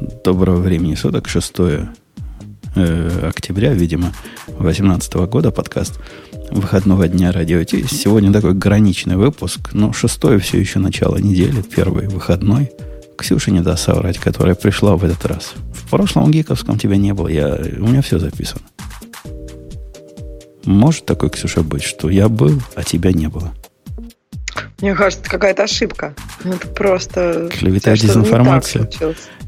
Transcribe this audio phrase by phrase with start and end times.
[0.00, 1.52] Доброго времени суток, 6
[2.74, 4.14] э, октября, видимо,
[4.46, 6.00] 2018 года подкаст
[6.50, 7.84] выходного дня радио Ти.
[7.86, 12.70] Сегодня такой граничный выпуск, но шестое все еще начало недели, первый выходной.
[13.18, 15.52] Ксюша не даст соврать, которая пришла в этот раз.
[15.74, 18.62] В прошлом гиковском тебя не было, я, у меня все записано.
[20.64, 23.52] Может такой, Ксюша, быть, что я был, а тебя не было?
[24.80, 26.14] Мне кажется, это какая-то ошибка.
[26.44, 27.48] Это просто...
[27.50, 28.88] Клевета, дезинформация.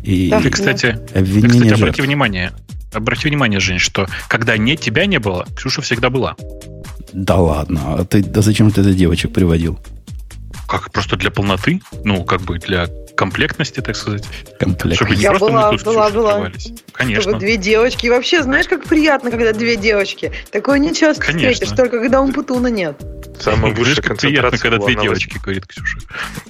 [0.03, 2.53] И, да, ты, кстати, обвинение ты, кстати обрати внимание,
[2.93, 6.37] обрати внимание, Жень, что когда не тебя не было, Ксюша всегда была.
[7.13, 9.79] Да ладно, а ты, да зачем ты это девочек приводил?
[10.73, 11.83] Как просто для полноты?
[12.03, 14.25] Ну, как бы для комплектности, так сказать.
[14.59, 14.97] Комплект.
[14.97, 16.51] Чтобы не Я просто была, мы тут была, была.
[16.95, 17.21] Конечно.
[17.21, 18.07] Чтобы две девочки.
[18.07, 20.33] И вообще, знаешь, как приятно, когда две девочки.
[20.51, 21.53] Такое не часто Конечно.
[21.53, 22.97] встретишь, только когда у Путуна нет.
[23.39, 25.99] Самая высшая концентрация когда две девочки, говорит Ксюша.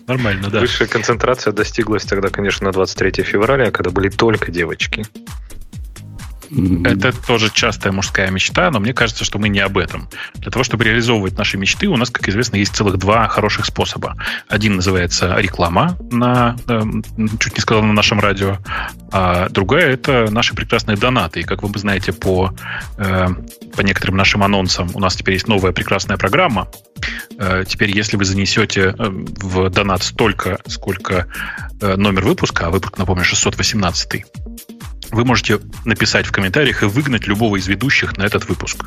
[0.06, 0.60] Нормально, да.
[0.60, 5.04] Высшая концентрация достиглась тогда, конечно, на 23 февраля, когда были только девочки.
[6.84, 10.08] Это тоже частая мужская мечта, но мне кажется, что мы не об этом.
[10.34, 14.16] Для того, чтобы реализовывать наши мечты, у нас, как известно, есть целых два хороших способа.
[14.48, 17.02] Один называется реклама на, эм,
[17.38, 18.58] чуть не сказал, на нашем радио,
[19.10, 21.40] а другая это наши прекрасные донаты.
[21.40, 22.52] И как вы знаете по,
[22.98, 23.26] э,
[23.74, 26.68] по некоторым нашим анонсам, у нас теперь есть новая прекрасная программа.
[27.38, 31.26] Э, теперь, если вы занесете э, в донат столько, сколько
[31.80, 34.24] номер выпуска, а выпуск, напомню, 618
[35.12, 38.86] вы можете написать в комментариях и выгнать любого из ведущих на этот выпуск.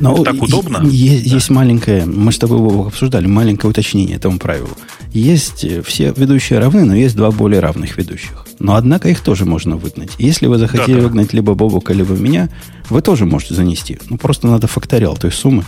[0.00, 0.80] Но Это так удобно.
[0.84, 1.34] Есть, да.
[1.36, 4.76] есть маленькое, мы с тобой его обсуждали, маленькое уточнение этому правилу.
[5.12, 8.46] Есть э, все ведущие равны, но есть два более равных ведущих.
[8.58, 10.12] Но однако их тоже можно выгнать.
[10.18, 11.08] Если вы захотели да, да.
[11.08, 12.48] выгнать либо Бобука, либо меня,
[12.90, 13.98] вы тоже можете занести.
[14.10, 15.64] Ну, просто надо факториал той суммы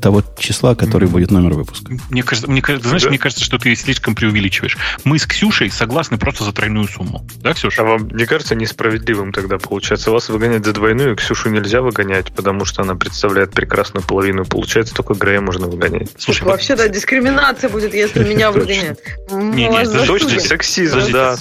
[0.00, 1.92] того числа, который будет номер выпуска.
[2.10, 3.08] Мне кажется, мне, знаешь, да?
[3.08, 4.76] мне кажется, что ты слишком преувеличиваешь.
[5.04, 7.26] Мы с Ксюшей согласны просто за тройную сумму.
[7.36, 7.82] Да, Ксюша?
[7.82, 10.10] А вам не кажется несправедливым тогда получается?
[10.10, 14.44] Вас выгонять за двойную, Ксюшу нельзя выгонять, потому что она представляет прекрасную половину.
[14.44, 16.10] Получается, только Грея можно выгонять.
[16.18, 19.00] Слушай, вообще, да, дискриминация будет, если меня выгонят.
[19.30, 21.36] Не, не, точно, сексизм, да.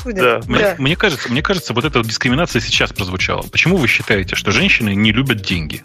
[0.77, 3.43] Мне кажется, мне кажется, вот эта дискриминация сейчас прозвучала.
[3.43, 5.83] Почему вы считаете, что женщины не любят деньги?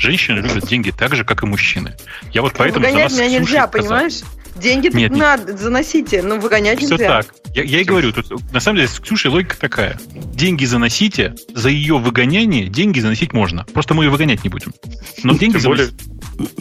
[0.00, 1.94] Женщины любят деньги так же, как и мужчины.
[2.32, 3.70] Я вот поэтому Выгонять меня нельзя, сказал.
[3.70, 4.20] понимаешь?
[4.56, 7.22] Деньги нет, надо, заносите, но выгонять все нельзя.
[7.22, 7.34] так.
[7.54, 9.98] Я, я и говорю, тут, на самом деле с Ксюшей логика такая.
[10.34, 13.64] Деньги заносите, за ее выгоняние деньги заносить можно.
[13.74, 14.72] Просто мы ее выгонять не будем.
[15.22, 15.90] Но деньги Тем более,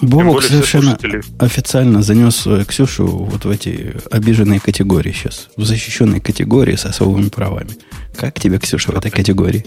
[0.02, 1.00] Бобок совершенно
[1.40, 5.48] официально занес Ксюшу вот в эти обиженные категории сейчас.
[5.56, 7.72] В защищенные категории с особыми правами.
[8.18, 9.66] Как тебе, Ксюша, в этой категории?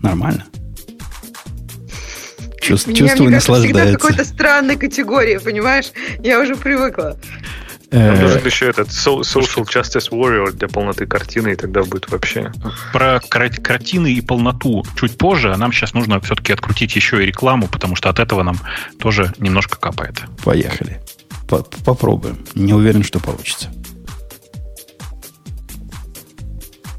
[0.00, 0.46] Нормально?
[2.68, 5.92] Чувств, Меня, чувство мне кажется, всегда в какой-то странной категории, понимаешь?
[6.22, 7.18] Я уже привыкла.
[7.90, 12.52] Нам нужен еще этот social justice warrior для полноты картины, и тогда будет вообще.
[12.92, 17.66] Про картины и полноту чуть позже, а нам сейчас нужно все-таки открутить еще и рекламу,
[17.66, 18.58] потому что от этого нам
[18.98, 20.22] тоже немножко капает.
[20.44, 21.00] Поехали.
[21.48, 22.44] Попробуем.
[22.54, 23.70] Не уверен, что получится.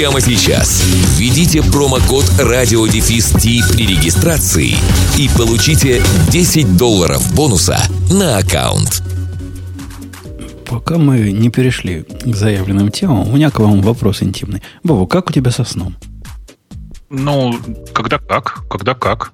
[0.00, 0.82] прямо сейчас.
[1.18, 4.74] Введите промокод радиодефис при регистрации
[5.18, 7.78] и получите 10 долларов бонуса
[8.10, 9.02] на аккаунт.
[10.66, 14.62] Пока мы не перешли к заявленным темам, у меня к вам вопрос интимный.
[14.82, 15.94] Бобу, как у тебя со сном?
[17.10, 17.58] Ну,
[17.92, 19.32] когда как, когда как.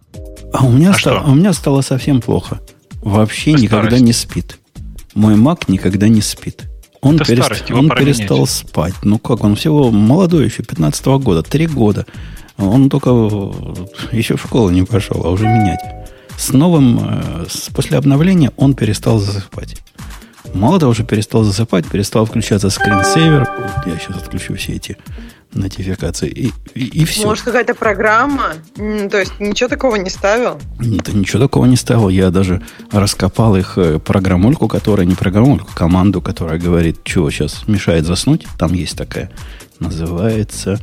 [0.53, 2.61] А у меня, а ста- у меня стало совсем плохо.
[3.03, 4.59] Вообще По никогда не спит.
[5.15, 6.65] Мой маг никогда не спит.
[7.01, 7.43] Он, перест...
[7.43, 8.95] старость, он перестал спать.
[9.03, 12.07] Ну как, он всего молодой еще, 15 -го года, три года.
[12.59, 13.11] Он только
[14.13, 15.81] еще в школу не пошел, а уже менять.
[16.39, 19.77] С новым, э, после обновления он перестал засыпать.
[20.55, 23.49] Мало того, уже перестал засыпать, перестал включаться скринсейвер.
[23.87, 24.97] Я сейчас отключу все эти
[25.57, 26.29] нотификации.
[26.29, 27.27] И, и, и все.
[27.27, 28.55] Может, какая-то программа?
[28.77, 30.61] То есть ничего такого не ставил?
[30.79, 32.09] Нет, ничего такого не ставил.
[32.09, 38.07] Я даже раскопал их э, программульку, которая не программульку, команду, которая говорит, что сейчас мешает
[38.07, 38.47] заснуть.
[38.59, 39.31] Там есть такая.
[39.81, 40.79] Называется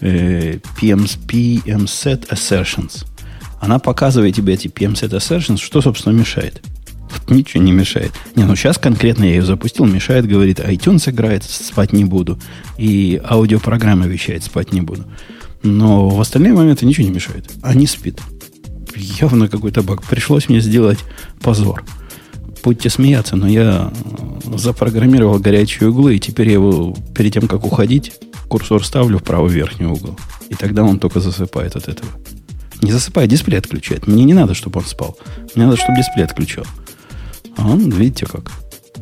[0.00, 3.04] э, PMP Set Assertions.
[3.60, 6.62] Она показывает тебе эти PM Set Assertions, что, собственно, мешает.
[7.28, 8.12] Ничего не мешает.
[8.34, 12.38] Не, ну сейчас конкретно я ее запустил, мешает, говорит, iTunes играет, спать не буду.
[12.78, 15.04] И аудиопрограмма вещает, спать не буду.
[15.62, 17.50] Но в остальные моменты ничего не мешает.
[17.62, 18.20] А не спит.
[18.94, 20.02] Явно какой-то баг.
[20.02, 20.98] Пришлось мне сделать
[21.40, 21.84] позор.
[22.62, 23.92] Будьте смеяться, но я
[24.54, 28.12] запрограммировал горячие углы, и теперь я его перед тем, как уходить,
[28.48, 30.18] курсор ставлю в правый верхний угол.
[30.48, 32.08] И тогда он только засыпает от этого.
[32.82, 34.06] Не засыпает, дисплей отключает.
[34.06, 35.16] Мне не надо, чтобы он спал.
[35.54, 36.64] Мне надо, чтобы дисплей отключал.
[37.56, 38.50] А он, видите как.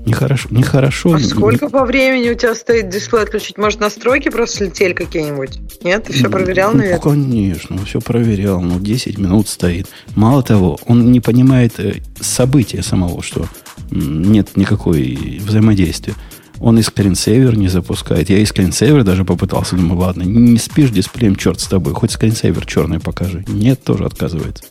[0.06, 0.48] Нехорошо.
[0.50, 1.14] Нехорошо.
[1.14, 3.56] А сколько по времени у тебя стоит дисплей отключить?
[3.56, 5.82] Может, настройки просто слетели какие-нибудь?
[5.82, 6.04] Нет?
[6.04, 7.00] Ты все проверял, ну, наверное?
[7.00, 8.60] конечно, все проверял.
[8.60, 9.88] Ну, 10 минут стоит.
[10.14, 13.46] Мало того, он не понимает э, события самого, что
[13.90, 16.14] нет никакой взаимодействия.
[16.60, 18.30] Он и скринсейвер не запускает.
[18.30, 19.76] Я и скринсейвер даже попытался.
[19.76, 21.94] Думаю, ладно, не спишь дисплеем, черт с тобой.
[21.94, 23.44] Хоть скринсейвер черный покажи.
[23.48, 24.64] Нет, тоже отказывается.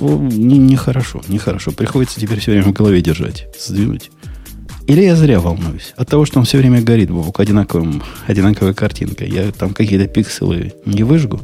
[0.00, 1.72] Нехорошо, не нехорошо.
[1.72, 4.10] Приходится теперь все время в голове держать, сдвинуть.
[4.86, 5.92] Или я зря волнуюсь.
[5.96, 9.24] От того, что он все время горит, Бобок, одинаковым, одинаковая картинка.
[9.24, 11.40] Я там какие-то пикселы не выжгу.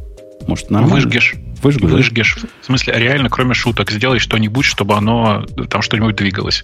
[0.47, 0.97] Может, нормально?
[0.97, 1.37] Выжгешь.
[1.65, 2.37] Выжгу, Выжгешь.
[2.43, 2.49] Да?
[2.61, 6.63] В смысле, реально, кроме шуток, сделай что-нибудь, чтобы оно там что-нибудь двигалось.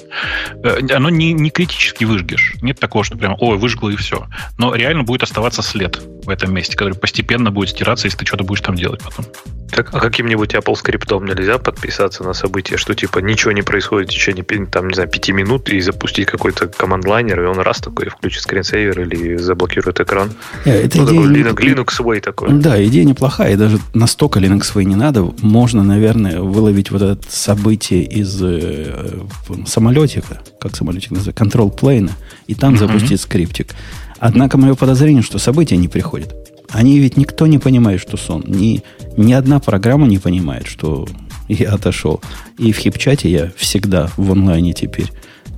[0.63, 2.55] Э, оно не, не критически выжгешь.
[2.61, 4.27] Нет такого, что прям, ой, выжгло и все.
[4.59, 8.45] Но реально будет оставаться след в этом месте, который постепенно будет стираться, если ты что-то
[8.45, 9.25] будешь там делать потом.
[9.71, 14.13] Как, а каким-нибудь Apple скриптом нельзя подписаться на событие, что типа ничего не происходит в
[14.13, 18.43] течение, там, не знаю, пяти минут и запустить какой-то команд-лайнер, и он раз такой включит
[18.43, 20.33] скринсейвер или заблокирует экран.
[20.65, 22.53] Yeah, э, это ну, идея такой Linux, Linux Way такой.
[22.53, 25.33] Да, идея неплохая, и даже настолько Linux Way не надо.
[25.41, 29.21] Можно, наверное, выловить вот это событие из э,
[29.67, 32.11] самолетика, как самолетик называется, control plane,
[32.47, 32.79] и там uh-huh.
[32.79, 33.75] запустить скриптик.
[34.19, 36.35] Однако мое подозрение, что события не приходят.
[36.69, 38.45] Они ведь никто не понимает, что сон.
[38.47, 38.83] Ни,
[39.17, 41.09] ни одна программа не понимает, что
[41.49, 42.21] я отошел.
[42.59, 45.11] И в хипчате я всегда в онлайне теперь.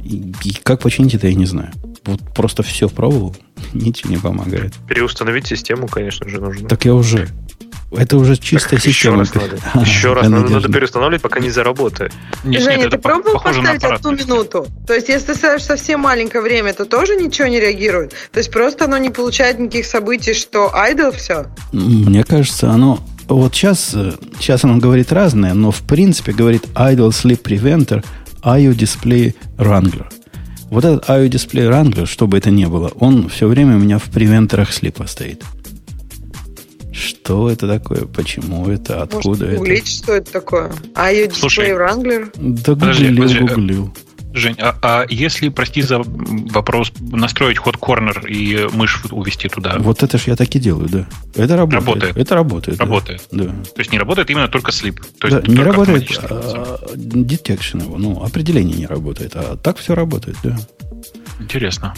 [0.05, 1.71] И, и как починить это, я не знаю.
[2.05, 3.37] Вот просто все пробовал,
[3.73, 4.75] ничего не помогает.
[4.89, 6.69] Переустановить систему, конечно же, нужно.
[6.69, 7.29] Так я уже.
[7.97, 9.23] Это уже чистая так система.
[9.23, 12.13] Еще раз надо, еще раз надо, надо переустанавливать, пока не заработает.
[12.45, 14.67] Нет, Женя, нет, ты пробовал поставить одну минуту?
[14.87, 18.15] То есть, если ты ставишь совсем маленькое время, то тоже ничего не реагирует?
[18.33, 21.47] То есть, просто оно не получает никаких событий, что idle все?
[21.73, 23.01] Мне кажется, оно...
[23.29, 23.95] Вот сейчас,
[24.39, 28.05] сейчас оно говорит разное, но в принципе говорит idle sleep preventer,
[28.43, 30.07] IO display wrangler.
[30.71, 33.99] Вот этот IO display wrangler, что бы это ни было, он все время у меня
[33.99, 35.45] в превентерах слипа стоит.
[37.03, 38.07] Что это такое?
[38.07, 39.03] Почему это?
[39.03, 39.87] Откуда Может, это?
[39.87, 40.73] что это такое?
[40.95, 42.31] А ее дисплей Wrangler?
[42.37, 43.95] Да гуглил, гуглил.
[44.35, 49.77] Жень, а, а если, прости за вопрос, настроить ход корнер и мышь увести туда?
[49.79, 51.07] Вот это ж я так и делаю, да.
[51.35, 51.85] Это работает.
[51.85, 52.17] Работает.
[52.17, 52.79] Это работает.
[52.79, 53.23] Работает.
[53.31, 53.45] Да.
[53.45, 55.01] То есть не работает именно только слип.
[55.19, 59.33] То да, не работает а, detection его, ну, определение не работает.
[59.35, 60.57] А так все работает, да.
[61.39, 61.95] Интересно.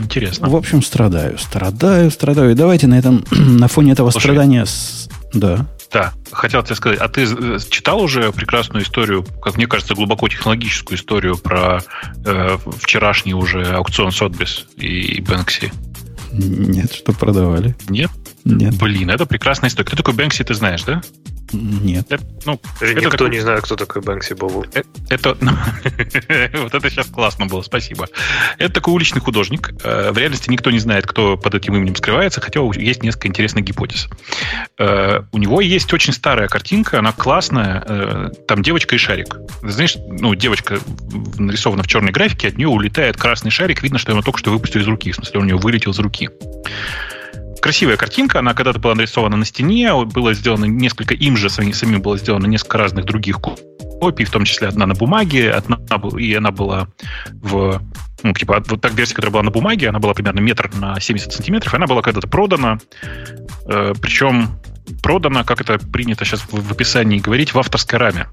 [0.00, 0.48] Интересно.
[0.48, 2.52] В общем, страдаю, страдаю, страдаю.
[2.52, 4.66] И давайте на этом, на фоне этого Слушай, страдания...
[4.66, 5.08] С...
[5.32, 5.66] Да.
[5.92, 7.26] Да, хотел тебе сказать, а ты
[7.68, 11.82] читал уже прекрасную историю, как мне кажется, глубоко технологическую историю про
[12.24, 15.72] э, вчерашний уже аукцион Сотбис и Бэнкси?
[16.32, 17.74] Нет, что продавали.
[17.88, 18.10] Нет?
[18.44, 18.76] Нет.
[18.78, 19.86] Блин, это прекрасная история.
[19.86, 21.02] Кто такой Бэнкси, ты знаешь, да?
[21.52, 22.06] Нет.
[22.10, 23.30] Это, ну, это никто такой...
[23.30, 24.64] не знает, кто такой Бэнкси Бобу.
[24.72, 25.52] Это, это ну,
[26.62, 28.08] вот это сейчас классно было, спасибо.
[28.58, 29.72] Это такой уличный художник.
[29.82, 33.64] Э, в реальности никто не знает, кто под этим именем скрывается, хотя есть несколько интересных
[33.64, 34.08] гипотез.
[34.78, 37.84] Э, у него есть очень старая картинка, она классная.
[37.86, 39.36] Э, там девочка и шарик.
[39.62, 40.78] Знаешь, ну, девочка
[41.38, 44.82] нарисована в черной графике, от нее улетает красный шарик, видно, что его только что выпустили
[44.82, 45.12] из руки.
[45.12, 46.28] В смысле, он у нее вылетел из руки
[47.60, 52.02] красивая картинка, она когда-то была нарисована на стене, было сделано несколько, им же самим, самим
[52.02, 55.78] было сделано несколько разных других копий, в том числе одна на бумаге, одна,
[56.18, 56.88] и она была
[57.32, 57.80] в
[58.22, 61.32] ну, типа, вот так версия, которая была на бумаге, она была примерно метр на 70
[61.32, 62.78] сантиметров, и она была когда-то продана,
[63.66, 64.60] э, причем
[65.02, 68.26] продана, как это принято сейчас в, в описании говорить, в авторской раме.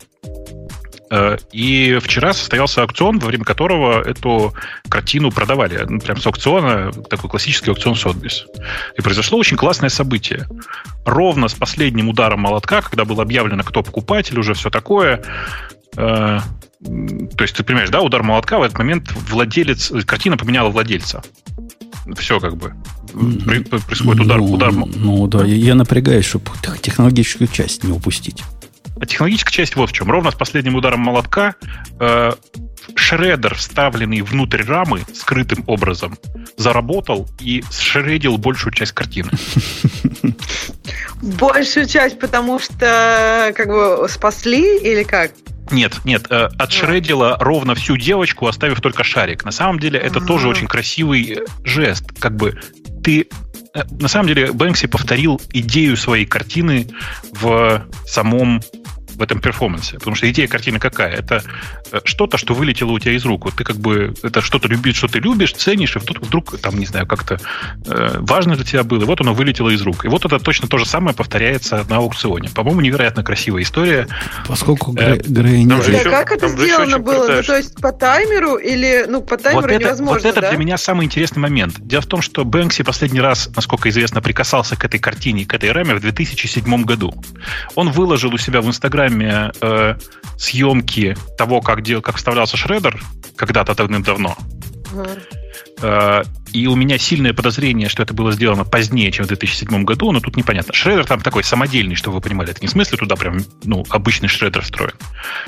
[1.09, 4.53] Э, и вчера состоялся аукцион, во время которого эту
[4.89, 5.85] картину продавали.
[5.87, 8.45] Ну, прям с аукциона, такой классический аукцион Сотбис.
[8.97, 10.47] И произошло очень классное событие.
[11.05, 15.23] Ровно с последним ударом молотка, когда было объявлено, кто покупатель, уже все такое,
[15.95, 16.39] э,
[16.79, 21.23] то есть ты понимаешь, да, удар молотка в этот момент владелец, картина поменяла владельца.
[22.15, 22.73] Все как бы.
[23.87, 24.37] Происходит удар.
[24.37, 24.71] Ну, удар.
[24.71, 26.45] ну да, я напрягаюсь, чтобы
[26.81, 28.43] технологическую часть не упустить.
[28.99, 30.09] А технологическая часть вот в чем.
[30.09, 31.55] Ровно с последним ударом молотка
[31.99, 32.31] э,
[32.95, 36.17] шредер, вставленный внутрь рамы скрытым образом,
[36.57, 39.29] заработал и сшредил большую часть картины.
[41.21, 45.31] Большую часть, потому что как бы спасли или как?
[45.71, 49.43] Нет, нет, э, отшредила ровно всю девочку, оставив только шарик.
[49.43, 50.27] На самом деле это А-а-а.
[50.27, 52.05] тоже очень красивый э, жест.
[52.19, 52.59] Как бы
[53.03, 53.27] ты...
[53.73, 56.87] Э, на самом деле Бэнкси повторил идею своей картины
[57.31, 58.61] в самом
[59.17, 59.95] в этом перформансе.
[59.95, 61.11] Потому что идея картины какая?
[61.11, 61.43] Это
[61.91, 63.45] э, что-то, что вылетело у тебя из рук.
[63.45, 66.77] Вот ты как бы это что-то любишь, что ты любишь, ценишь, и вдруг, вдруг там,
[66.77, 67.39] не знаю, как-то
[67.85, 70.05] э, важно для тебя было, и вот оно вылетело из рук.
[70.05, 72.49] И вот это точно то же самое повторяется на аукционе.
[72.49, 74.07] По-моему, невероятно красивая история.
[74.47, 76.03] Поскольку э, Грей не...
[76.03, 77.27] Да, как это сделано было?
[77.27, 80.49] Ну, то есть по таймеру или, ну, по таймеру вот это, невозможно, Вот это да?
[80.49, 81.75] для меня самый интересный момент.
[81.79, 85.71] Дело в том, что Бэнкси последний раз, насколько известно, прикасался к этой картине, к этой
[85.71, 87.13] раме в 2007 году.
[87.75, 89.06] Он выложил у себя в Инстаграме
[89.61, 89.95] э,
[90.37, 92.99] съемки того, как, дел, как вставлялся шредер
[93.35, 94.35] когда-то давным-давно.
[94.93, 96.27] Uh-huh.
[96.53, 100.19] И у меня сильное подозрение, что это было сделано позднее, чем в 2007 году, но
[100.19, 100.73] тут непонятно.
[100.73, 102.51] Шредер там такой самодельный, чтобы вы понимали.
[102.51, 104.93] Это не в смысле туда прям ну, обычный шредер встроен,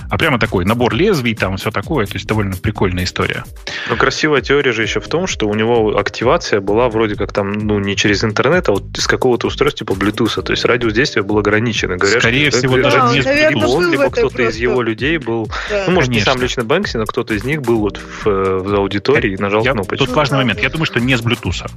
[0.09, 2.05] а прямо такой набор лезвий, там все такое.
[2.05, 3.43] То есть довольно прикольная история.
[3.89, 7.53] Но красивая теория же еще в том, что у него активация была вроде как там,
[7.53, 10.41] ну, не через интернет, а вот из какого-то устройства типа Bluetooth.
[10.41, 11.97] То есть радиус действия был ограничен.
[11.97, 14.43] Говорят, Скорее всего, даже да, не наверное, он, либо кто-то просто...
[14.43, 15.49] из его людей был.
[15.69, 15.85] Да.
[15.87, 16.29] Ну, может, Конечно.
[16.29, 19.63] не сам лично Бэнкси, но кто-то из них был вот в, в аудитории и нажал
[19.63, 20.05] я, кнопочку.
[20.05, 20.61] Тут важный момент.
[20.61, 21.69] Я думаю, что не с Bluetooth.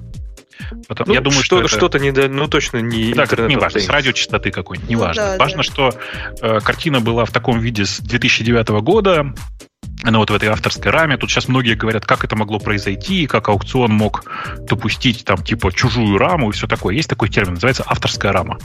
[0.89, 1.89] Потом, ну, я думаю, что, что это...
[1.91, 3.51] то не, ну точно не так, интернет.
[3.51, 5.23] Не важно, с радиочастоты какой-нибудь, не ну, важно.
[5.23, 5.63] Да, важно, да.
[5.63, 5.95] что
[6.41, 9.35] э, картина была в таком виде с 2009 года.
[10.05, 11.17] Она вот в этой авторской раме.
[11.17, 14.25] Тут сейчас многие говорят, как это могло произойти, как аукцион мог
[14.61, 16.95] допустить там типа чужую раму и все такое.
[16.95, 18.59] Есть такой термин, называется авторская рама.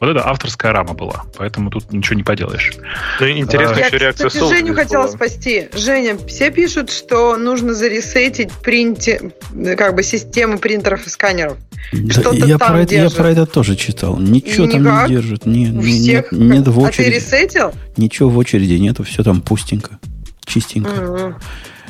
[0.00, 2.72] Вот это авторская рама была, поэтому тут ничего не поделаешь.
[3.20, 5.12] Ну, интересно а, еще я, реакция кстати, Женю хотела была.
[5.12, 5.68] спасти.
[5.74, 9.32] Женя, все пишут, что нужно заресетить принте,
[9.76, 11.58] как бы систему принтеров и сканеров.
[11.92, 14.18] Да, я, про это, я про это тоже читал.
[14.18, 15.08] Ничего и там никак.
[15.08, 15.46] не держит.
[15.46, 16.32] Не, не, всех...
[16.32, 17.08] нет, нет в очереди.
[17.08, 17.72] А ты ресетил?
[17.96, 19.98] Ничего в очереди нету, все там пустенько,
[20.44, 20.90] чистенько.
[20.90, 21.34] Угу.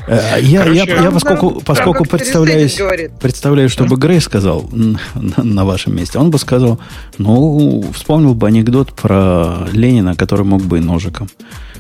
[0.09, 2.79] Я, Короче, я, я поскольку, поскольку представляюсь,
[3.21, 4.69] представляю, что бы Грей сказал
[5.15, 6.81] на, вашем месте, он бы сказал,
[7.19, 11.29] ну, вспомнил бы анекдот про Ленина, который мог бы и ножиком.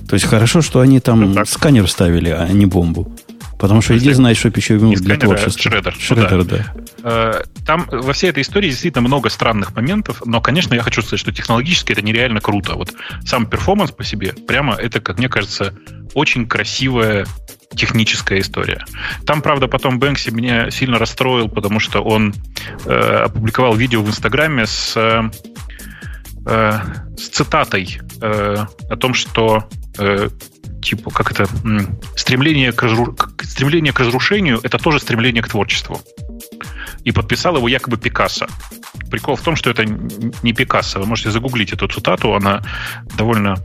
[0.08, 3.12] То есть хорошо, что они там ну, сканер вставили, а не бомбу.
[3.58, 5.62] Потому что иди знает, что еще ему для творчества.
[5.62, 5.94] Шредер.
[5.98, 6.74] Шредер, ну, да.
[7.02, 7.42] да.
[7.66, 11.32] Там во всей этой истории действительно много странных моментов, но, конечно, я хочу сказать, что
[11.32, 12.74] технологически это нереально круто.
[12.74, 12.94] Вот
[13.26, 15.74] сам перформанс по себе, прямо это, как мне кажется,
[16.14, 17.26] очень красивая
[17.74, 18.84] техническая история.
[19.26, 22.34] Там, правда, потом Бэнкси меня сильно расстроил, потому что он
[22.86, 25.30] э, опубликовал видео в Инстаграме с, э,
[26.46, 26.72] э,
[27.16, 28.56] с цитатой э,
[28.90, 30.28] о том, что э,
[30.88, 31.46] типа, как это,
[32.16, 33.16] стремление к, разру...
[33.42, 36.00] стремление к разрушению это тоже стремление к творчеству.
[37.04, 38.46] И подписал его якобы Пикассо.
[39.10, 41.00] Прикол в том, что это не Пикассо.
[41.00, 42.34] Вы можете загуглить эту цитату.
[42.34, 42.62] Она
[43.16, 43.56] довольно,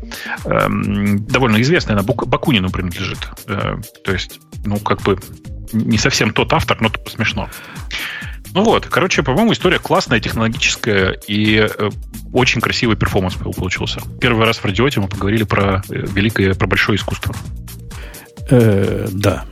[0.46, 1.98] эм, довольно известная.
[1.98, 2.04] Она.
[2.04, 3.28] Бакунину принадлежит.
[3.48, 5.18] Э, то есть, ну, как бы
[5.74, 7.50] не совсем тот автор, но смешно.
[8.56, 11.90] Ну вот, короче, по-моему, история классная, технологическая и э,
[12.32, 14.00] очень красивый перформанс получился.
[14.22, 17.36] Первый раз в радиоте мы поговорили про э, великое, про большое искусство.
[18.50, 19.46] Э, да.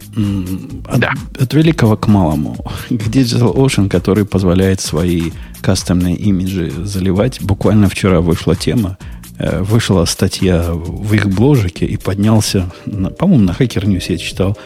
[0.85, 1.13] От, да.
[1.39, 2.55] От великого к малому.
[2.89, 5.31] К Digital Ocean, который позволяет свои
[5.61, 7.41] кастомные имиджи заливать.
[7.41, 8.99] Буквально вчера вышла тема,
[9.39, 14.57] э, вышла статья в их бложике и поднялся, на, по-моему, на Hacker News я читал,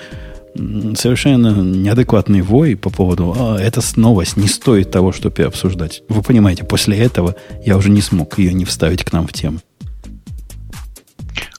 [0.56, 6.04] совершенно неадекватный вой по поводу, а, эта новость не стоит того, чтобы ее обсуждать.
[6.08, 7.36] Вы понимаете, после этого
[7.66, 9.60] я уже не смог ее не вставить к нам в тему.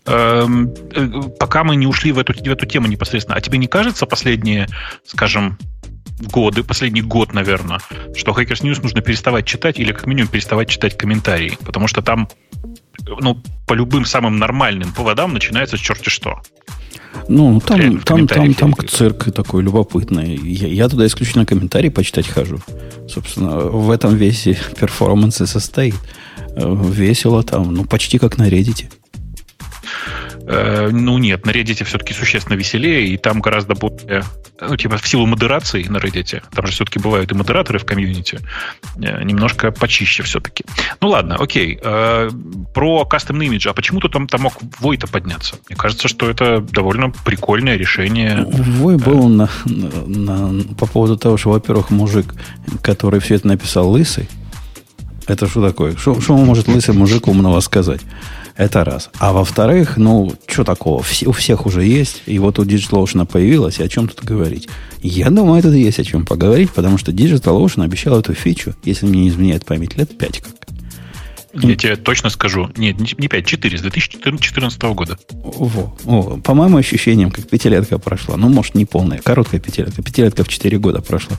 [0.06, 3.66] Эм, э, пока мы не ушли в эту, в эту тему непосредственно, а тебе не
[3.66, 4.68] кажется последние,
[5.04, 5.58] скажем,
[6.20, 7.80] годы, последний год, наверное,
[8.14, 12.28] что Hackers News нужно переставать читать или как минимум переставать читать комментарии, потому что там
[13.04, 16.40] ну, по любым самым нормальным поводам начинается черти что.
[17.28, 20.36] Ну, там, там, там, там цирк такой любопытный.
[20.36, 22.60] Я, я туда исключительно комментарии почитать хожу.
[23.08, 24.42] Собственно, в этом весь
[24.78, 25.94] перформанс и состоит.
[26.56, 28.86] Э, весело там, ну, почти как на Reddit.
[30.48, 34.22] Э, ну нет, на Reddit все-таки существенно веселее, и там гораздо более,
[34.60, 38.40] ну типа в силу модерации на Reddit, там же все-таки бывают и модераторы в комьюнити,
[38.96, 40.64] э, немножко почище все-таки.
[41.00, 41.78] Ну ладно, окей.
[41.82, 42.30] Э,
[42.74, 45.56] про кастомный имидж, а почему-то там, там мог Вой-то подняться?
[45.68, 48.44] Мне кажется, что это довольно прикольное решение.
[48.48, 52.34] Вой был на, на, по поводу того, что, во-первых, мужик,
[52.82, 54.28] который все это написал, лысый,
[55.26, 55.96] это что такое?
[55.96, 58.00] Что может лысый мужик умного сказать?
[58.56, 59.10] Это раз.
[59.18, 61.02] А во-вторых, ну, что такого?
[61.02, 62.22] Все, у всех уже есть.
[62.26, 63.78] И вот у DigitalOcean появилось.
[63.78, 64.68] И о чем тут говорить?
[65.02, 69.22] Я думаю, тут есть о чем поговорить, потому что DigitalOcean обещал эту фичу, если мне
[69.22, 70.52] не изменяет память, лет 5 как.
[71.62, 72.70] Я тебе точно скажу.
[72.76, 75.18] Нет, не 5, 4, с 2014 года.
[75.30, 78.36] Во, о, по моим ощущениям, как пятилетка прошла.
[78.36, 80.02] Ну, может, не полная, короткая пятилетка.
[80.02, 81.36] Пятилетка в 4 года прошла.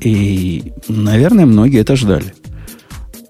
[0.00, 2.34] И, наверное, многие это ждали.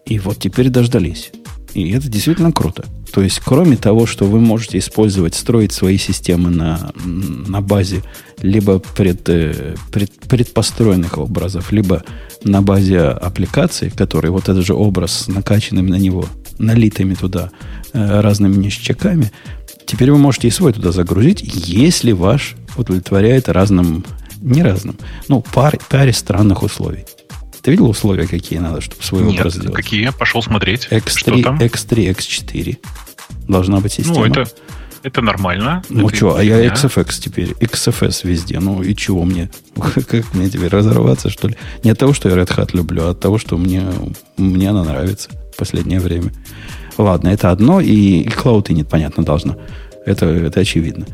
[0.07, 1.31] И вот теперь дождались.
[1.75, 2.85] И это действительно круто.
[3.13, 8.03] То есть, кроме того, что вы можете использовать, строить свои системы на, на базе
[8.41, 12.05] либо пред, э, пред, предпостроенных образов, либо
[12.45, 16.27] на базе аппликаций, которые вот этот же образ с накачанным на него,
[16.59, 17.51] налитыми туда
[17.93, 19.33] э, разными ништяками,
[19.87, 24.05] теперь вы можете и свой туда загрузить, если ваш удовлетворяет разным,
[24.41, 24.97] не разным,
[25.29, 27.05] ну, паре, паре странных условий.
[27.69, 29.77] Ты видел условия, какие надо, чтобы свой Нет, образ сделать?
[29.77, 30.09] какие?
[30.09, 30.89] Пошел смотреть.
[30.91, 31.59] X3, что там?
[31.59, 32.79] X3, X4.
[33.47, 34.21] Должна быть система.
[34.21, 34.47] Ну, это,
[35.03, 35.83] это нормально.
[35.91, 38.59] Ну это что, а я XFX теперь, XFS везде.
[38.59, 39.51] Ну и чего мне?
[39.77, 41.59] Как мне теперь разорваться, что ли?
[41.85, 43.83] Не от того, что я Red Hat люблю, а от того, что мне,
[44.39, 46.33] мне она нравится в последнее время.
[46.97, 49.59] Ладно, это одно, и, и Cloud и нет, понятно, должно.
[50.07, 51.05] Это, это очевидно.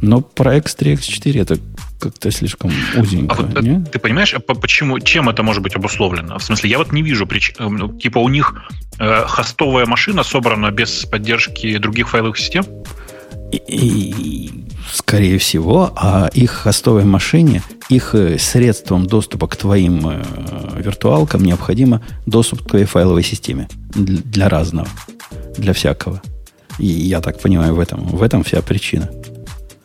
[0.00, 1.58] Но про X3, X4 это
[1.98, 3.36] как-то слишком узенько.
[3.38, 3.84] А вот, не?
[3.84, 6.38] Ты понимаешь, а почему, чем это может быть обусловлено?
[6.38, 7.54] В смысле, я вот не вижу причин.
[7.58, 8.54] Э, ну, типа у них
[8.98, 12.64] э, хостовая машина собрана без поддержки других файловых систем?
[13.50, 14.50] И, и,
[14.92, 20.22] скорее всего, а их хостовой машине, их э, средством доступа к твоим э,
[20.82, 24.88] виртуалкам необходимо доступ к твоей файловой системе для, для разного,
[25.56, 26.20] для всякого.
[26.78, 29.10] И я так понимаю, в этом, в этом вся причина.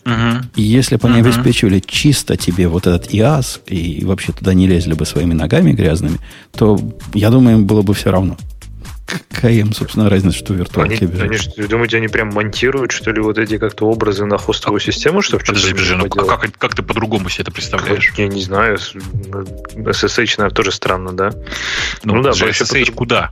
[0.06, 0.48] Угу.
[0.56, 1.30] И если бы они угу.
[1.30, 6.20] обеспечивали чисто тебе вот этот ИАС и вообще туда не лезли бы своими ногами грязными,
[6.52, 6.80] то,
[7.14, 8.38] я думаю, им было бы все равно.
[9.06, 13.22] Какая им, собственно, разница, что виртуалки они, они, Вы думаете, они прям монтируют, что ли,
[13.22, 17.30] вот эти как-то образы на хостовую систему, чтобы Подожди, подожди, ну как, как ты по-другому
[17.30, 18.08] себе это представляешь?
[18.08, 18.78] Как, я не знаю.
[18.78, 21.32] SSH, наверное, тоже странно, да?
[22.04, 23.32] Ну, ну да, SSH куда?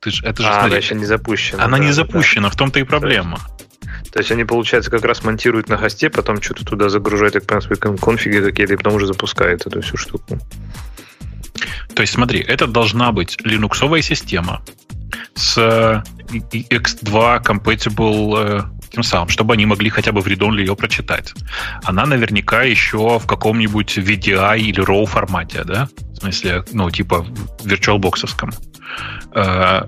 [0.00, 1.64] Ты ж, это же, а, смотри, она еще не запущена.
[1.64, 2.50] Она да, не запущена, да.
[2.50, 3.38] в том-то и проблема.
[3.38, 3.58] То есть
[4.30, 8.40] они, получается, как раз монтируют на хосте, потом что-то туда загружают, так понимаю, свои конфиги
[8.40, 10.38] какие-то, и потом уже запускают эту всю штуку.
[11.94, 14.62] То есть, смотри, это должна быть линуксовая система
[15.34, 15.58] с
[16.28, 21.32] X2 compatible э, тем самым, чтобы они могли хотя бы в read ее прочитать.
[21.84, 25.88] Она наверняка еще в каком-нибудь VDI или RAW формате, да?
[25.98, 27.26] В смысле, ну, типа
[27.64, 28.54] VirtualBox.
[29.34, 29.82] Э,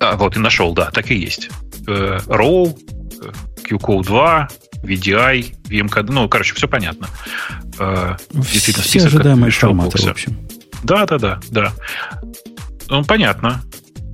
[0.00, 1.50] а, вот, и нашел, да, так и есть.
[1.86, 2.76] Э, RAW,
[3.64, 4.48] QCode 2,
[4.82, 7.08] VDI, VMCode, ну, короче, все понятно.
[7.78, 10.38] Э, действительно, все ожидаемые форматы, в общем.
[10.82, 11.72] Да, да, да, да.
[12.88, 13.62] Ну, понятно.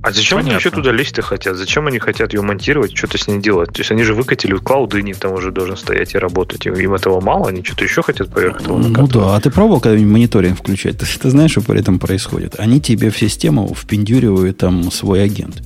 [0.03, 0.39] А зачем Понятно.
[0.39, 1.57] они вообще туда лезть-то хотят?
[1.57, 3.73] Зачем они хотят ее монтировать, что-то с ней делать?
[3.73, 6.65] То есть они же выкатили клауды, не там уже должен стоять и работать.
[6.65, 10.13] Им этого мало, они что-то еще хотят поверх этого Ну да, а ты пробовал когда-нибудь
[10.13, 10.99] мониторинг включать?
[10.99, 12.59] Ты, ты знаешь, что при этом происходит?
[12.59, 15.61] Они тебе в систему впендюривают там свой агент.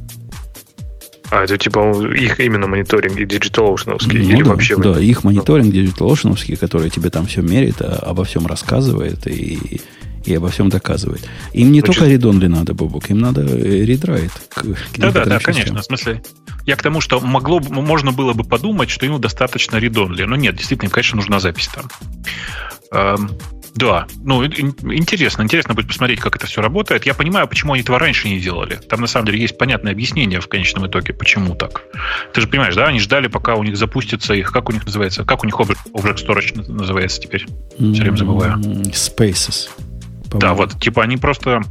[1.31, 1.79] А, это типа
[2.13, 4.75] их именно мониторинг и DigitalOcean ну, или да, вообще?
[4.75, 9.81] Да, их мониторинг DigitalOcean, который тебе там все меряет, а, обо всем рассказывает и,
[10.25, 11.27] и обо всем доказывает.
[11.53, 14.31] Им не Значит, только редонли надо, Бобок, им надо редрайт.
[14.97, 15.81] Да-да, да, конечно.
[15.81, 16.21] В смысле,
[16.65, 20.23] я к тому, что могло, можно было бы подумать, что ему достаточно редонли.
[20.23, 23.29] Но нет, действительно, им, конечно, нужна запись там.
[23.75, 27.05] Да, ну, интересно, интересно будет посмотреть, как это все работает.
[27.05, 28.75] Я понимаю, почему они этого раньше не делали.
[28.89, 31.83] Там, на самом деле, есть понятное объяснение в конечном итоге, почему так.
[32.33, 35.23] Ты же понимаешь, да, они ждали, пока у них запустится их, как у них называется,
[35.23, 37.45] как у них Object, Object Storage называется теперь?
[37.77, 38.57] Все время забываю.
[38.57, 39.69] Spaces.
[40.33, 41.61] Да, вот, типа они просто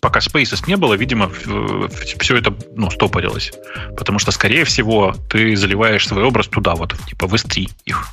[0.00, 3.52] пока Spaces не было, видимо, все это ну, стопорилось.
[3.96, 8.12] Потому что, скорее всего, ты заливаешь свой образ туда, вот, типа в S3 их.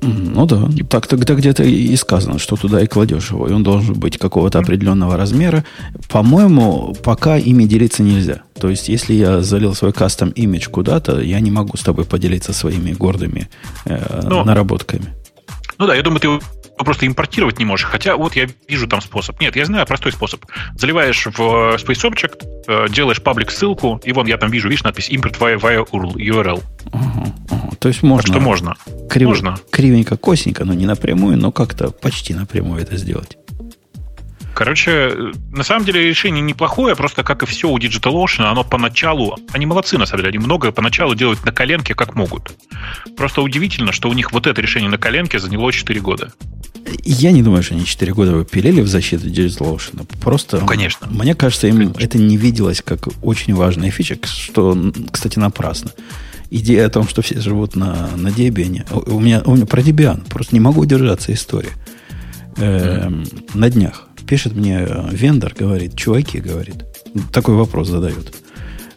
[0.00, 3.94] Ну да, так тогда где-то и сказано, что туда и кладешь его, и он должен
[3.94, 5.64] быть какого-то определенного размера.
[6.08, 8.42] По-моему, пока ими делиться нельзя.
[8.60, 12.52] То есть, если я залил свой кастом имидж куда-то, я не могу с тобой поделиться
[12.52, 13.48] своими гордыми
[13.86, 15.14] э, Но, наработками.
[15.78, 16.28] Ну да, я думаю, ты
[16.84, 17.86] просто импортировать не можешь.
[17.86, 19.40] Хотя вот я вижу там способ.
[19.40, 20.44] Нет, я знаю простой способ.
[20.76, 24.84] Заливаешь в э, Space Object, э, делаешь паблик ссылку, и вон я там вижу, видишь,
[24.84, 26.62] надпись import via, via URL.
[26.92, 27.70] Ага, ага.
[27.78, 28.22] То есть можно.
[28.22, 28.76] Так что можно.
[29.08, 29.28] Крив...
[29.28, 29.58] Можно.
[29.70, 33.36] Кривенько, косенько, но не напрямую, но как-то почти напрямую это сделать.
[34.58, 35.14] Короче,
[35.52, 39.96] на самом деле решение неплохое, просто как и все у DigitalOcean, оно поначалу, они молодцы
[39.98, 42.50] на самом деле, они многое поначалу делают на коленке как могут.
[43.16, 46.32] Просто удивительно, что у них вот это решение на коленке заняло 4 года.
[47.04, 50.04] Я не думаю, что они 4 года бы пилили в защиту DigitalOcean.
[50.20, 51.06] Просто, ну, конечно.
[51.08, 52.00] Мне кажется, им конечно.
[52.00, 54.76] это не виделось как очень важная фича, что,
[55.12, 55.92] кстати, напрасно.
[56.50, 58.84] Идея о том, что все живут на, на Debian.
[59.08, 61.70] У меня, у меня про Debian просто не могу удержаться история.
[62.56, 66.84] Эм, на днях пишет мне э, вендор, говорит, чуваки, говорит,
[67.32, 68.34] такой вопрос задает.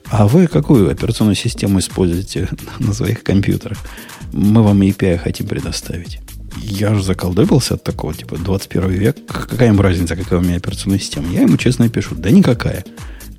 [0.10, 3.78] а вы какую операционную систему используете на своих компьютерах?
[4.34, 6.20] Мы вам API хотим предоставить.
[6.58, 9.18] Я же заколдобился от такого, типа, 21 век.
[9.26, 11.32] Какая им разница, какая у меня операционная система?
[11.32, 12.84] Я ему честно пишу, да никакая.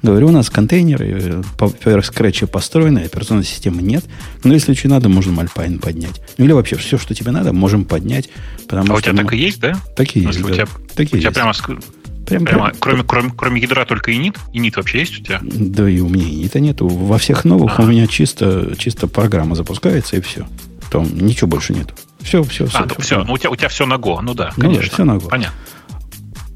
[0.02, 4.04] Говорю, у нас контейнеры поверх скретча построены, операционной системы нет.
[4.42, 6.20] Но если очень надо, можем Alpine поднять.
[6.38, 8.28] Ну или вообще все, что тебе надо, можем поднять.
[8.68, 9.22] Потому а у тебя мы...
[9.22, 9.74] так и есть, да?
[9.96, 10.48] Такие есть, да.
[10.48, 11.62] У тебя, такие у тебя есть.
[11.62, 11.80] прямо
[12.26, 14.38] Прям, Прямо, прям, кроме, кроме, кроме ядра только инит?
[14.52, 15.40] Инит вообще есть у тебя?
[15.42, 16.88] Да и у меня инита нету.
[16.88, 17.82] Во всех новых а.
[17.82, 20.46] у меня чисто, чисто программа запускается и все.
[20.90, 21.94] Там ничего больше нету.
[22.20, 22.78] Все, все, все.
[22.78, 23.24] А, все, все.
[23.24, 24.20] Ну, у тебя, у тебя все на Go.
[24.22, 24.82] Ну да, ну, конечно.
[24.84, 25.28] Да, все на Go.
[25.28, 25.58] Понятно.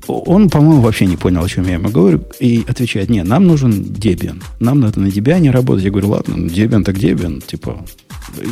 [0.08, 3.72] Он, по-моему, вообще не понял, о чем я ему говорю, и отвечает, нет, нам нужен
[3.72, 4.42] Debian.
[4.60, 5.84] Нам надо на Debian работать.
[5.84, 7.84] Я говорю, ладно, ну, Debian так Debian, типа...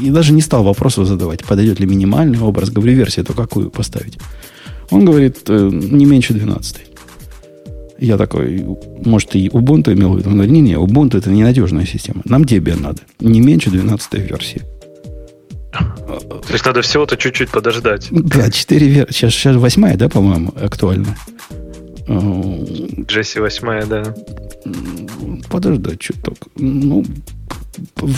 [0.03, 2.71] И даже не стал вопросов задавать, подойдет ли минимальный образ.
[2.71, 4.19] Говорю, версию, то какую поставить.
[4.90, 6.77] Он говорит, э, не меньше 12.
[7.99, 8.64] Я такой,
[9.05, 10.31] может, и Ubuntu имел в виду.
[10.31, 12.23] Он говорит, не, не, Ubuntu это ненадежная система.
[12.25, 13.03] Нам Debian надо.
[13.21, 14.62] Не меньше 12 версии.
[16.06, 18.08] То есть надо всего-то чуть-чуть подождать.
[18.10, 19.12] Да, 4 версии.
[19.12, 21.16] Сейчас, сейчас 8, да, по-моему, актуально.
[22.06, 24.14] Джесси 8, да.
[25.48, 26.37] Подождать чуток.
[26.56, 27.04] Ну,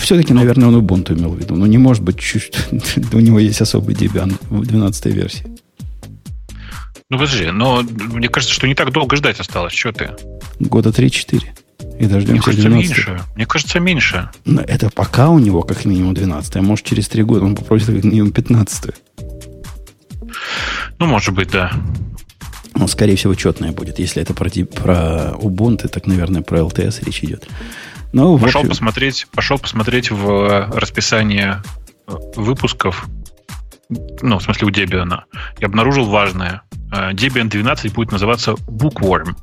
[0.01, 1.55] все-таки, наверное, он Ubuntu имел в виду.
[1.55, 2.57] Но не может быть, чуть,
[3.13, 5.45] у него есть особый Debian в 12 версии.
[7.09, 9.73] Ну, подожди, но мне кажется, что не так долго ждать осталось.
[9.73, 10.09] Что ты?
[10.59, 11.41] Года 3-4.
[11.99, 12.89] И дождемся Мне кажется, 12.
[12.89, 13.21] меньше.
[13.35, 14.29] Мне кажется, меньше.
[14.45, 16.55] Но это пока у него как минимум 12.
[16.55, 18.91] А может, через 3 года он попросит как минимум 15.
[20.99, 21.71] Ну, может быть, да.
[22.75, 23.97] Ну, скорее всего, четное будет.
[23.97, 27.47] Если это про, про Ubuntu, так, наверное, про LTS речь идет.
[28.13, 28.69] Ну, пошел, общем...
[28.69, 31.61] посмотреть, пошел посмотреть в расписание
[32.35, 33.07] выпусков,
[34.21, 35.21] ну, в смысле, у Debian.
[35.59, 36.61] И обнаружил важное.
[36.91, 39.35] Э, Debian 12 будет называться Bookworm.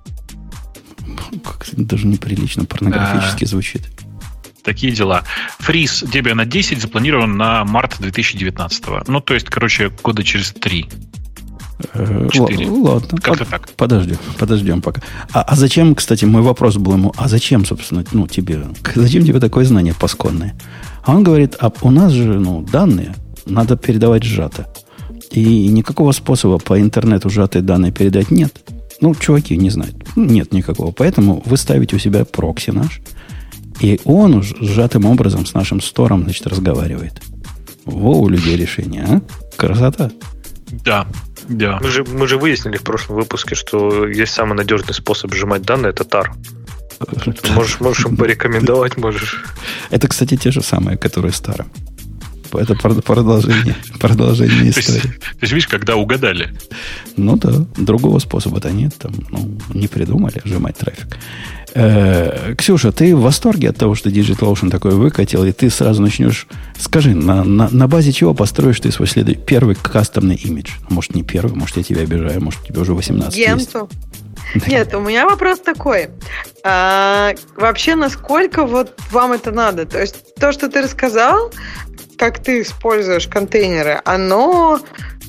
[1.43, 3.83] Как даже неприлично порнографически а, звучит.
[4.63, 5.25] Такие дела.
[5.59, 8.85] Фриз Debian 10 запланирован на март 2019.
[9.09, 10.87] Ну, то есть, короче, года через три.
[11.93, 12.69] Э, Четыре.
[12.69, 13.19] Ладно.
[13.21, 13.69] Как-то так.
[13.73, 15.03] Подождем, подождем пока.
[15.33, 19.41] А, а зачем, кстати, мой вопрос был ему, а зачем, собственно, ну, тебе, зачем тебе
[19.41, 20.55] такое знание пасконное?
[21.05, 23.15] А он говорит, а у нас же, ну, данные
[23.47, 24.67] надо передавать сжато.
[25.31, 28.55] И никакого способа по интернету сжатые данные передать нет.
[29.01, 29.97] Ну, чуваки не знают.
[30.17, 30.93] Нет никакого.
[30.93, 33.01] Поэтому вы ставите у себя прокси наш,
[33.81, 37.21] и он уж сжатым образом с нашим стором, значит, разговаривает.
[37.85, 39.21] Во у людей решение, а?
[39.57, 40.11] Красота.
[40.71, 41.07] Да,
[41.49, 41.79] да.
[41.83, 45.91] Мы же, мы же выяснили в прошлом выпуске, что есть самый надежный способ сжимать данные,
[45.91, 46.29] это TAR.
[47.55, 49.45] Можешь, можешь им порекомендовать, можешь.
[49.91, 51.69] Это, кстати, те же самые, которые старые
[52.59, 55.01] это продолжение, продолжение истории.
[55.01, 56.55] То есть, то есть, видишь, когда угадали.
[57.17, 58.95] Ну да, другого способа-то нет.
[58.99, 61.19] Там, ну, не придумали сжимать трафик.
[61.75, 66.47] Э, Ксюша, ты в восторге от того, что DigitalOcean такой выкатил, и ты сразу начнешь...
[66.79, 70.71] Скажи, на, на, на базе чего построишь ты свой следующий первый кастомный имидж?
[70.89, 73.89] Может, не первый, может, я тебя обижаю, может, тебе уже 18 Генту.
[73.91, 74.05] есть.
[74.69, 76.11] Нет, у меня вопрос такой.
[76.63, 79.85] А, вообще, насколько вот вам это надо?
[79.85, 81.53] То есть то, что ты рассказал,
[82.17, 84.81] как ты используешь контейнеры, оно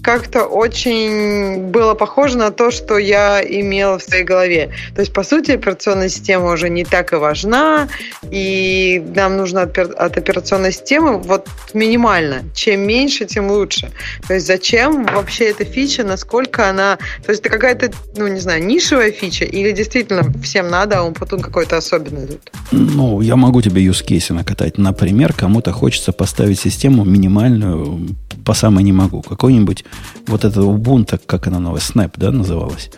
[0.05, 4.69] как-то очень было похоже на то, что я имела в своей голове.
[4.93, 7.87] То есть, по сути, операционная система уже не так и важна,
[8.29, 12.43] и нам нужно от, операционной системы вот минимально.
[12.53, 13.91] Чем меньше, тем лучше.
[14.27, 16.99] То есть, зачем вообще эта фича, насколько она...
[17.25, 21.15] То есть, это какая-то, ну, не знаю, нишевая фича, или действительно всем надо, а он
[21.15, 22.41] потом какой-то особенный тут?
[22.71, 24.77] Ну, я могу тебе case накатать.
[24.77, 28.15] Например, кому-то хочется поставить систему минимальную
[28.45, 29.21] по самой не могу.
[29.21, 29.83] Какой-нибудь
[30.27, 32.91] вот это Ubuntu, как она новая, Snap, да, называлась?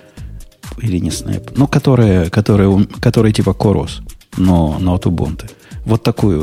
[0.81, 1.53] Или не Snap?
[1.55, 4.01] Ну, которая, которая, которая типа Корос,
[4.37, 5.49] но, но от Ubuntu.
[5.85, 6.41] Вот такую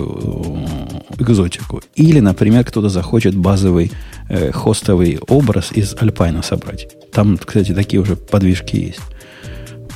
[1.19, 1.83] э, экзотику.
[1.97, 3.93] Или, например, кто-то захочет базовый
[4.31, 6.89] э, хостовый образ из Alpine собрать.
[7.13, 9.01] Там, кстати, такие уже подвижки есть.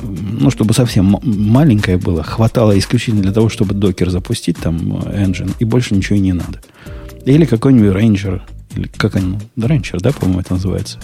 [0.03, 5.65] Ну, чтобы совсем маленькое было, хватало исключительно для того, чтобы докер запустить, там, engine, и
[5.65, 6.61] больше ничего и не надо.
[7.25, 8.43] Или какой-нибудь Ranger
[8.79, 9.39] или как они?
[9.57, 10.99] Rancher, да, по-моему, это называется?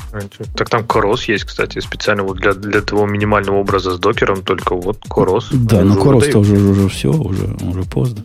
[0.56, 4.76] Так там Корос есть, кстати, специально вот для, для того минимального образа с докером, только
[4.76, 5.48] вот Корос.
[5.52, 8.24] Да, но Корос-то уже, уже все, уже, уже поздно.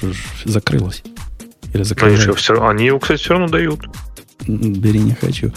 [0.00, 0.14] Уже
[0.44, 1.02] закрылось.
[1.74, 2.24] Или закрылось.
[2.24, 3.80] Они, все, они его, кстати, все равно дают.
[4.46, 5.52] Бери не хочу.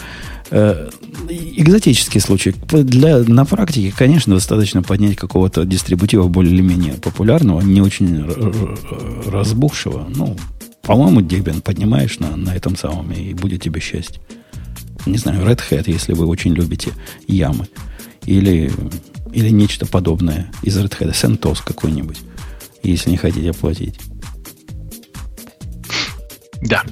[0.50, 0.90] Э,
[1.28, 2.54] экзотический случай.
[2.68, 8.26] Для, на практике, конечно, достаточно поднять какого-то дистрибутива более или менее популярного, не очень
[9.30, 10.06] разбухшего.
[10.14, 10.36] Ну,
[10.82, 14.20] по-моему, Debian поднимаешь на, на этом самом, и будет тебе счастье.
[15.06, 16.92] Не знаю, Red Hat, если вы очень любите
[17.26, 17.68] ямы.
[18.24, 18.70] Или,
[19.32, 22.18] или нечто подобное из Red Hat, CentOS какой-нибудь.
[22.82, 23.98] если не хотите оплатить.
[26.62, 26.82] Да.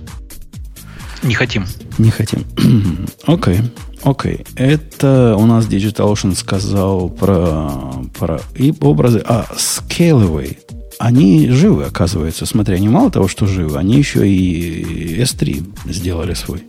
[1.23, 1.67] Не хотим.
[1.99, 2.45] Не хотим.
[3.27, 3.59] Окей.
[3.59, 3.71] okay.
[4.03, 4.35] Окей.
[4.37, 4.47] Okay.
[4.57, 7.71] Это у нас DigitalOcean сказал про,
[8.19, 9.23] про и образы.
[9.25, 10.59] А Scaleway,
[11.01, 12.45] они живы, оказывается.
[12.45, 16.63] Смотря, они мало того, что живы, они еще и S3 сделали свой.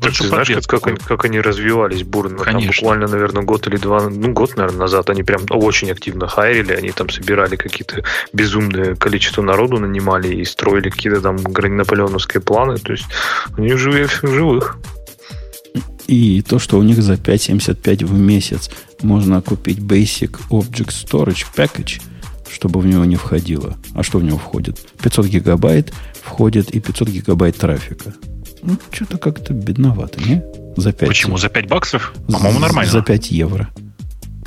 [0.00, 2.38] Так ты знаешь, как, как, они, как они развивались бурно?
[2.38, 2.72] Конечно.
[2.72, 6.72] Там буквально, наверное, год или два, ну, год, наверное, назад они прям очень активно хайрили,
[6.72, 12.78] они там собирали какие-то безумное количество народу, нанимали и строили какие-то там наполеоновские планы.
[12.78, 13.06] То есть
[13.56, 14.76] они живые в живых.
[16.08, 18.70] И то, что у них за 5.75 в месяц
[19.02, 22.00] можно купить Basic Object Storage Package,
[22.50, 23.76] чтобы в него не входило.
[23.94, 24.78] А что в него входит?
[25.02, 28.14] 500 гигабайт входит и 500 гигабайт трафика.
[28.62, 30.42] Ну, что-то как-то бедновато, не?
[30.76, 31.38] За 5 Почему?
[31.38, 32.14] За 5 баксов?
[32.26, 32.90] По-моему, нормально.
[32.90, 33.68] За 5 евро.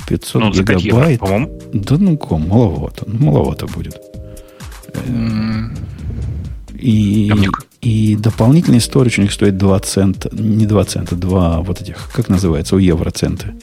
[0.07, 0.85] 500 ну, гигабайт.
[0.85, 1.61] евро, по-моему.
[1.73, 3.05] Да ну ком, маловато.
[3.07, 3.95] Ну, маловато будет.
[4.93, 5.77] Mm.
[6.79, 7.31] И,
[7.81, 10.29] и дополнительный сторож у них стоит 2 цента.
[10.31, 13.53] Не 2 цента, 2 вот этих, как называется, у евроцента.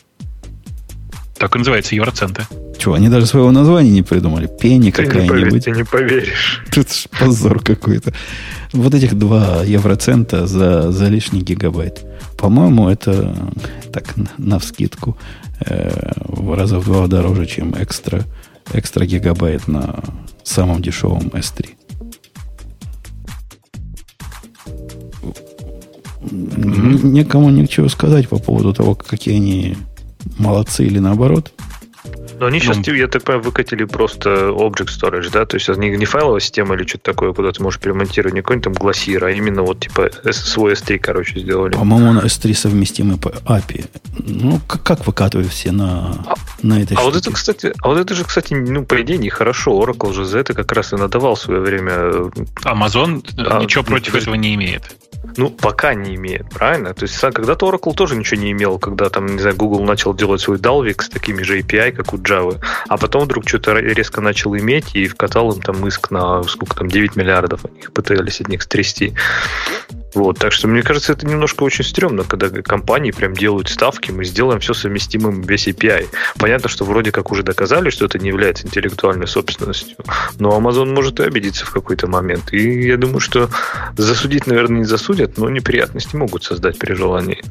[1.39, 2.47] Так и называется, евроценты.
[2.79, 4.47] Чего, они даже своего названия не придумали?
[4.47, 5.65] Пени какая-нибудь.
[5.65, 6.65] Ты не поверишь.
[6.73, 8.13] Тут позор какой-то.
[8.73, 12.05] Вот этих 2 евроцента за, за лишний гигабайт.
[12.39, 13.35] По-моему, это
[13.93, 15.17] так на вскидку
[15.61, 18.25] э, в раза в два дороже, чем экстра,
[18.73, 20.03] экстра гигабайт на
[20.43, 21.71] самом дешевом S3.
[26.21, 27.07] Mm-hmm.
[27.07, 29.77] Никому ничего сказать по поводу того, какие они
[30.39, 31.53] молодцы или наоборот.
[32.39, 35.47] Но они сейчас, ну, я так понимаю, выкатили просто Object Storage, да?
[35.47, 38.43] То есть это не, не файловая система или что-то такое, куда ты можешь перемонтировать, не
[38.43, 41.73] какой-нибудь там глассир, а именно вот типа свой S3, короче, сделали.
[41.73, 43.89] По-моему, на S3 совместимый по API.
[44.19, 47.99] Ну, как, как выкатывают все на, а, на этой а вот это, кстати, А вот
[47.99, 49.73] это же, кстати, ну, по идее, нехорошо.
[49.83, 52.31] Oracle же за это как раз и надавал в свое время.
[52.65, 54.97] Amazon а, ничего против этого не имеет.
[55.37, 56.95] Ну, пока не имеет, правильно?
[56.95, 60.41] То есть когда-то Oracle тоже ничего не имел, когда там, не знаю, Google начал делать
[60.41, 62.59] свой Dalvik с такими же API, как у Java,
[62.89, 66.89] а потом вдруг что-то резко начал иметь и вкатал им там иск на сколько там,
[66.89, 69.15] 9 миллиардов, их пытались от них стрясти.
[70.15, 74.25] Вот, так что мне кажется, это немножко очень стрёмно, когда компании прям делают ставки, мы
[74.25, 76.09] сделаем все совместимым весь API.
[76.39, 79.97] Понятно, что вроде как уже доказали, что это не является интеллектуальной собственностью,
[80.39, 82.53] но Amazon может и обидеться в какой-то момент.
[82.53, 83.51] И я думаю, что
[83.97, 87.43] засудить, наверное, не засудят, но неприятности могут создать при желании.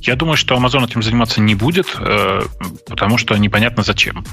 [0.00, 2.42] Я думаю, что Amazon этим заниматься не будет, э,
[2.86, 4.24] потому что непонятно зачем.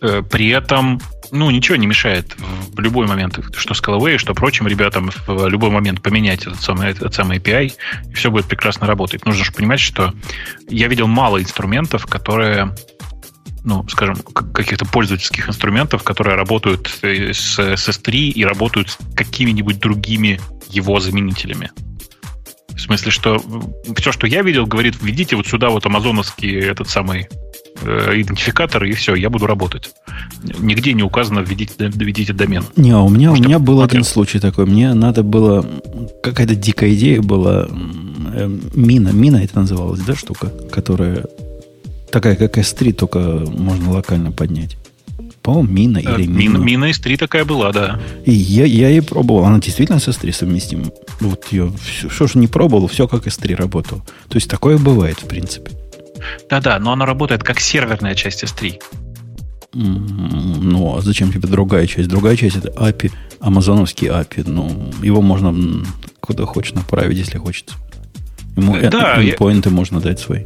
[0.00, 2.34] Э, при этом, ну, ничего не мешает
[2.72, 7.14] в любой момент, что Scalaway, что прочим ребятам в любой момент поменять этот самый, этот
[7.14, 7.72] самый API,
[8.10, 9.26] и все будет прекрасно работать.
[9.26, 10.14] Нужно же понимать, что
[10.68, 12.74] я видел мало инструментов, которые
[13.64, 20.40] ну, скажем, каких-то пользовательских инструментов, которые работают с, с S3 и работают с какими-нибудь другими
[20.70, 21.70] его заменителями.
[22.74, 23.42] В смысле, что
[23.96, 27.28] все, что я видел, говорит, введите вот сюда вот амазоновский этот самый
[27.82, 29.90] э, идентификатор, и все, я буду работать.
[30.58, 32.64] Нигде не указано введите, введите домен.
[32.76, 34.66] Не, у меня, Может, у меня был один случай такой.
[34.66, 35.66] Мне надо было...
[36.22, 37.68] Какая-то дикая идея была.
[37.68, 39.08] Э, мина.
[39.08, 40.48] Мина это называлась, да, штука?
[40.70, 41.24] Которая
[42.10, 44.76] такая, как S3, только можно локально поднять.
[45.48, 46.58] По-моему, мина или мина.
[46.58, 47.98] Мина S3 такая была, да.
[48.26, 49.46] И я, я ее пробовал.
[49.46, 50.90] Она действительно с S3 совместима.
[51.20, 54.02] Вот ее, все, что же не пробовал, все как S3 работало.
[54.28, 55.70] То есть такое бывает, в принципе.
[56.50, 58.78] Да-да, но она работает как серверная часть S3.
[59.72, 62.10] Ну, а зачем тебе другая часть?
[62.10, 64.44] Другая часть это API, амазоновский API.
[64.46, 65.82] Ну, его можно
[66.20, 67.74] куда хочешь направить, если хочется.
[68.54, 69.74] Ему да, endpoinты я...
[69.74, 70.44] можно дать свои.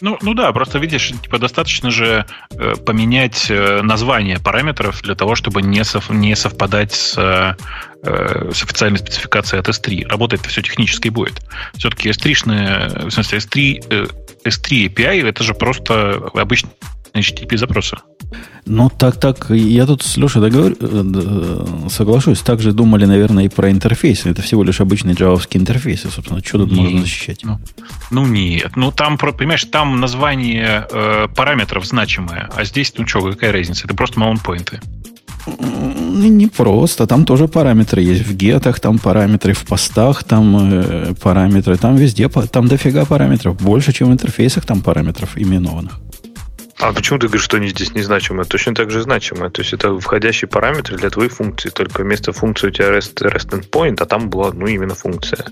[0.00, 5.34] Ну, ну да, просто видишь, типа достаточно же э, поменять э, название параметров для того,
[5.34, 10.08] чтобы не, сов, не совпадать с, э, с официальной спецификацией от S3.
[10.08, 11.42] Работает все технически будет.
[11.74, 14.06] Все-таки S3, в смысле S3, э,
[14.44, 16.70] S3 API это же просто обычный
[17.14, 17.96] HTTP запросы.
[18.66, 20.72] Ну, так, так, я тут с Лешей договор...
[20.80, 22.40] Э, соглашусь.
[22.40, 24.30] Также думали, наверное, и про интерфейсы.
[24.30, 26.40] Это всего лишь обычные джавовские интерфейсы, собственно.
[26.44, 26.80] Что тут нет.
[26.80, 27.40] можно защищать?
[27.42, 27.58] Ну,
[28.10, 28.76] ну, нет.
[28.76, 32.48] Ну, там, понимаешь, там название э, параметров значимое.
[32.54, 33.86] А здесь, ну, что, какая разница?
[33.86, 34.80] Это просто маунтпоинты.
[35.46, 37.06] Не просто.
[37.06, 38.26] Там тоже параметры есть.
[38.26, 41.76] В гетах там параметры, в постах там э, параметры.
[41.76, 43.56] Там везде, там дофига параметров.
[43.56, 45.98] Больше, чем в интерфейсах там параметров именованных.
[46.80, 48.46] А почему ты говоришь, что они здесь незначимые?
[48.46, 49.50] Точно так же значимые.
[49.50, 51.68] То есть это входящий параметр для твоей функции.
[51.68, 55.44] Только вместо функции у тебя REST, REST endpoint, а там была, ну, именно функция.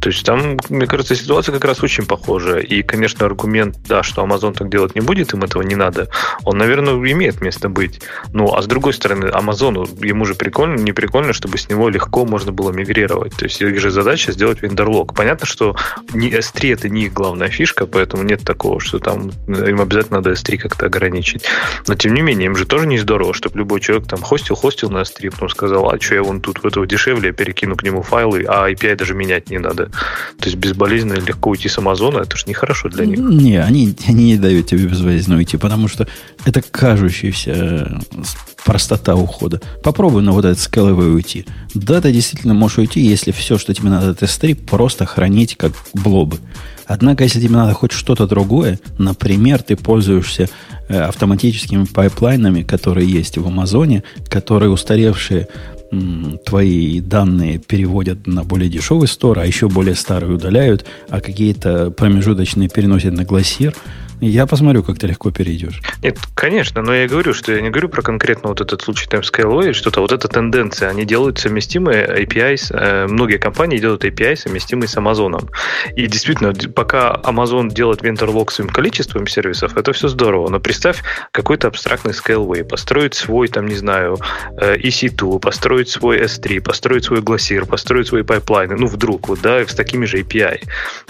[0.00, 2.60] То есть там, мне кажется, ситуация как раз очень похожая.
[2.60, 6.08] И, конечно, аргумент, да, что Amazon так делать не будет, им этого не надо,
[6.44, 8.02] он, наверное, имеет место быть.
[8.34, 12.26] Ну, а с другой стороны, Amazon, ему же прикольно, не прикольно, чтобы с него легко
[12.26, 13.34] можно было мигрировать.
[13.36, 15.14] То есть их же задача сделать вендорлог.
[15.14, 15.76] Понятно, что
[16.12, 20.32] не S3 это не их главная фишка, поэтому нет такого, что там им обязательно надо
[20.32, 21.44] S3 как-то ограничить.
[21.86, 24.90] Но тем не менее, им же тоже не здорово, чтобы любой человек там хостил, хостил
[24.90, 27.82] на S3, потом сказал, а что я вон тут в этого дешевле, я перекину к
[27.82, 29.86] нему файлы, а API даже менять не надо.
[30.38, 33.18] То есть безболезненно легко уйти с Амазона, это же нехорошо для них.
[33.18, 36.06] Не, они, они не дают тебе безболезненно уйти, потому что
[36.44, 37.86] это кажущаяся э,
[38.68, 39.62] простота ухода.
[39.82, 41.46] Попробуй на вот этот скаловый уйти.
[41.72, 45.72] Да, ты действительно можешь уйти, если все, что тебе надо от S3, просто хранить как
[45.94, 46.36] блобы.
[46.84, 50.50] Однако, если тебе надо хоть что-то другое, например, ты пользуешься
[50.90, 55.48] э, автоматическими пайплайнами, которые есть в Амазоне, которые устаревшие
[56.44, 62.68] твои данные переводят на более дешевый стор, а еще более старые удаляют, а какие-то промежуточные
[62.68, 63.74] переносят на глассир–
[64.20, 65.80] я посмотрю, как ты легко перейдешь.
[66.02, 69.20] Нет, конечно, но я говорю, что я не говорю про конкретно вот этот случай там
[69.20, 74.88] Skyway, что-то, вот эта тенденция, они делают совместимые API, э, многие компании делают API совместимые
[74.88, 75.48] с Amazon.
[75.96, 81.68] И действительно, пока Amazon делает вендор-лог своим количеством сервисов, это все здорово, но представь какой-то
[81.68, 84.18] абстрактный Skyway, построить свой, там, не знаю,
[84.60, 89.60] э, EC2, построить свой S3, построить свой Glacier, построить свои пайплайны, ну, вдруг, вот, да,
[89.60, 90.60] с такими же API.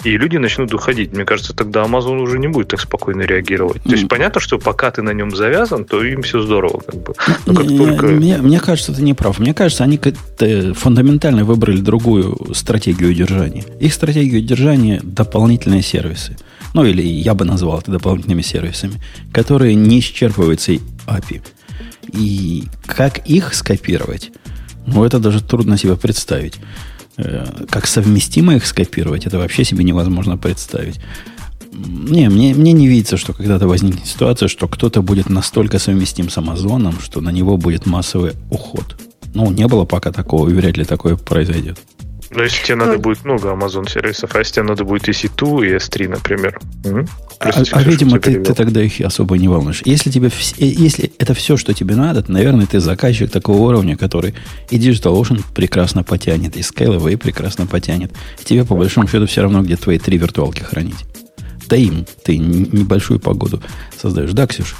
[0.03, 1.13] И люди начнут уходить.
[1.13, 3.81] Мне кажется, тогда Amazon уже не будет так спокойно спокойно реагировать.
[3.83, 6.81] То есть понятно, что пока ты на нем завязан, то им все здорово.
[6.85, 7.13] Как бы.
[7.45, 8.07] Но как только...
[8.07, 9.39] мне, мне кажется, ты не прав.
[9.39, 9.99] Мне кажется, они
[10.73, 13.63] фундаментально выбрали другую стратегию удержания.
[13.79, 16.37] Их стратегия удержания– дополнительные сервисы.
[16.73, 20.73] Ну, или я бы назвал это дополнительными сервисами, которые не исчерпываются
[21.07, 21.41] API.
[22.13, 24.31] И как их скопировать,
[24.85, 26.55] ну, это даже трудно себе представить.
[27.17, 30.99] Э, как совместимо их скопировать, это вообще себе невозможно представить.
[31.71, 36.37] Не, мне, мне не видится, что когда-то возникнет ситуация, что кто-то будет настолько совместим с
[36.37, 38.97] Амазоном, что на него будет массовый уход.
[39.33, 41.79] Ну, не было пока такого, и вряд ли такое произойдет.
[42.31, 45.67] Но если тебе надо ну, будет много Amazon сервисов, а если тебе надо будет EC2
[45.67, 46.59] и S3, например.
[46.85, 47.05] Угу.
[47.39, 49.81] А, а, видимо, ты, ты тогда их особо не волнуешь.
[49.85, 53.97] Если, тебе, э, если это все, что тебе надо, то, наверное, ты заказчик такого уровня,
[53.97, 54.35] который
[54.69, 58.11] и DigitalOcean прекрасно потянет, и Scaleway прекрасно потянет.
[58.43, 61.05] Тебе, по большому счету, все равно, где твои три виртуалки хранить
[61.69, 63.61] да им ты небольшую погоду
[63.97, 64.31] создаешь.
[64.33, 64.75] Да, Ксюша?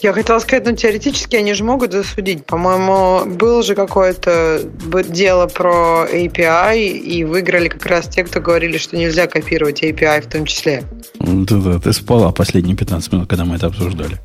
[0.00, 2.44] Я хотела сказать, ну, теоретически они же могут засудить.
[2.44, 4.60] По-моему, было же какое-то
[5.08, 10.26] дело про API, и выиграли как раз те, кто говорили, что нельзя копировать API в
[10.26, 10.82] том числе.
[11.20, 14.18] Да-да, ты спала последние 15 минут, когда мы это обсуждали.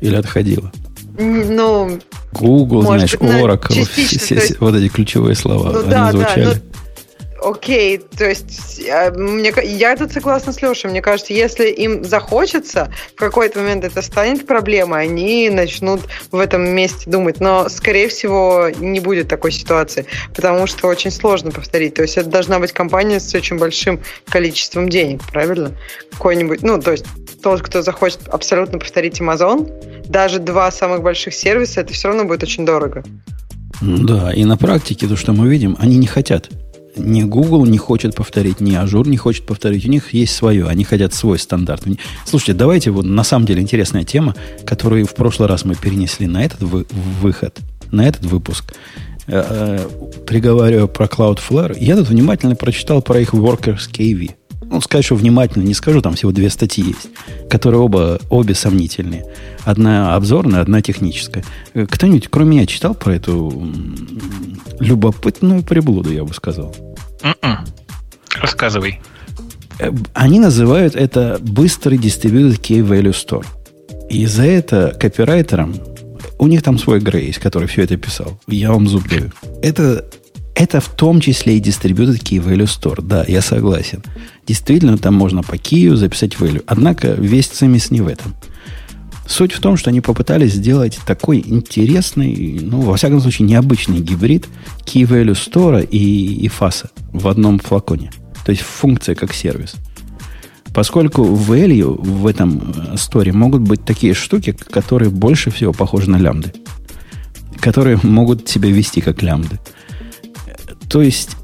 [0.00, 0.70] Или отходила?
[1.18, 1.98] Ну,
[2.32, 6.44] Google, знаешь, Oracle, все, все, вот эти ключевые слова, ну, они да, звучали.
[6.44, 6.73] Да, ну,
[7.44, 10.88] Окей, то есть э, мне, я тут согласна с Лешей.
[10.88, 16.66] Мне кажется, если им захочется, в какой-то момент это станет проблемой, они начнут в этом
[16.66, 17.40] месте думать.
[17.40, 21.92] Но, скорее всего, не будет такой ситуации, потому что очень сложно повторить.
[21.94, 25.72] То есть это должна быть компания с очень большим количеством денег, правильно?
[26.12, 27.04] Какой-нибудь, ну, то есть
[27.42, 29.70] тот, кто захочет абсолютно повторить Amazon,
[30.08, 33.04] даже два самых больших сервиса, это все равно будет очень дорого.
[33.82, 36.48] Да, и на практике то, что мы видим, они не хотят
[36.96, 39.86] ни Google не хочет повторить, ни Azure не хочет повторить.
[39.86, 41.84] У них есть свое, они хотят свой стандарт.
[42.24, 46.44] Слушайте, давайте вот на самом деле интересная тема, которую в прошлый раз мы перенесли на
[46.44, 46.86] этот вы,
[47.20, 47.58] выход,
[47.90, 48.74] на этот выпуск.
[49.26, 54.34] Э, э, приговариваю про Cloudflare, я тут внимательно прочитал про их Workers KV.
[54.70, 57.08] Ну, сказать, что внимательно не скажу, там всего две статьи есть,
[57.48, 59.24] которые оба, обе сомнительные.
[59.64, 61.44] Одна обзорная, одна техническая.
[61.74, 63.66] Э, кто-нибудь, кроме меня, читал про эту
[64.80, 66.74] любопытную приблуду, я бы сказал?
[67.22, 67.34] Mm-mm.
[67.42, 67.64] М-м.
[68.40, 69.00] Рассказывай.
[69.78, 73.44] Э, они называют это быстрый Distributed Key Value Store.
[74.10, 75.74] И за это копирайтерам,
[76.38, 78.38] у них там свой Грей есть, который все это писал.
[78.46, 79.30] Я вам зуб даю.
[79.62, 80.04] Это,
[80.54, 83.02] это в том числе и Distributed Key Value Store.
[83.02, 84.02] Да, я согласен.
[84.46, 86.62] Действительно, там можно по кию записать value.
[86.66, 88.34] Однако весь цимис не в этом.
[89.26, 94.46] Суть в том, что они попытались сделать такой интересный, ну, во всяком случае, необычный гибрид
[94.84, 98.10] Key Value Store и, и FASA в одном флаконе.
[98.44, 99.74] То есть функция как сервис.
[100.74, 106.52] Поскольку value в этом сторе могут быть такие штуки, которые больше всего похожи на лямбды.
[107.60, 109.58] Которые могут себя вести как лямбды.
[110.88, 111.36] То есть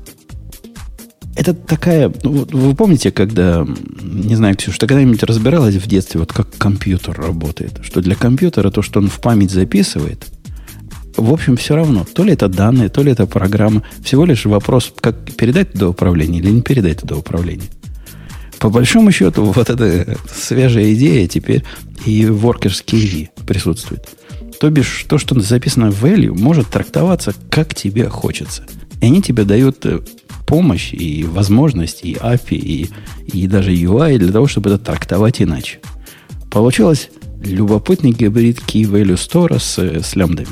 [1.36, 2.12] Это такая...
[2.22, 3.66] Ну, вы помните, когда...
[4.02, 7.80] Не знаю, Ксюша, ты когда-нибудь разбиралась в детстве, вот как компьютер работает?
[7.82, 10.26] Что для компьютера то, что он в память записывает,
[11.16, 12.04] в общем, все равно.
[12.04, 13.82] То ли это данные, то ли это программа.
[14.02, 17.68] Всего лишь вопрос, как передать туда управление или не передать туда управление.
[18.58, 21.64] По большому счету, вот эта свежая идея теперь
[22.04, 24.06] и в Workers KV присутствует.
[24.60, 28.66] То бишь, то, что записано в value, может трактоваться, как тебе хочется.
[29.00, 30.00] И они тебе дают э,
[30.46, 32.90] помощь и возможность, и API, и,
[33.32, 35.80] и даже UI для того, чтобы это трактовать иначе.
[36.50, 37.10] Получилось
[37.42, 40.48] любопытный гибрид Key Value Store с, с лямбдами.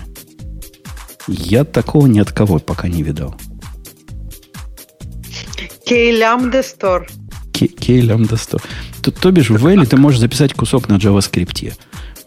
[1.27, 3.35] Я такого ни от кого пока не видал.
[5.87, 7.07] K-Lambda Store.
[7.53, 8.63] K-Lambda Store.
[9.03, 11.75] То, то бишь, в Value ты можешь записать кусок на JavaScript.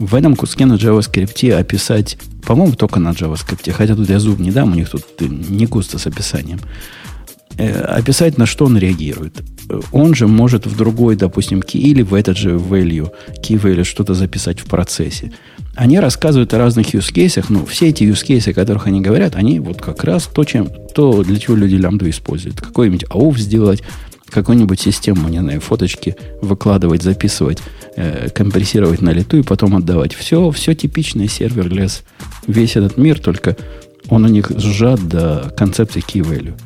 [0.02, 3.72] В этом куске на JavaScript описать, по-моему, только на JavaScript.
[3.72, 6.60] Хотя тут я зуб не дам, у них тут не густо с описанием.
[7.60, 9.44] Э, описать, на что он реагирует.
[9.92, 13.12] Он же может в другой, допустим, key или в этот же value,
[13.44, 15.34] key value что-то записать в процессе.
[15.76, 19.36] Они рассказывают о разных use cases, но все эти use cases, о которых они говорят,
[19.36, 22.60] они вот как раз то, чем, то для чего люди лямбду используют.
[22.60, 23.84] Какой-нибудь AUF сделать,
[24.32, 27.60] какую-нибудь систему, не знаю, фоточки выкладывать, записывать,
[27.96, 30.14] э, компрессировать на лету и потом отдавать.
[30.14, 32.04] Все, все типичный сервер-лес.
[32.48, 33.58] Весь этот мир, только
[34.10, 36.58] он у них сжат до концепции key value.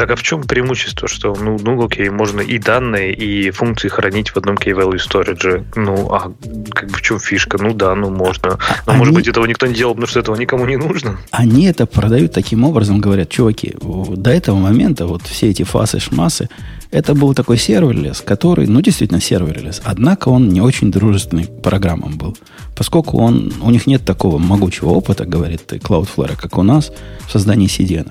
[0.00, 4.30] Так а в чем преимущество, что, ну, ну, окей, можно и данные, и функции хранить
[4.30, 5.62] в одном key value storage.
[5.76, 6.32] Ну, а
[6.70, 7.62] как бы в чем фишка?
[7.62, 8.58] Ну да, ну можно.
[8.86, 8.98] Но, Они...
[8.98, 11.18] может быть, этого никто не делал, потому что этого никому не нужно.
[11.32, 16.48] Они это продают таким образом, говорят, чуваки, до этого момента вот все эти FaaS'ы, шмасы,
[16.90, 22.16] это был такой serverless, который, ну, действительно serverless, однако он не очень дружественный к программам
[22.16, 22.38] был.
[22.74, 26.90] Поскольку он, у них нет такого могучего опыта, говорит Cloudflare, как у нас,
[27.28, 28.10] в создании CDN.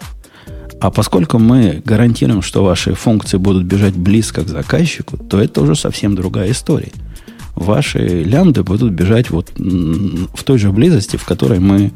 [0.82, 5.76] А поскольку мы гарантируем, что ваши функции будут бежать близко к заказчику, то это уже
[5.76, 6.92] совсем другая история.
[7.56, 11.92] Ваши лямбды будут бежать вот в той же близости, в которой мы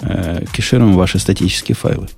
[0.00, 2.08] э, кешируем ваши статические файлы.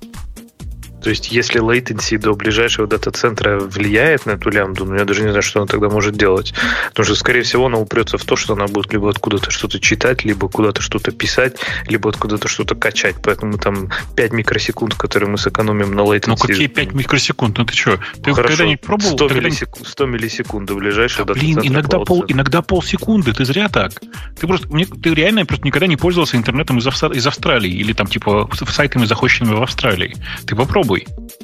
[1.05, 5.27] То есть, если latency до ближайшего дата-центра влияет на эту лямбду, ну, я даже не
[5.27, 6.55] знаю, что она тогда может делать.
[6.89, 10.25] Потому что, скорее всего, она упрется в то, что она будет либо откуда-то что-то читать,
[10.25, 13.17] либо куда-то что-то писать, либо откуда-то что-то качать.
[13.21, 16.23] Поэтому там 5 микросекунд, которые мы сэкономим на latency.
[16.25, 17.59] Ну, какие 5 микросекунд?
[17.59, 17.99] Ну, ты что?
[18.23, 19.15] Ты Хорошо, когда-нибудь пробовал?
[19.15, 23.31] 100, когда миллисекунд, 100 миллисекунд до ближайшего да, Блин, иногда, пол, иногда полсекунды.
[23.31, 23.91] Ты зря так.
[24.39, 28.07] Ты просто, мне, ты реально просто никогда не пользовался интернетом из, из Австралии или там,
[28.07, 30.15] типа, сайтами, захваченными в Австралии.
[30.47, 30.94] Ты попробуй.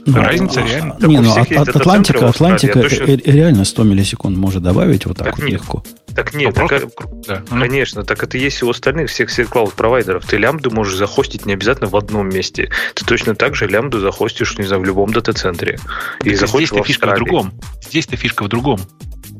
[0.05, 0.95] Да, разница реально.
[1.01, 3.05] Не, ну, от, от Атлантика, Атлантика точно...
[3.05, 5.53] реально 100 миллисекунд может добавить вот так, так вот нет.
[5.53, 5.83] легко.
[6.15, 6.83] Так нет, ну, так,
[7.27, 7.43] да.
[7.49, 10.25] Ну, конечно, так это есть у остальных всех всех клауд-провайдеров.
[10.25, 12.69] Ты лямбду можешь захостить не обязательно в одном месте.
[12.95, 15.79] Ты точно так же лямбду захостишь, не знаю, в любом дата-центре.
[16.23, 17.53] И здесь-то фишка в другом.
[17.81, 18.79] Здесь-то фишка в другом.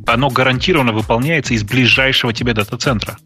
[0.08, 3.18] Оно гарантированно выполняется из ближайшего тебе дата-центра.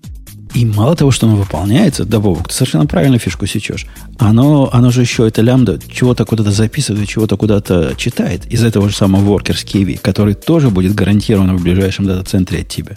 [0.56, 3.86] И мало того, что оно выполняется, да, Бобок, ты совершенно правильно фишку сечешь.
[4.18, 8.96] Оно, оно же еще, это лямбда, чего-то куда-то записывает, чего-то куда-то читает из этого же
[8.96, 12.94] самого Workers KV, который тоже будет гарантированно в ближайшем дата-центре от тебя.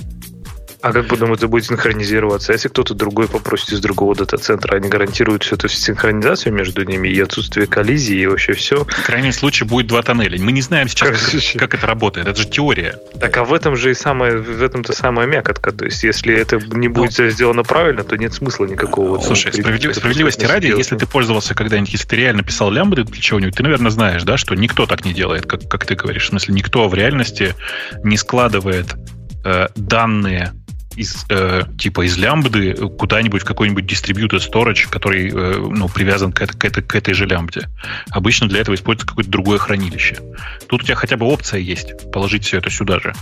[0.88, 2.52] А как потом это будет синхронизироваться?
[2.52, 7.20] Если кто-то другой попросит из другого дата-центра, они гарантируют всю эту синхронизацию между ними и
[7.20, 8.84] отсутствие коллизии, и вообще все.
[8.84, 10.40] В крайнем случае будет два тоннеля.
[10.40, 12.26] Мы не знаем сейчас, как, как это работает.
[12.26, 12.98] Это же теория.
[13.20, 15.72] Так а в этом же и самое, в этом-то самая мякотка.
[15.72, 19.20] То есть, если это не будет ну, сделано правильно, то нет смысла никакого.
[19.20, 23.54] Слушай, справедлив, справедливости ради, если ты пользовался когда-нибудь, если ты реально писал лямбды для чего-нибудь,
[23.54, 26.24] ты, наверное, знаешь, да, что никто так не делает, как, как ты говоришь.
[26.24, 27.54] В смысле, никто в реальности
[28.02, 28.86] не складывает
[29.44, 30.54] э, данные
[30.98, 36.44] из э, типа из лямбды куда-нибудь в какой-нибудь distributed storage, который э, ну, привязан к,
[36.44, 37.68] к, этой, к этой же лямбде.
[38.10, 40.18] Обычно для этого используется какое-то другое хранилище.
[40.66, 43.14] Тут у тебя хотя бы опция есть положить все это сюда же.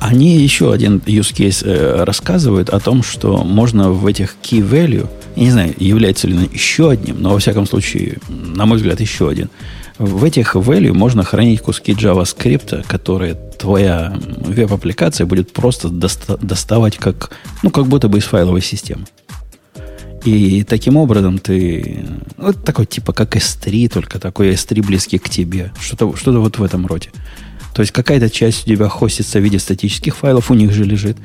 [0.00, 5.08] Они еще один use case э, рассказывают о том, что можно в этих key value,
[5.36, 9.00] я не знаю, является ли он еще одним, но во всяком случае, на мой взгляд,
[9.00, 9.50] еще один–
[10.02, 17.30] в этих value можно хранить куски JavaScript, которые твоя веб-аппликация будет просто доста- доставать как,
[17.62, 19.06] ну, как будто бы из файловой системы.
[20.24, 22.04] И таким образом ты...
[22.36, 25.72] Вот такой типа как S3, только такой S3 близкий к тебе.
[25.80, 27.10] Что-то что вот в этом роде.
[27.74, 31.16] То есть какая-то часть у тебя хостится в виде статических файлов, у них же лежит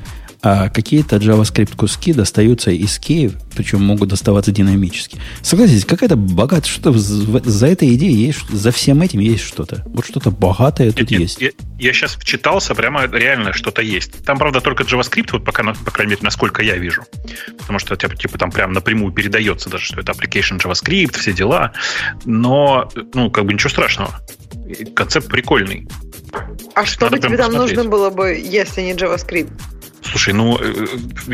[0.42, 5.18] а какие-то JavaScript куски достаются из кей, причем могут доставаться динамически.
[5.42, 9.82] Согласитесь, какая-то богатая, что за этой идеей есть, за всем этим есть что-то.
[9.86, 11.40] Вот что-то богатое тут нет, есть.
[11.40, 14.24] Я, я сейчас вчитался, прямо реально что-то есть.
[14.24, 17.02] Там, правда, только JavaScript, вот пока, по крайней мере, насколько я вижу.
[17.58, 21.72] Потому что, типа, типа там прям напрямую передается даже, что это application JavaScript, все дела.
[22.24, 24.14] Но, ну, как бы ничего страшного
[24.94, 25.88] концепт прикольный.
[26.74, 29.50] А что бы тебе там нужно было бы, если не JavaScript?
[30.02, 30.86] Слушай, ну, э,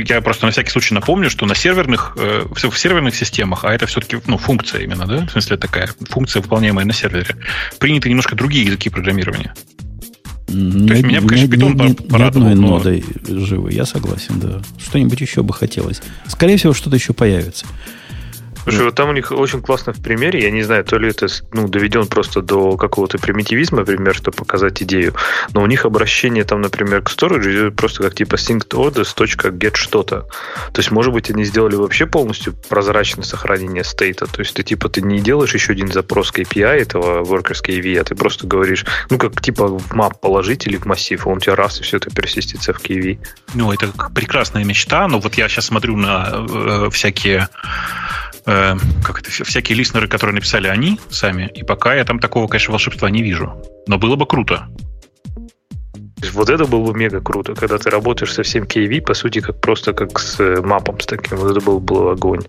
[0.08, 3.86] я просто на всякий случай напомню, что на серверных, э, в серверных системах, а это
[3.86, 7.36] все-таки ну, функция именно, да, в смысле такая функция, выполняемая на сервере,
[7.78, 9.54] приняты немножко другие языки программирования.
[10.46, 12.68] То есть меня, конечно, питон ни, ни, ни одной но...
[12.68, 14.62] нодой живы, я согласен, да.
[14.78, 16.00] Что-нибудь еще бы хотелось.
[16.28, 17.66] Скорее всего, что-то еще появится.
[18.64, 21.26] Слушай, вот там у них очень классно в примере, я не знаю, то ли это
[21.52, 25.14] ну, доведен просто до какого-то примитивизма, например, чтобы показать идею,
[25.52, 29.14] но у них обращение там, например, к storage идет просто как типа synced orders,
[29.58, 30.22] get что-то.
[30.72, 34.26] То есть, может быть, они сделали вообще полностью прозрачное сохранение стейта.
[34.26, 38.00] То есть, ты типа ты не делаешь еще один запрос к API этого workers KV,
[38.00, 41.40] а ты просто говоришь, ну, как типа в map положить или в массив, он у
[41.40, 43.18] тебя раз, и все это пересистится в KV.
[43.54, 47.48] Ну, это прекрасная мечта, но вот я сейчас смотрю на э, всякие
[48.46, 52.72] э, как это, всякие листнеры, которые написали они сами, и пока я там такого, конечно,
[52.72, 53.62] волшебства не вижу.
[53.86, 54.68] Но было бы круто.
[56.32, 59.60] Вот это было бы мега круто, когда ты работаешь со всем KV, по сути, как
[59.60, 61.38] просто как с э, мапом с таким.
[61.38, 62.42] Вот это был бы огонь.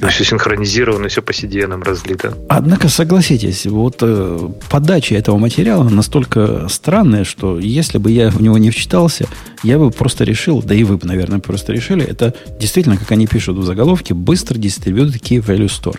[0.00, 2.34] И все синхронизировано, все по CDN разлито.
[2.48, 8.58] Однако, согласитесь, вот э, подача этого материала настолько странная, что если бы я в него
[8.58, 9.28] не вчитался,
[9.62, 13.26] я бы просто решил, да и вы бы, наверное, просто решили, это действительно, как они
[13.26, 15.98] пишут в заголовке, быстро Distributed Key Value Store.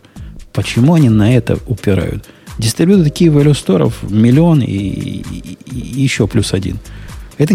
[0.51, 2.25] Почему они на это упирают?
[2.57, 6.79] Distributed Key Value миллион и, и, и еще плюс один–
[7.37, 7.53] это,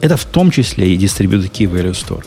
[0.00, 2.24] это в том числе и Distributed Key Value Store.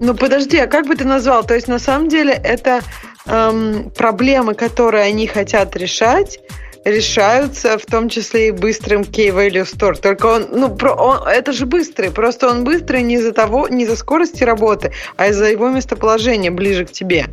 [0.00, 1.44] Ну подожди, а как бы ты назвал?
[1.44, 2.80] То есть на самом деле это
[3.26, 6.38] эм, проблемы, которые они хотят решать,
[6.84, 9.98] решаются в том числе и быстрым Key Value Store.
[10.00, 13.84] Только он, ну, про, он, это же быстрый, просто он быстрый не из-за того, не
[13.84, 17.26] из-за скорости работы, а из-за его местоположения ближе к тебе.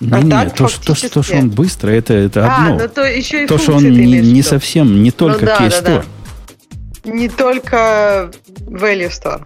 [0.00, 1.08] А нет, так, то, фактически...
[1.08, 2.78] то, то, что он быстрый, это, это а, одно.
[2.78, 5.70] Ну, то, еще и то что он не, не совсем, не только ну, да, Key
[5.70, 5.98] да, Store.
[6.00, 6.04] Да
[7.08, 8.30] не только
[8.66, 9.42] value store.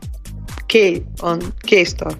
[0.68, 2.16] K, он K store.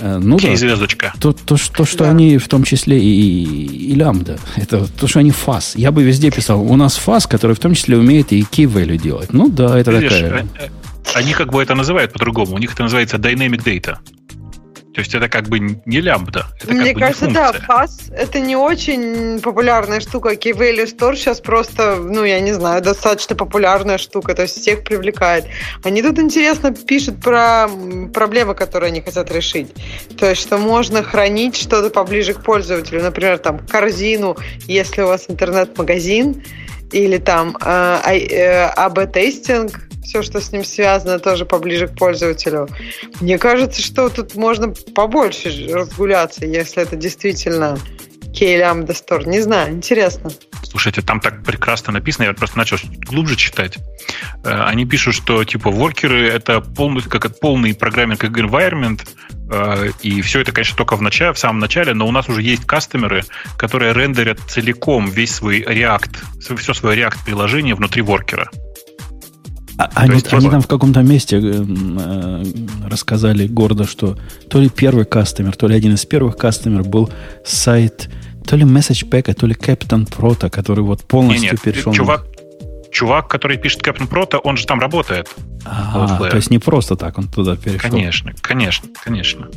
[0.00, 0.56] Э, ну Кей да.
[0.56, 1.12] звездочка.
[1.20, 2.10] То, то, то что да.
[2.10, 4.38] они в том числе и, и, и лямбда.
[4.56, 5.74] Это то, что они фаз.
[5.76, 8.96] Я бы везде писал, у нас фаз, который в том числе умеет и key value
[8.96, 9.32] делать.
[9.32, 10.46] Ну да, это Видишь, такая...
[10.58, 10.68] Э, э,
[11.14, 12.54] они как бы это называют по-другому.
[12.54, 13.98] У них это называется dynamic data.
[14.94, 16.46] То есть это как бы не лямбда.
[16.60, 20.32] Это Мне как кажется, бы да, FAS это не очень популярная штука.
[20.32, 24.82] Key Value Store сейчас просто, ну, я не знаю, достаточно популярная штука, то есть всех
[24.82, 25.46] привлекает.
[25.84, 27.68] Они тут интересно пишут про
[28.12, 29.68] проблемы, которые они хотят решить.
[30.18, 34.36] То есть, что можно хранить что-то поближе к пользователю, например, там, корзину,
[34.66, 36.42] если у вас интернет-магазин,
[36.92, 42.68] или там э, э, АБ-тестинг, все, что с ним связано, тоже поближе к пользователю.
[43.20, 47.78] Мне кажется, что тут можно побольше разгуляться, если это действительно
[48.32, 49.28] KLM Store.
[49.28, 50.32] Не знаю, интересно.
[50.64, 53.78] Слушайте, там так прекрасно написано, я просто начал глубже читать.
[54.44, 59.06] Э, они пишут, что типа воркеры это полный, как полный программинг environment,
[59.52, 62.42] э, и все это, конечно, только в, начале, в самом начале, но у нас уже
[62.42, 63.22] есть кастомеры,
[63.56, 68.50] которые рендерят целиком весь свой React, все свое React-приложение внутри воркера.
[69.80, 72.44] А, они, есть, они там в каком-то месте э, э,
[72.86, 74.18] рассказали гордо, что
[74.50, 77.10] то ли первый кастомер, то ли один из первых кастомер был
[77.46, 78.10] сайт
[78.46, 81.94] то ли Message Pack, то ли Captain Proto, который вот полностью не, нет, перешел.
[81.94, 82.26] Чувак,
[82.90, 85.34] чувак, который пишет Captain Proto, он же там работает.
[85.64, 87.90] А, то есть не просто так он туда перешел.
[87.90, 89.48] Конечно, конечно, конечно.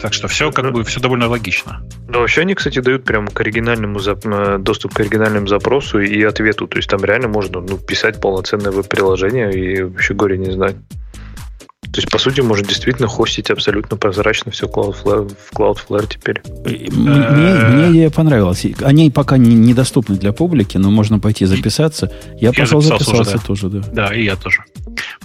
[0.00, 1.82] Так что все как бы все довольно логично.
[2.08, 6.66] Да, вообще они, кстати, дают прям к оригинальному э, доступ к оригинальному запросу и ответу.
[6.66, 10.76] То есть там реально можно ну, писать полноценное веб-приложение и вообще горе не знать.
[11.92, 16.40] То есть, по сути, можно действительно хостить абсолютно прозрачно все Cloudflare, в Cloudflare теперь.
[16.64, 18.64] Мне, мне идея понравилась.
[18.82, 22.10] Они пока не, недоступны для публики, но можно пойти записаться.
[22.40, 23.38] Я, я пошел записался уже, да.
[23.46, 23.80] тоже, да.
[23.92, 24.64] Да, и я тоже.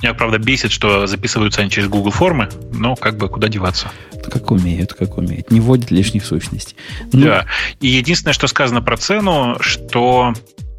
[0.02, 3.90] Меня, правда, бесит, что записываются они через Google формы, но как бы куда деваться.
[4.30, 5.52] Как умеют, как умеют.
[5.52, 6.76] Не вводят лишних сущностей.
[7.14, 7.46] Ну, да.
[7.80, 10.34] И единственное, что сказано про цену, что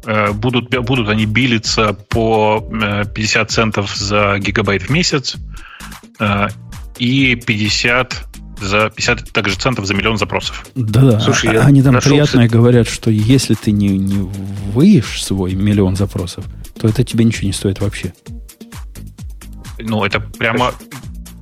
[0.05, 2.63] э, будут, будут они билиться по
[3.15, 5.35] 50 э, центов за гигабайт в месяц
[6.97, 8.27] и 50
[8.61, 10.65] за 50 также центов за миллион запросов.
[10.75, 12.11] Да, Слушай, а, они там нашел...
[12.11, 14.17] приятно говорят, что если ты не, не
[14.73, 16.45] выешь свой миллион запросов,
[16.79, 18.13] то это тебе ничего не стоит вообще.
[19.79, 20.73] Ну, это прямо...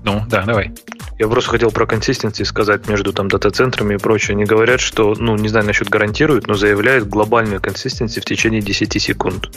[0.03, 0.71] Ну, да, давай.
[1.19, 4.36] Я просто хотел про консистенции сказать между там дата-центрами и прочее.
[4.36, 9.01] Они говорят, что, ну, не знаю насчет гарантируют, но заявляют глобальную консистенцию в течение 10
[9.01, 9.49] секунд.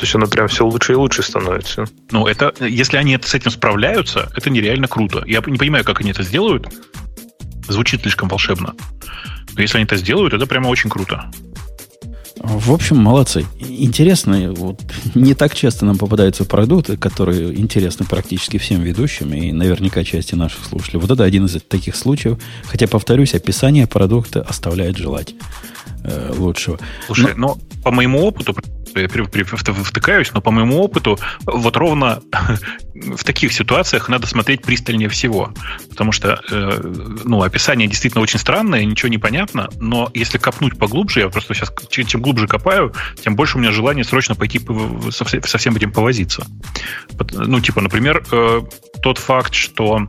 [0.00, 1.84] То есть оно прям все лучше и лучше становится.
[2.10, 5.22] Ну, это, если они с этим справляются, это нереально круто.
[5.26, 6.66] Я не понимаю, как они это сделают.
[7.68, 8.72] Звучит слишком волшебно.
[9.54, 11.30] Но если они это сделают, это прямо очень круто.
[12.36, 13.44] В общем, молодцы.
[13.58, 14.80] Интересно, вот
[15.14, 20.64] не так часто нам попадаются продукты, которые интересны практически всем ведущим и наверняка части наших
[20.64, 21.00] слушателей.
[21.00, 22.38] Вот это один из таких случаев.
[22.64, 25.34] Хотя, повторюсь, описание продукта оставляет желать
[26.04, 26.78] э, лучшего.
[27.04, 27.48] Слушай, но...
[27.48, 28.54] но по моему опыту,
[28.94, 29.08] я
[29.84, 32.22] втыкаюсь, но по моему опыту, вот ровно
[32.94, 35.52] в таких ситуациях надо смотреть пристальнее всего.
[35.90, 36.80] Потому что э,
[37.24, 41.72] ну, описание действительно очень странное, ничего не понятно, но если копнуть поглубже, я просто сейчас
[41.88, 44.60] чем глубже копаю, тем больше у меня желание срочно пойти
[45.10, 46.46] со всем этим повозиться.
[47.32, 48.60] Ну, типа, например, э,
[49.02, 50.06] тот факт, что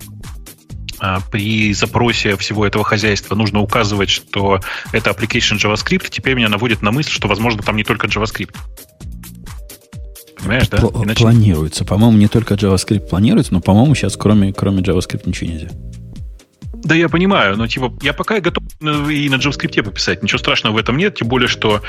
[1.32, 4.60] при запросе всего этого хозяйства нужно указывать, что
[4.92, 8.56] это application JavaScript, теперь меня наводит на мысль, что, возможно, там не только JavaScript.
[10.38, 10.78] Понимаешь, да?
[10.80, 11.22] Иначе...
[11.22, 11.86] Планируется.
[11.86, 15.70] По-моему, не только JavaScript планируется, но, по-моему, сейчас кроме, кроме JavaScript ничего нельзя.
[16.84, 20.24] Да, я понимаю, но типа я пока готов и на JavaScript пописать.
[20.24, 21.82] Ничего страшного в этом нет, тем более, что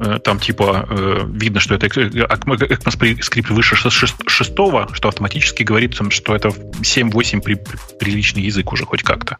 [0.00, 6.48] э, там типа э, видно, что это ECMAScript выше шестого, что автоматически говорит, что это
[6.48, 7.58] 7-8 при,
[7.98, 9.38] приличный язык уже хоть как-то.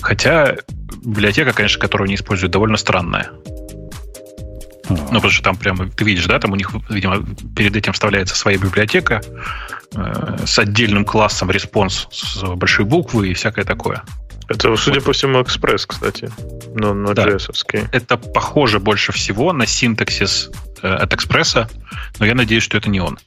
[0.00, 0.56] Хотя
[1.04, 3.30] библиотека, конечно, которую они используют, довольно странная.
[4.88, 7.24] Ну, потому что там прямо, ты видишь, да, там у них, видимо,
[7.56, 9.20] перед этим вставляется своя библиотека
[9.94, 14.02] э, с отдельным классом response с большой буквы и всякое такое.
[14.48, 15.06] Это, судя вот.
[15.06, 16.30] по всему, экспресс, кстати,
[16.74, 17.26] но на да.
[17.26, 17.88] JS -овский.
[17.90, 20.50] Это похоже больше всего на синтаксис
[20.82, 21.68] э, от экспресса,
[22.20, 23.18] но я надеюсь, что это не он.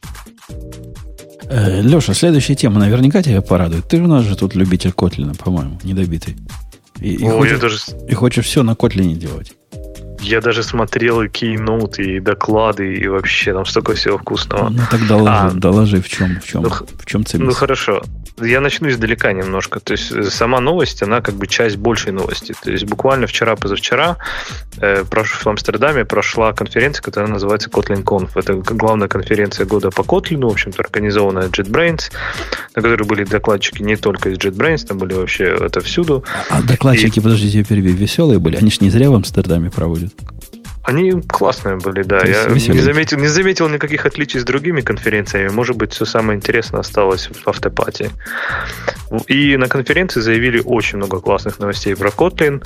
[1.49, 3.87] Э, Леша, следующая тема наверняка тебя порадует.
[3.87, 6.37] Ты у нас же тут любитель Kotlin'а, по-моему, недобитый.
[7.01, 7.79] И, и, О, хочешь, даже...
[8.07, 9.53] и хочешь все на Kotlin'е делать.
[10.21, 14.69] Я даже смотрел и keynote, и доклады, и вообще там столько всего вкусного.
[14.69, 17.45] Ну так доложи, а, доложи в чем, в чем, ну, в чем цимис.
[17.45, 18.01] Ну хорошо.
[18.41, 19.79] Я начну издалека немножко.
[19.79, 22.53] То есть э, сама новость, она как бы часть большей новости.
[22.63, 24.17] То есть буквально вчера-позавчера
[24.77, 28.31] э, в Амстердаме прошла конференция, которая называется Kotlin Conf.
[28.35, 32.11] Это главная конференция года по Kotlin, в общем-то, организованная JetBrains,
[32.75, 36.23] на которой были докладчики не только из JetBrains, там были вообще это всюду.
[36.49, 37.21] А докладчики, и...
[37.21, 38.57] подождите, я перебью, веселые были?
[38.57, 40.13] Они же не зря в Амстердаме проводят.
[40.89, 42.17] Они классные были, да.
[42.25, 45.49] Я не заметил, не заметил никаких отличий с другими конференциями.
[45.49, 48.09] Может быть, все самое интересное осталось в автопате.
[49.27, 52.63] И на конференции заявили очень много классных новостей про Kotlin.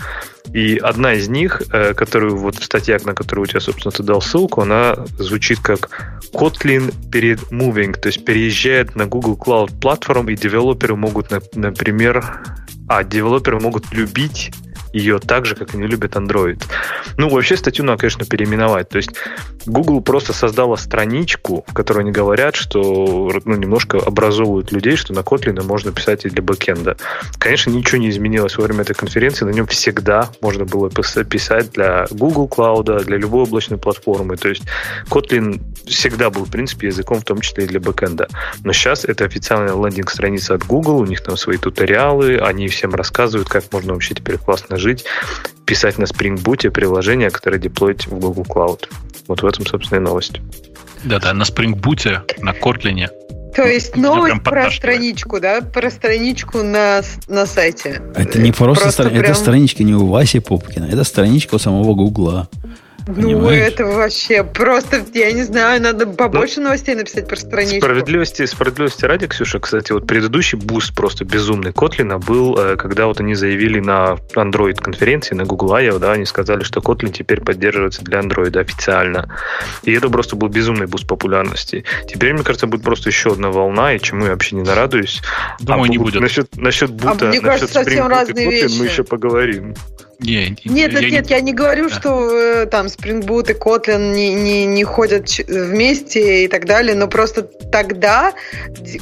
[0.54, 4.04] И одна из них, э, которую вот в статьях, на которую у тебя, собственно, ты
[4.04, 5.90] дал ссылку, она звучит как
[6.34, 12.24] Kotlin перед moving, то есть переезжает на Google Cloud платформ, и девелоперы могут, например,
[12.88, 14.54] а девелоперы могут любить
[14.94, 16.64] ее так же, как они любят Android.
[17.18, 18.90] Ну, вообще статью надо, конечно, переименовать.
[18.90, 19.12] То есть
[19.66, 25.20] Google просто создала страничку, в которой они говорят, что ну, немножко образовывают людей, что на
[25.20, 26.98] Kotlin можно писать и для бэкенда.
[27.40, 29.46] Конечно, ничего не изменилось во время этой конференции.
[29.46, 34.38] На нем всегда можно было писать для Google Cloud, для любой облачной платформы.
[34.38, 34.64] То есть
[35.10, 38.28] Kotlin всегда был, в принципе, языком, в том числе и для бэкенда.
[38.64, 43.50] Но сейчас это официальная лендинг-страница от Google, у них там свои туториалы, они всем рассказывают,
[43.50, 45.06] как можно вообще теперь классно жить,
[45.66, 48.90] писать на Spring Boot приложения, которые деплоить в Google Cloud.
[49.28, 50.42] Вот в этом, собственно, и новость.
[51.04, 53.10] Да-да, на Spring Boot, на Kotlin.
[53.56, 55.62] То есть новость про страничку, да?
[55.62, 58.02] Про страничку на, на сайте.
[58.16, 59.24] Это не просто, просто прям...
[59.24, 62.50] это страничка не у Васи Попкина, это страничка у самого Google'а.
[63.08, 67.82] Ну, это вообще просто, я не знаю, надо побольше ну, новостей написать про страничку.
[67.82, 73.20] Справедливости, справедливости ради, Ксюша, кстати, вот предыдущий буст просто безумный Kotlin'а был, э, когда вот
[73.20, 78.20] они заявили на Android-конференции, на Google I/O, да, они сказали, что Kotlin теперь поддерживается для
[78.20, 79.30] Android официально.
[79.84, 81.84] И это просто был безумный буст популярности.
[82.08, 85.22] Теперь, мне кажется, будет просто еще одна волна, и чему я вообще не нарадуюсь.
[85.60, 86.22] Думаю, а не будет.
[86.22, 88.80] Насчет, насчет Boot'а, а, мне насчет кажется, совсем разные Kotlin вещи.
[88.80, 89.76] мы еще поговорим.
[90.20, 91.96] Не, нет, я нет, нет, я не говорю, да.
[91.96, 96.96] что э, там Spring Boot и Kotlin не, не, не ходят вместе и так далее,
[96.96, 98.34] но просто тогда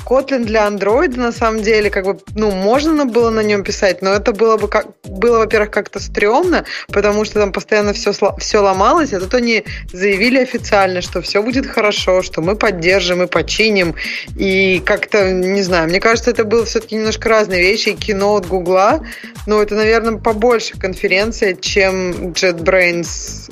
[0.06, 4.12] Kotlin для Android на самом деле как бы, ну, можно было на нем писать, но
[4.12, 9.14] это было бы как, было, во-первых, как-то стрёмно, потому что там постоянно все, все ломалось,
[9.14, 13.96] а тут они заявили официально, что все будет хорошо, что мы поддержим и починим,
[14.38, 18.48] и как-то, не знаю, мне кажется, это было все-таки немножко разные вещи, и кино от
[18.48, 19.06] Гугла,
[19.46, 23.52] но это, наверное, побольше конференции конференция, чем JetBrains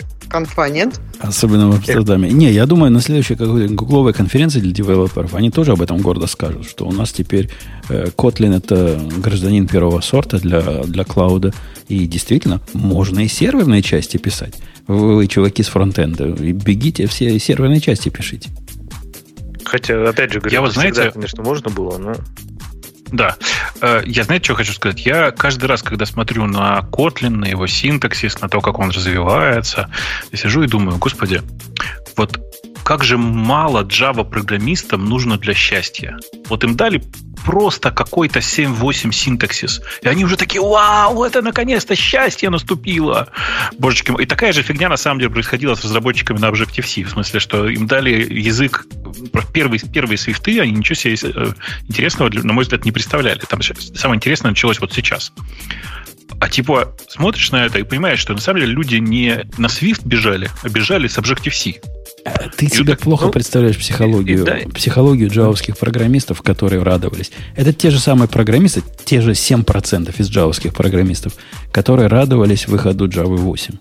[0.72, 1.02] нет?
[1.20, 2.30] Особенно в Амстердаме.
[2.30, 6.28] Не, я думаю, на следующей какой-то гугловой конференции для девелоперов они тоже об этом гордо
[6.28, 7.50] скажут, что у нас теперь
[7.90, 11.52] э, Kotlin это гражданин первого сорта для, для клауда.
[11.88, 14.54] И действительно, можно и серверные части писать.
[14.86, 18.52] Вы, вы чуваки с фронтенда, бегите все серверные части пишите.
[19.66, 22.16] Хотя, опять же, говорю, я вот, знаете, всегда, конечно, можно было, но...
[23.12, 23.38] Да.
[23.82, 25.06] Э, я, знаете, что хочу сказать?
[25.06, 29.90] Я каждый раз, когда смотрю на Kotlin, на его синтаксис, на то, как он развивается,
[30.32, 31.42] я сижу и думаю, господи,
[32.16, 32.40] вот
[32.84, 36.18] как же мало Java-программистам нужно для счастья.
[36.48, 37.04] Вот им дали
[37.46, 39.82] просто какой-то 7-8 синтаксис.
[40.02, 43.28] И они уже такие, вау, это наконец-то счастье наступило.
[43.78, 44.14] Божечки.
[44.22, 47.04] И такая же фигня на самом деле происходила с разработчиками на Objective-C.
[47.04, 48.86] В смысле, что им дали язык,
[49.54, 51.54] первые, первые свифты, они ничего себе э,
[51.88, 53.40] интересного, на мой взгляд, не представляли.
[53.40, 55.32] Там самое интересное началось вот сейчас.
[56.40, 60.02] А типа смотришь на это и понимаешь, что на самом деле люди не на Swift
[60.06, 61.82] бежали, а бежали с Objective-C.
[62.58, 64.58] Ты и себе так, плохо ну, представляешь психологию, и, да.
[64.74, 67.32] психологию джавовских программистов, которые радовались.
[67.56, 71.34] Это те же самые программисты, те же 7% из джавовских программистов,
[71.72, 73.76] которые радовались выходу Java 8.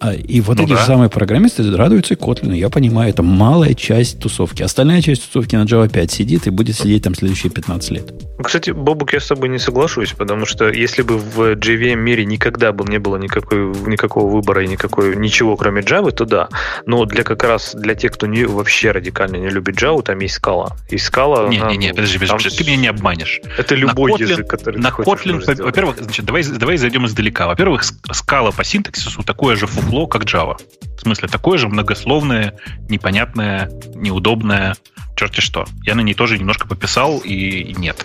[0.00, 0.78] А, и вот ну эти да.
[0.78, 2.54] же самые программисты радуются и Kotlin.
[2.54, 4.62] Я понимаю, это малая часть тусовки.
[4.62, 8.12] Остальная часть тусовки на Java 5 сидит и будет сидеть там следующие 15 лет.
[8.42, 12.72] Кстати, Бобук, я с тобой не соглашусь, потому что если бы в JVM мире никогда
[12.72, 16.48] бы не было никакой, никакого выбора и никакой, ничего кроме Java, то да.
[16.84, 20.34] Но для как раз для тех, кто не, вообще радикально не любит Java, там есть
[20.34, 20.76] скала.
[20.90, 21.48] И скала...
[21.48, 23.40] Не-не-не, подожди, подожди, подожди, ты меня не обманешь.
[23.56, 27.46] Это любой на Kotlin, язык, который На Kotlin, во-первых, значит, давай, давай зайдем издалека.
[27.46, 30.56] Во-первых, скала по синтаксису такое же фуфло, как Java.
[30.96, 32.58] В смысле, такое же многословное,
[32.88, 34.76] непонятное, неудобное,
[35.14, 35.64] черти что.
[35.84, 38.04] Я на ней тоже немножко пописал, и нет.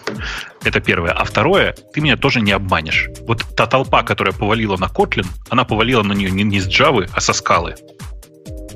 [0.63, 1.11] Это первое.
[1.11, 3.09] А второе, ты меня тоже не обманешь.
[3.27, 7.09] Вот та толпа, которая повалила на Kotlin, она повалила на нее не, не с Java,
[7.13, 7.75] а со скалы.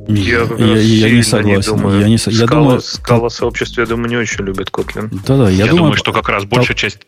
[0.08, 1.74] Я, я, я не согласен.
[1.74, 2.02] Не думаю.
[2.02, 5.10] Я, не, скала, я думаю, скала сообщества, я думаю, не очень любит Kotlin.
[5.26, 7.00] Да-да, я, я думаю, думаю, что как раз большая часть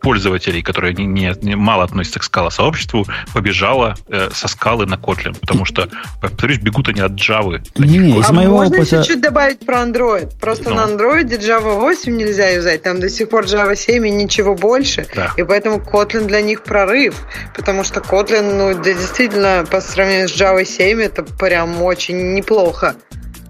[0.00, 4.94] пользователей, которые не, не, не мало относятся к скала сообществу, побежала э, со скалы на
[4.94, 5.88] Kotlin, потому что,
[6.20, 7.60] повторюсь, бегут они от Java.
[7.76, 8.98] Не, не, из а моего можно опыта...
[8.98, 10.32] чуть-чуть добавить про Android?
[10.40, 10.76] Просто ну.
[10.76, 15.06] на Android Java 8 нельзя юзать, там до сих пор Java 7 и ничего больше,
[15.14, 15.32] да.
[15.36, 17.16] и поэтому Kotlin для них прорыв,
[17.54, 22.94] потому что Kotlin, ну, действительно, по сравнению с Java 7, это прям очень очень неплохо.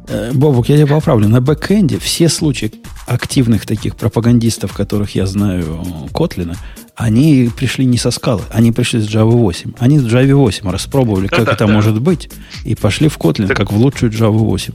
[0.09, 1.28] Э, Бобук, я тебя поправлю.
[1.28, 2.72] На бэкэнде все случаи
[3.07, 5.84] активных таких пропагандистов, которых я знаю,
[6.14, 6.57] Котлина,
[6.96, 9.72] они пришли не со скалы, они пришли с Java 8.
[9.78, 11.72] Они с Java 8 распробовали, как да, это да.
[11.72, 12.30] может быть,
[12.64, 13.57] и пошли в Kotlin, так...
[13.57, 14.72] как в лучшую Java 8.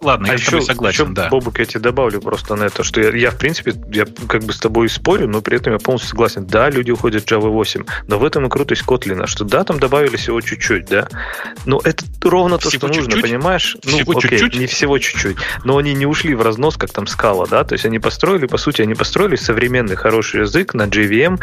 [0.00, 1.28] Ладно, а я еще, согласен, еще, да.
[1.28, 4.52] Бобук, я тебе добавлю просто на это, что я, я, в принципе, я как бы
[4.52, 6.46] с тобой спорю, но при этом я полностью согласен.
[6.46, 9.78] Да, люди уходят в Java 8, но в этом и крутость Kotlin, что да, там
[9.78, 11.06] добавили всего чуть-чуть, да,
[11.66, 13.14] но это ровно то, всего что чуть-чуть?
[13.14, 13.76] нужно, понимаешь?
[13.84, 14.58] Ну, всего окей, чуть-чуть?
[14.58, 17.84] не всего чуть-чуть, но они не ушли в разнос, как там Scala, да, то есть
[17.84, 21.38] они построили, по сути, они построили современный хороший язык на JVM,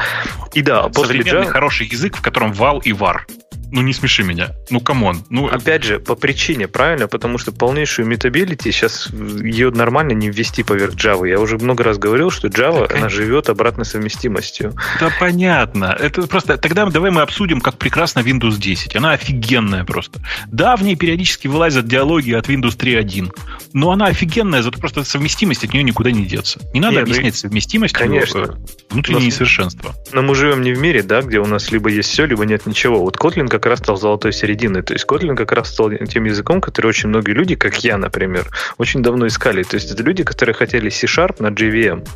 [0.54, 1.52] и да, после Современный Java...
[1.52, 3.28] хороший язык, в котором val и var.
[3.72, 4.50] Ну, не смеши меня.
[4.70, 5.24] Ну, come on.
[5.30, 7.08] Ну, Опять же, по причине, правильно?
[7.08, 11.28] Потому что полнейшую immutability сейчас ее нормально не ввести поверх Java.
[11.28, 14.74] Я уже много раз говорил, что Java, так, она живет обратной совместимостью.
[15.00, 15.96] Да, понятно.
[16.00, 16.58] Это просто...
[16.58, 18.96] Тогда давай мы обсудим, как прекрасно Windows 10.
[18.96, 20.22] Она офигенная просто.
[20.48, 23.32] Да, в ней периодически вылазят диалоги от Windows 3.1.
[23.74, 26.60] Но она офигенная, зато просто совместимость от нее никуда не деться.
[26.74, 28.58] Не надо Нет, ну объяснять ну, совместимость конечно.
[28.90, 29.96] внутреннее несовершенство.
[30.14, 32.66] Но мы живем не в мире, да, где у нас либо есть все, либо нет
[32.66, 33.00] ничего.
[33.00, 34.82] Вот Kotlin как раз стал золотой серединой.
[34.82, 38.48] То есть Kotlin как раз стал тем языком, который очень многие люди, как я, например,
[38.78, 39.64] очень давно искали.
[39.64, 42.08] То есть это люди, которые хотели C-Sharp на JVM,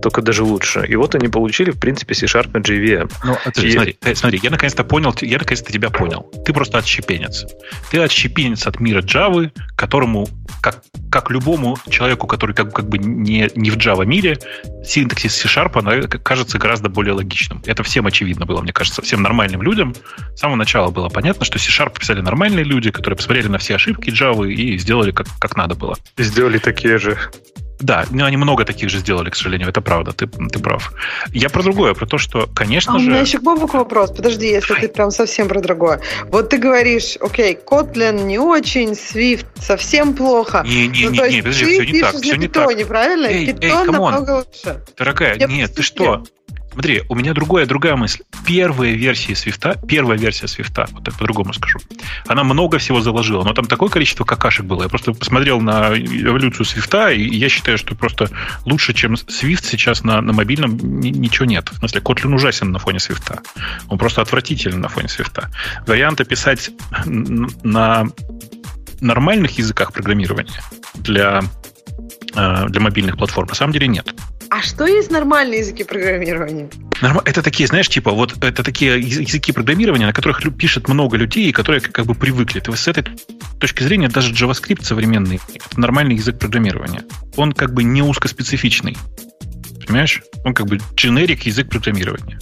[0.00, 0.84] только даже лучше.
[0.86, 3.12] И вот они получили, в принципе, C-Sharp на JVM.
[3.24, 3.70] Ну, и...
[3.72, 6.30] смотри, э, смотри, я наконец-то понял, я наконец-то тебя понял.
[6.44, 7.46] Ты просто отщепенец.
[7.90, 10.28] Ты отщепенец от мира Java, которому,
[10.60, 14.38] как, как любому человеку, который как, как бы не, не в Java мире,
[14.84, 17.62] синтаксис C-Sharp она кажется гораздо более логичным.
[17.66, 19.94] Это всем очевидно было, мне кажется, всем нормальным людям.
[20.34, 24.10] С самого начала было понятно что C-Sharp писали нормальные люди, которые посмотрели на все ошибки
[24.10, 25.96] Java и сделали как, как надо было.
[26.18, 27.18] Сделали такие же.
[27.82, 30.92] Да, но они много таких же сделали, к сожалению, это правда, ты, ты прав.
[31.32, 33.06] Я про другое, про то, что, конечно а же...
[33.06, 34.82] У меня еще к Бобуку вопрос, подожди, если Давай.
[34.82, 36.00] ты прям совсем про другое.
[36.28, 40.62] Вот ты говоришь, окей, Kotlin не очень, Swift совсем плохо.
[40.64, 42.86] Не, не, ну, не, не, подожди, все не так, все не так.
[42.86, 43.26] правильно?
[43.26, 44.84] Эй, Python эй, намного лучше.
[44.96, 46.24] Дорогая, Я нет, ты что?
[46.72, 48.22] Смотри, у меня другая, другая мысль.
[48.46, 51.78] Первая версия Свифта, первая версия Свифта, вот так по-другому скажу,
[52.26, 54.82] она много всего заложила, но там такое количество какашек было.
[54.82, 58.30] Я просто посмотрел на эволюцию Свифта, и я считаю, что просто
[58.64, 61.68] лучше, чем Свифт сейчас на, на мобильном ничего нет.
[61.70, 63.40] В смысле, Kotlin ужасен на фоне Свифта.
[63.88, 65.50] Он просто отвратителен на фоне Свифта.
[65.86, 66.70] Варианты писать
[67.04, 68.06] на
[69.00, 70.62] нормальных языках программирования
[70.94, 71.42] для,
[72.34, 74.14] э, для мобильных платформ на самом деле нет.
[74.54, 76.68] А что есть нормальные языки программирования?
[77.24, 81.52] Это такие, знаешь, типа, вот это такие языки программирования, на которых пишет много людей, и
[81.52, 82.62] которые как бы привыкли.
[82.66, 83.02] Есть с этой
[83.58, 87.02] точки зрения даже JavaScript современный– это нормальный язык программирования.
[87.36, 88.94] Он как бы не узкоспецифичный.
[89.86, 90.22] Понимаешь?
[90.44, 92.38] Он как бы generic язык программирования.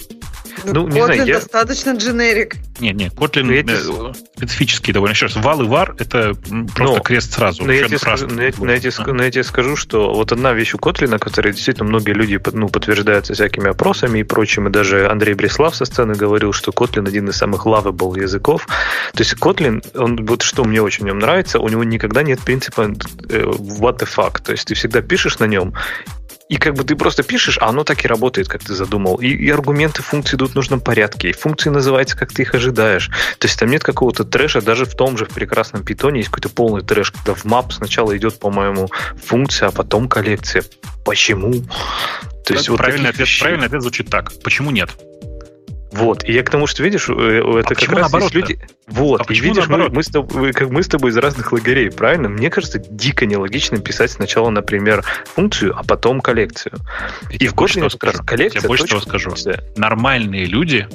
[0.65, 1.35] Ну, ну не Kotlin знаю, я...
[1.35, 2.57] достаточно дженерик.
[2.81, 3.77] Нет, нет, Kotlin эти...
[4.37, 5.13] Специфический довольно.
[5.13, 6.35] Еще раз, вал и var это
[6.75, 7.65] просто но, крест сразу.
[7.65, 9.13] Но я, тебе скажу, но, я, но, я тебе, а.
[9.13, 12.69] но я тебе скажу, что вот одна вещь у Kotlin, которая действительно многие люди ну,
[12.69, 17.29] подтверждаются всякими опросами и прочим, и даже Андрей Бреслав со сцены говорил, что Kotlin один
[17.29, 18.67] из самых lovable языков.
[19.13, 22.41] То есть Kotlin, он вот что мне очень в нем нравится, у него никогда нет
[22.41, 22.83] принципа
[23.29, 24.43] э, what the fuck.
[24.43, 25.75] То есть ты всегда пишешь на нем,
[26.51, 29.15] и как бы ты просто пишешь, а оно так и работает, как ты задумал.
[29.21, 31.31] И, и аргументы функции идут в нужном порядке.
[31.31, 33.09] И функции называются, как ты их ожидаешь.
[33.39, 34.61] То есть там нет какого-то трэша.
[34.61, 38.17] Даже в том же в прекрасном питоне есть какой-то полный трэш, когда в map сначала
[38.17, 38.89] идет, по-моему,
[39.25, 40.65] функция, а потом коллекция.
[41.05, 41.53] Почему?
[42.45, 44.33] То есть, вот правильный, ответ, правильный ответ звучит так.
[44.43, 44.91] Почему нет?
[45.93, 46.25] Вот.
[46.25, 48.61] И я к тому, что видишь, э, это а как раз есть люди.
[48.87, 49.23] Вот.
[49.29, 52.29] А и видишь, мы, мы, с тобой, как мы с тобой из разных лагерей, правильно?
[52.29, 56.75] Мне кажется, дико нелогично писать сначала, например, функцию, а потом коллекцию.
[57.31, 57.89] Я и в Kotlin
[58.25, 58.63] коллекция.
[58.63, 59.35] Я больше того скажу.
[59.77, 60.89] Нормальные люди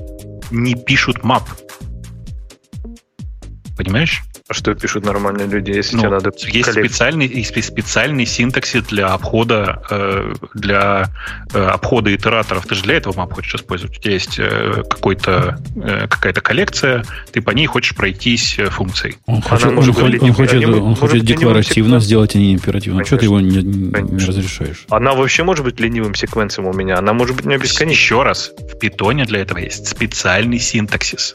[0.52, 1.44] не пишут мап.
[3.78, 4.24] Понимаешь?
[4.48, 9.08] А что пишут нормальные люди, если ну, тебе надо есть специальный, есть специальный синтаксис для
[9.08, 11.08] обхода э, для
[11.52, 12.68] э, обхода итераторов.
[12.68, 13.98] Ты же для этого мап хочешь использовать.
[13.98, 19.18] У тебя есть э, какой-то э, какая-то коллекция, ты по ней хочешь пройтись э, функцией.
[19.26, 23.00] Он хочет, он, хочет, он, хочет, он хочет декларативно сделать, а не императивно.
[23.00, 23.18] Конечно.
[23.18, 24.86] Что ты его не, не разрешаешь?
[24.90, 27.00] Она вообще может быть ленивым секвенсом у меня.
[27.00, 27.96] Она может быть не бесконечной.
[27.96, 31.34] Еще раз, в питоне для этого есть специальный синтаксис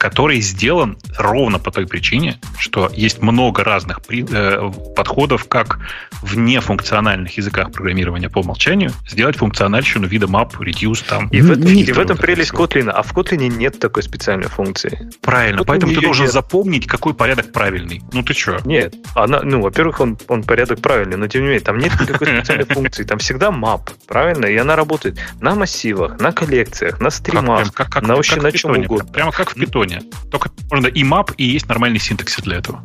[0.00, 5.78] который сделан ровно по той причине, что есть много разных при, э, подходов, как
[6.22, 11.28] в нефункциональных языках программирования по умолчанию сделать функциональщину вида map, reduce там.
[11.28, 15.10] И, в, и в этом прелесть Kotlin, а в Kotlin нет такой специальной функции.
[15.20, 16.32] Правильно, поэтому ты должен нет.
[16.32, 18.00] запомнить, какой порядок правильный.
[18.14, 18.58] Ну ты что?
[18.64, 22.26] Нет, она, ну, во-первых, он, он порядок правильный, но тем не менее, там нет никакой
[22.38, 24.46] специальной функции, там всегда map, правильно?
[24.46, 28.70] И она работает на массивах, на коллекциях, на стримах, как, как, на вообще на чем
[28.70, 29.12] угодно.
[29.12, 30.12] Прямо как в питоне питоне.
[30.30, 32.84] Только можно и map, и есть нормальный синтаксис для этого.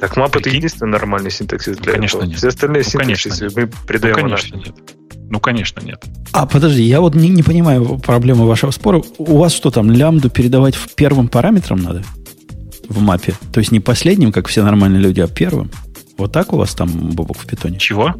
[0.00, 2.28] Так map это единственный нормальный синтаксис для конечно этого.
[2.28, 2.38] Нет.
[2.38, 4.74] Все остальные ну, синтаксисы мы придаем ну, конечно нет.
[5.30, 6.04] Ну, конечно, нет.
[6.32, 9.02] А, подожди, я вот не, не понимаю проблемы вашего спора.
[9.16, 12.02] У вас что там, лямбду передавать в первым параметрам надо?
[12.86, 13.34] В мапе?
[13.50, 15.70] То есть не последним, как все нормальные люди, а первым?
[16.18, 17.78] Вот так у вас там, Бобок, в питоне?
[17.78, 18.14] Чего?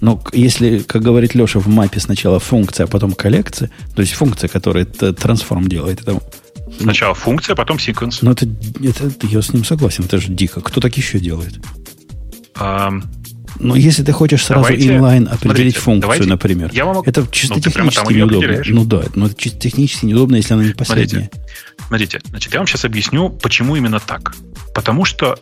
[0.00, 4.46] Ну, если, как говорит Леша, в мапе сначала функция, а потом коллекция, то есть функция,
[4.46, 6.20] которая трансформ делает, это
[6.80, 8.22] Сначала функция, потом секвенс.
[8.22, 8.46] Ну, это,
[8.82, 10.60] это, я с ним согласен, это же дико.
[10.60, 11.60] Кто так еще делает?
[12.54, 12.90] А,
[13.58, 17.02] но если ты хочешь сразу давайте, инлайн определить смотрите, функцию, давайте, например, я вам...
[17.04, 18.62] это чисто ну, технически неудобно.
[18.66, 21.30] Ну да, но это чисто технически неудобно, если она не последняя.
[21.30, 24.34] Смотрите, смотрите, значит, я вам сейчас объясню, почему именно так.
[24.74, 25.38] Потому что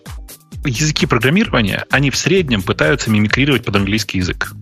[0.65, 4.53] языки программирования, они в среднем пытаются мимикрировать под английский язык.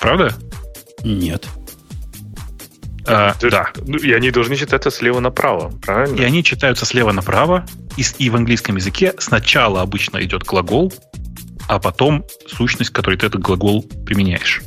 [0.00, 0.34] Правда?
[1.02, 1.46] Нет.
[3.06, 3.68] А, да.
[3.86, 6.16] Ну, и они должны читаться слева направо, правильно?
[6.16, 10.92] И они читаются слева направо, и, и в английском языке сначала обычно идет глагол,
[11.68, 14.62] а потом сущность, которой ты этот глагол применяешь.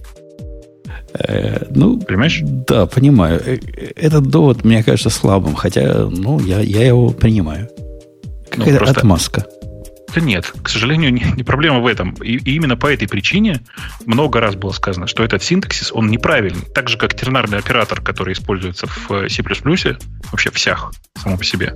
[1.13, 2.41] Э, ну, понимаешь?
[2.43, 3.41] Да, понимаю.
[3.45, 3.57] Э,
[3.95, 7.69] этот довод мне кажется слабым, хотя, ну, я, я его принимаю.
[8.55, 8.99] Ну, Какая-то ну, просто...
[8.99, 9.45] отмазка.
[10.13, 12.13] Да нет, к сожалению, не, не проблема в этом.
[12.15, 13.61] И, и именно по этой причине
[14.05, 16.63] много раз было сказано, что этот синтаксис, он неправильный.
[16.73, 21.73] Так же, как тернарный оператор, который используется в э, C++, вообще всех, само по себе.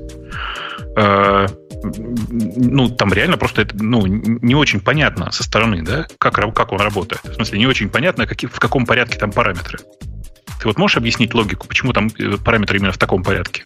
[0.96, 1.48] Э,
[1.84, 6.80] ну, там реально просто это, ну, не очень понятно со стороны, да, как, как он
[6.80, 7.22] работает.
[7.24, 9.80] В смысле, не очень понятно, какие, в каком порядке там параметры.
[10.60, 13.66] Ты вот можешь объяснить логику, почему там э, параметры именно в таком порядке?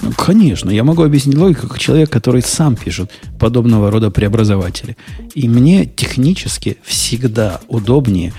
[0.00, 4.96] Ну, конечно, я могу объяснить логику как человек, который сам пишет подобного рода преобразователи.
[5.34, 8.32] И мне технически всегда удобнее,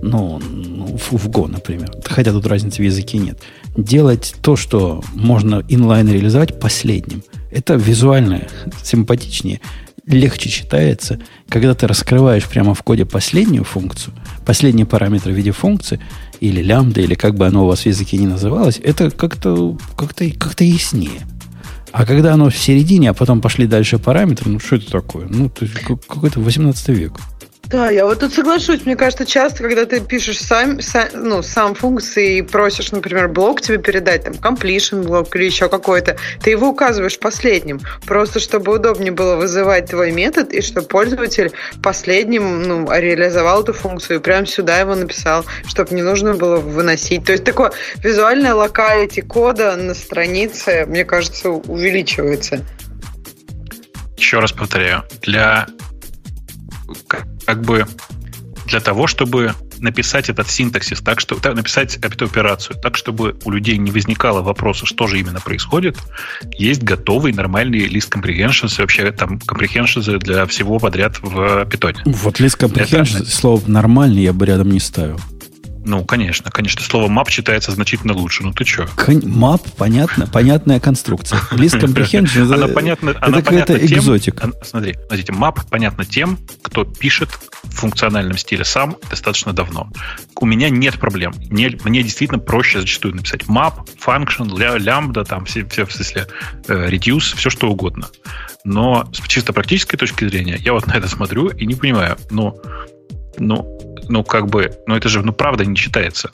[0.00, 3.40] ну, ну в, Go, например, хотя тут разницы в языке нет,
[3.76, 7.22] делать то, что можно инлайн реализовать последним.
[7.50, 8.48] Это визуально
[8.82, 9.60] симпатичнее,
[10.06, 16.00] легче читается, когда ты раскрываешь прямо в коде последнюю функцию, последний параметр в виде функции,
[16.40, 20.14] или лямбда, или как бы оно у вас в языке не называлось, это как-то как
[20.14, 21.20] как яснее.
[21.92, 25.28] А когда оно в середине, а потом пошли дальше параметры, ну что это такое?
[25.28, 25.50] Ну,
[26.08, 27.12] какой-то 18 век.
[27.72, 28.84] Да, я вот тут соглашусь.
[28.84, 33.62] Мне кажется, часто, когда ты пишешь сам, сам, ну, сам функции и просишь, например, блок
[33.62, 39.10] тебе передать, там, completion блок или еще какой-то, ты его указываешь последним, просто чтобы удобнее
[39.10, 41.52] было вызывать твой метод и чтобы пользователь
[41.82, 47.24] последним ну, реализовал эту функцию и прямо сюда его написал, чтобы не нужно было выносить.
[47.24, 47.72] То есть такое
[48.04, 52.66] визуальное локалити кода на странице, мне кажется, увеличивается.
[54.18, 55.66] Еще раз повторяю, для
[57.44, 57.86] как бы
[58.66, 63.50] для того, чтобы написать этот синтаксис так, что так, написать эту операцию так, чтобы у
[63.50, 65.98] людей не возникало вопроса, что же именно происходит,
[66.56, 72.02] есть готовый нормальный лист comprehensions и вообще там comprehensions для всего подряд в питоне.
[72.06, 73.30] Вот лист comprehensions, Это...
[73.30, 75.20] слово нормальный я бы рядом не ставил.
[75.84, 76.82] Ну, конечно, конечно.
[76.82, 78.42] Слово map читается значительно лучше.
[78.44, 78.84] Ну ты что?
[78.84, 81.40] Map, понятно, понятная конструкция.
[81.52, 84.52] List comprehension она понятна, это какая-то экзотика.
[84.62, 87.30] Смотри, смотрите, map понятно тем, кто пишет
[87.64, 89.88] в функциональном стиле сам достаточно давно.
[90.36, 91.34] У меня нет проблем.
[91.50, 93.74] Мне, мне действительно проще зачастую написать map,
[94.04, 96.26] function, лямбда, там все, все в смысле
[96.68, 98.08] э, reduce, все что угодно.
[98.64, 102.60] Но с чисто практической точки зрения я вот на это смотрю и не понимаю, ну,
[103.42, 103.78] ну,
[104.08, 106.30] ну, как бы, ну, это же, ну, правда не читается.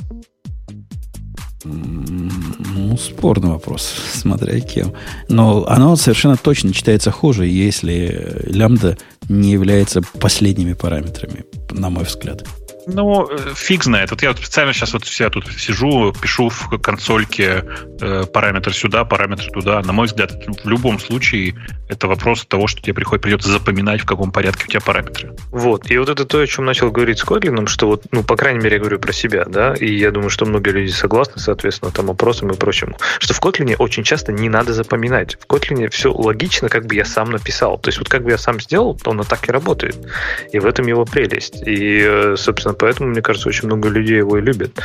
[1.64, 3.82] Ну, спорный вопрос,
[4.12, 4.92] смотря кем.
[5.28, 8.96] Но оно совершенно точно читается хуже, если лямбда
[9.28, 12.46] не является последними параметрами, на мой взгляд.
[12.90, 14.10] Ну, э, фиг знает.
[14.10, 17.64] Вот я вот специально сейчас вот я тут сижу, пишу в консольке
[18.00, 19.82] э, параметр сюда, параметр туда.
[19.82, 20.32] На мой взгляд,
[20.64, 21.54] в любом случае
[21.88, 25.34] это вопрос того, что тебе приходит, придется запоминать, в каком порядке у тебя параметры.
[25.50, 25.90] Вот.
[25.90, 28.60] И вот это то, о чем начал говорить с Котлином, что вот, ну, по крайней
[28.60, 32.10] мере, я говорю про себя, да, и я думаю, что многие люди согласны, соответственно, там
[32.10, 35.36] опросам и прочему, что в Котлине очень часто не надо запоминать.
[35.40, 37.78] В Котлине все логично, как бы я сам написал.
[37.78, 39.96] То есть вот как бы я сам сделал, то оно так и работает.
[40.52, 41.62] И в этом его прелесть.
[41.66, 44.80] И, э, собственно, поэтому, мне кажется, очень много людей его и любят.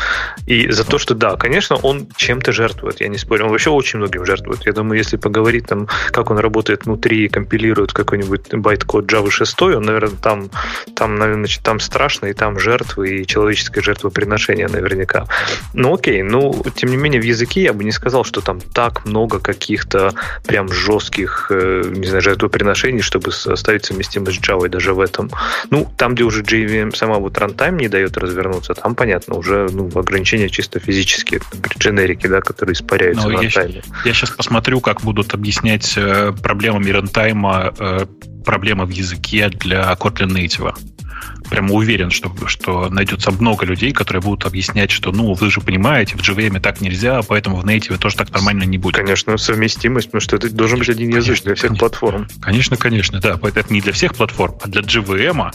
[0.47, 3.45] И за то, что да, конечно, он чем-то жертвует, я не спорю.
[3.45, 4.65] Он вообще очень многим жертвует.
[4.65, 9.83] Я думаю, если поговорить там, как он работает внутри компилирует какой-нибудь байт-код Java 6, он,
[9.83, 10.49] наверное, там,
[10.95, 15.25] там, наверное, там страшно, и там жертвы, и человеческое жертвоприношение наверняка.
[15.73, 19.05] Ну окей, ну, тем не менее, в языке я бы не сказал, что там так
[19.05, 20.13] много каких-то
[20.45, 25.29] прям жестких, э, не знаю, жертвоприношений, чтобы оставить совместимость с Java даже в этом.
[25.69, 29.89] Ну, там, где уже JVM сама вот runtime не дает развернуться, там, понятно, уже ну,
[29.93, 31.41] ограничения чисто физические,
[31.77, 33.81] дженерики, да, которые испаряются Но на я, тайме.
[34.05, 38.05] Я сейчас посмотрю, как будут объяснять э, проблемами рантайма э,
[38.45, 40.75] проблемы в языке для Kotlin Native.
[41.49, 46.15] Прямо уверен, что, что найдется много людей, которые будут объяснять, что, ну, вы же понимаете,
[46.17, 48.95] в JVM так нельзя, поэтому в Native тоже так нормально не будет.
[48.95, 52.27] Конечно, совместимость, потому что это должен быть один язык для всех конечно, платформ.
[52.41, 53.39] Конечно, конечно, да.
[53.41, 55.51] Это не для всех платформ, а для JVM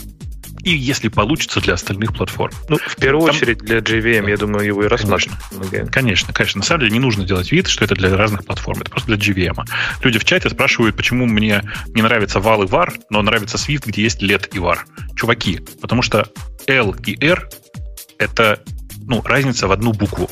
[0.63, 2.53] и, если получится, для остальных платформ.
[2.69, 3.37] Ну, в первую Там...
[3.37, 5.33] очередь для JVM, я думаю, его и рассмотрим.
[5.51, 5.91] Конечно.
[5.91, 6.59] конечно, конечно.
[6.59, 8.81] На самом деле не нужно делать вид, что это для разных платформ.
[8.81, 9.65] Это просто для JVM.
[10.03, 11.63] Люди в чате спрашивают, почему мне
[11.95, 14.79] не нравится вал и var, но нравится Swift, где есть LED и var.
[15.17, 16.29] Чуваки, потому что
[16.67, 17.49] L и R—
[18.19, 18.61] это
[19.07, 20.29] ну, разница в одну букву.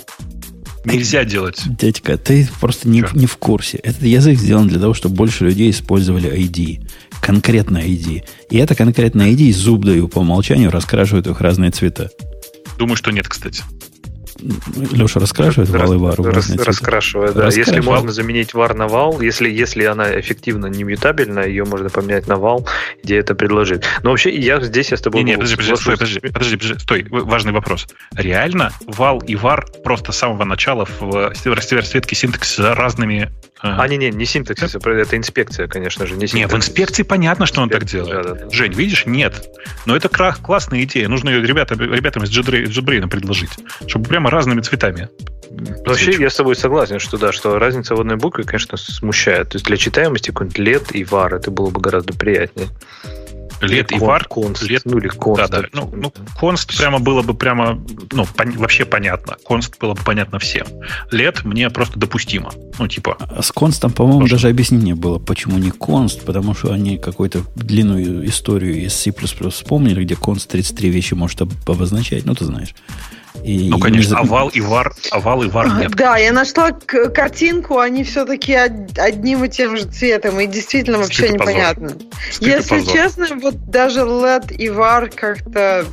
[0.86, 1.62] Нельзя делать.
[1.66, 3.78] Дядька, ты просто не, не в курсе.
[3.78, 6.88] Этот язык сделан для того, чтобы больше людей использовали ID.
[7.20, 8.24] Конкретно ID.
[8.50, 12.10] И это конкретно ID зуб даю по умолчанию раскрашивают их разные цвета.
[12.78, 13.62] Думаю, что нет, кстати.
[14.92, 16.20] Леша раскрашивает вал и вар.
[16.20, 17.46] Рас, раскрашивает, да.
[17.46, 22.26] Если можно заменить вар на вал, если, если она эффективно не мютабельна, ее можно поменять
[22.26, 22.68] на вал,
[23.02, 23.82] где это предложить.
[24.02, 25.22] Но вообще я здесь я с тобой...
[25.22, 27.86] Не, не, подожди, подожди, стой, подожди, подожди, подожди, стой, важный вопрос.
[28.14, 33.30] Реально вал и вар просто с самого начала в расцветке синтаксиса разными
[33.60, 36.34] а, а не, не, не синтаксис, это инспекция, конечно же, не синтаксис.
[36.34, 38.22] Нет, в инспекции понятно, что он так делает.
[38.22, 38.50] Да, да, да.
[38.50, 39.48] Жень, видишь, нет.
[39.86, 41.08] Но это классная идея.
[41.08, 43.50] Нужно ее ребятам, ребятам из JetBrain предложить,
[43.86, 45.08] чтобы прямо разными цветами.
[45.86, 49.50] Вообще, я с тобой согласен, что да, что разница в одной букве, конечно, смущает.
[49.50, 52.68] То есть для читаемости какой-нибудь лет и вар это было бы гораздо приятнее.
[53.60, 54.24] Лет и вар.
[54.28, 54.62] Конст.
[54.62, 55.50] Лет, ну, или конст.
[55.50, 55.68] Да, да.
[55.72, 57.82] Ну, ну, конст прямо было бы прямо,
[58.12, 59.36] ну, пон, вообще понятно.
[59.44, 60.66] Конст было бы понятно всем.
[61.10, 62.52] Лет мне просто допустимо.
[62.78, 63.16] Ну, типа.
[63.18, 67.42] А с констом, по-моему, Потому даже объяснение было, почему не конст, потому что они какую-то
[67.56, 69.12] длинную историю из C++
[69.50, 72.24] вспомнили, где конст 33 вещи может обозначать.
[72.24, 72.74] Ну, ты знаешь.
[73.44, 74.18] И, ну, конечно, и...
[74.18, 75.92] овал и вар, овал и вар нет.
[75.94, 81.34] Да, я нашла картинку, они все-таки одним и тем же цветом, и действительно вообще Стыд
[81.34, 81.90] непонятно.
[82.30, 85.84] Стыд Если честно, вот даже LED и вар как-то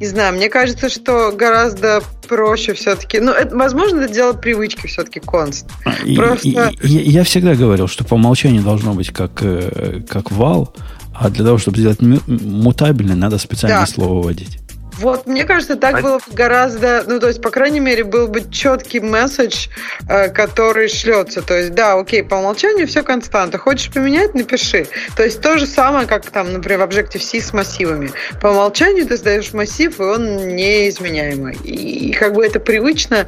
[0.00, 3.18] не знаю, мне кажется, что гораздо проще все-таки.
[3.18, 5.66] Ну, это, возможно, это дело привычки все-таки конст.
[6.04, 6.48] И, Просто...
[6.48, 10.72] и, и, я всегда говорил, что по умолчанию должно быть как, э, как вал,
[11.14, 13.86] а для того, чтобы сделать мутабельный, надо специальное да.
[13.86, 14.58] слово вводить.
[14.98, 16.02] Вот, мне кажется, так а...
[16.02, 19.68] было бы гораздо, ну, то есть, по крайней мере, был бы четкий месседж,
[20.08, 21.42] э, который шлется.
[21.42, 23.58] То есть, да, окей, по умолчанию все константа.
[23.58, 24.86] Хочешь поменять, напиши.
[25.16, 28.10] То есть, то же самое, как там, например, в Objective-C с массивами.
[28.40, 31.56] По умолчанию ты сдаешь массив, и он неизменяемый.
[31.64, 33.26] И, и как бы это привычно,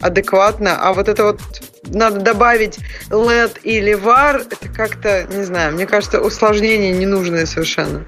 [0.00, 1.40] адекватно, а вот это вот
[1.86, 2.78] надо добавить
[3.10, 8.04] LED или VAR, это как-то, не знаю, мне кажется, усложнение ненужное совершенно.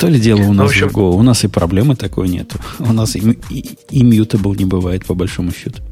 [0.00, 0.88] То ли дело у ну, нас в, общем...
[0.88, 1.12] в Go.
[1.12, 2.58] У нас и проблемы такой нету.
[2.78, 5.82] У нас и, и, и mutable не бывает, по большому счету.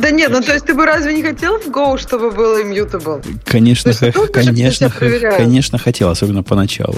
[0.00, 3.24] Да нет, ну то есть ты бы разве не хотел в Go, чтобы было immutable?
[3.44, 6.96] Конечно, х- конечно, х- конечно хотел, особенно поначалу.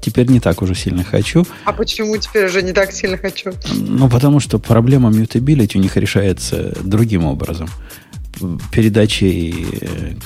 [0.00, 1.44] Теперь не так уже сильно хочу.
[1.64, 3.52] А почему теперь уже не так сильно хочу?
[3.74, 7.68] Ну, потому что проблема mutability у них решается другим образом.
[8.70, 9.66] Передачей,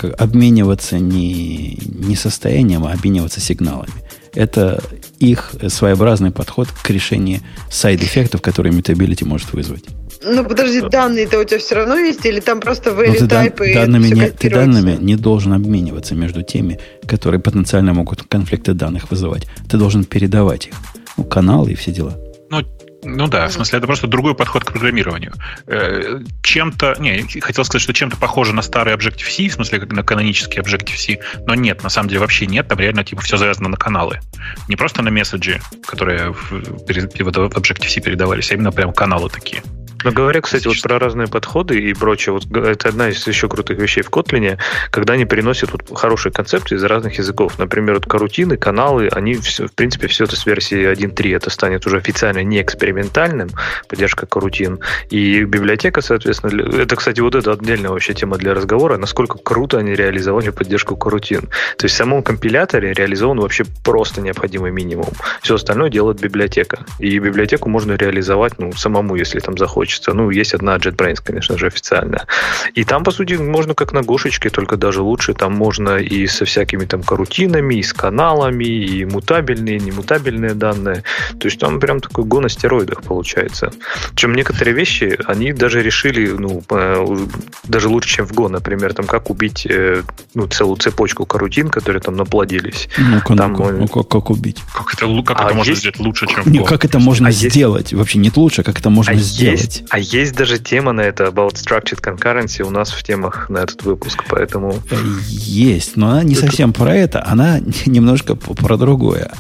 [0.03, 3.93] э, обмениваться не, не состоянием, а обмениваться сигналами.
[4.35, 4.83] Это
[5.19, 9.85] их своеобразный подход к решению сайд-эффектов, которые mutability может вызвать.
[10.23, 13.71] Ну, подожди, данные-то у тебя все равно есть, или там просто value ну, type ты,
[13.71, 19.11] и данными не, ты данными не должен обмениваться между теми, которые потенциально могут конфликты данных
[19.11, 19.47] вызывать.
[19.69, 20.75] Ты должен передавать их.
[21.17, 22.19] Ну, каналы и все дела.
[22.51, 22.63] Ну,
[23.03, 25.33] ну да, в смысле, это просто другой подход к программированию.
[25.67, 30.03] Э, чем-то, не, хотел сказать, что чем-то похоже на старый Objective-C, в смысле, как на
[30.03, 33.77] канонический Objective-C, но нет, на самом деле вообще нет, там реально типа все завязано на
[33.77, 34.21] каналы.
[34.69, 39.63] Не просто на месседжи, которые в, в Objective-C передавались, а именно прям каналы такие.
[40.05, 43.79] Но говоря, кстати, вот про разные подходы и прочее, вот это одна из еще крутых
[43.79, 44.59] вещей в Kotlin,
[44.91, 47.59] когда они переносят вот хорошие концепции из разных языков.
[47.59, 51.87] Например, вот карутины, каналы, они, все, в принципе, все это с версии 1.3, это станет
[51.87, 53.51] уже официально не экспериментальным,
[53.89, 54.81] поддержка карутин.
[55.11, 59.95] И библиотека, соответственно, это, кстати, вот это отдельная вообще тема для разговора, насколько круто они
[59.95, 61.49] реализовали поддержку карутин.
[61.77, 65.09] То есть в самом компиляторе реализован вообще просто необходимый минимум.
[65.43, 66.85] Все остальное делает библиотека.
[66.99, 70.15] И библиотеку можно реализовать ну, самому, если там захочешь хочется.
[70.15, 72.27] Ну, есть одна JetBrains, конечно же, официальная.
[72.75, 75.35] И там, по сути, можно как на Гошечке, только даже лучше.
[75.35, 81.03] Там можно и со всякими там карутинами, и с каналами, и мутабельные, и немутабельные данные.
[81.41, 83.71] То есть там прям такой го на стероидах получается.
[84.15, 87.17] Чем некоторые вещи, они даже решили, ну, э,
[87.65, 90.03] даже лучше, чем в Go, например, там как убить э,
[90.35, 92.89] ну, целую цепочку карутин, которые там наплодились.
[92.99, 94.59] Ну-ка, там, ну-ка, ну как, как убить?
[94.75, 95.81] Как это, как а это можно есть...
[95.81, 96.51] сделать лучше, чем в Go?
[96.51, 97.93] Не, как это можно а сделать?
[97.93, 97.95] Есть...
[97.95, 99.61] Вообще нет лучше, как это можно а сделать?
[99.61, 103.59] Есть, а есть даже тема на это, about structured concurrency у нас в темах на
[103.59, 104.83] этот выпуск, поэтому...
[105.29, 106.47] Есть, но она не это...
[106.47, 109.33] совсем про это, она немножко про другое.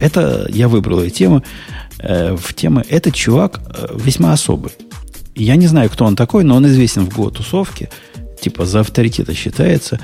[0.00, 1.44] Это я выбрал эту тему.
[1.98, 4.72] Э, в тему этот чувак э, весьма особый.
[5.34, 7.90] Я не знаю, кто он такой, но он известен в го-тусовке.
[8.40, 9.98] Типа за авторитета считается.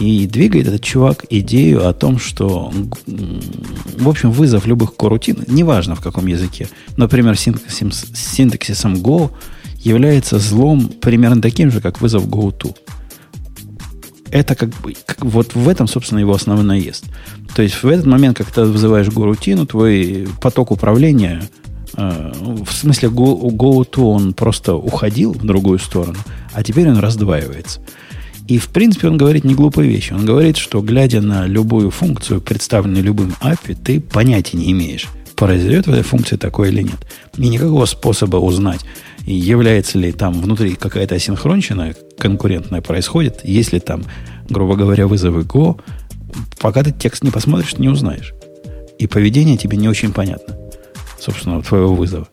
[0.00, 2.72] И двигает этот чувак идею о том, что,
[3.06, 9.30] в общем, вызов любых корутин, неважно в каком языке, например, синтаксисом, Go,
[9.78, 12.76] является злом примерно таким же, как вызов GoTo.
[14.30, 17.04] Это как бы, как, вот в этом, собственно, его основной наезд.
[17.54, 21.42] То есть в этот момент, когда ты вызываешь Go-рутину, твой поток управления,
[21.96, 22.32] э,
[22.64, 26.18] в смысле Go, GoTo, он просто уходил в другую сторону,
[26.52, 27.80] а теперь он раздваивается.
[28.46, 30.12] И, в принципе, он говорит не глупые вещи.
[30.12, 35.86] Он говорит, что, глядя на любую функцию, представленную любым API, ты понятия не имеешь, произойдет
[35.86, 37.06] в этой функции такое или нет.
[37.38, 38.80] И никакого способа узнать,
[39.24, 44.04] является ли там внутри какая-то асинхронщина конкурентная происходит, если там,
[44.48, 45.80] грубо говоря, вызовы Go,
[46.60, 48.34] пока ты текст не посмотришь, не узнаешь.
[48.98, 50.56] И поведение тебе не очень понятно,
[51.18, 52.28] собственно, твоего вызова.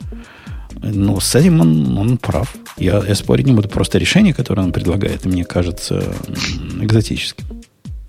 [0.82, 2.54] Ну, с этим он, он прав.
[2.78, 3.70] Я, я спорить не буду.
[3.70, 6.04] Просто решение, которое он предлагает, мне кажется
[6.82, 7.61] экзотическим.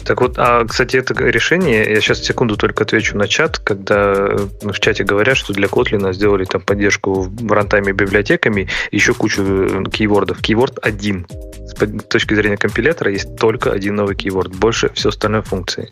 [0.04, 4.72] Так вот, а, кстати, это решение, я сейчас секунду только отвечу на чат, когда ну,
[4.72, 9.84] в чате говорят, что для Kotlin сделали там поддержку в рантайме библиотеками, еще кучу э,
[9.90, 10.40] кейвордов.
[10.40, 11.26] Кейворд один
[11.72, 15.88] с точки зрения компилятора есть только один новый keyword, больше все остальное функции.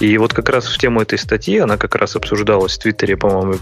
[0.00, 3.54] И вот как раз в тему этой статьи, она как раз обсуждалась в Твиттере, по-моему,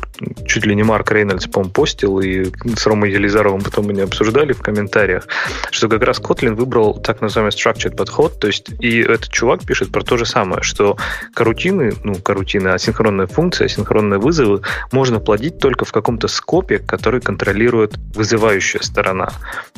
[0.47, 4.63] чуть ли не Марк Рейнольдс, по постил, и с Ромой Елизаровым потом они обсуждали в
[4.63, 5.27] комментариях,
[5.71, 9.76] что как раз Kotlin выбрал так называемый structured подход, то есть и этот чувак пишет
[9.85, 10.97] про то же самое, что
[11.35, 14.63] карутины, ну, карутины, асинхронные функции, асинхронные вызовы
[14.93, 19.31] можно плодить только в каком-то скопе, который контролирует вызывающая сторона.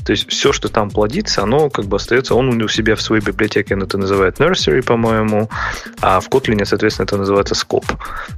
[0.05, 3.23] То есть все, что там плодится, оно как бы остается, он у себя в своей
[3.23, 5.49] библиотеке это называет nursery, по-моему,
[6.01, 7.97] а в Kotlin, соответственно, это называется scope.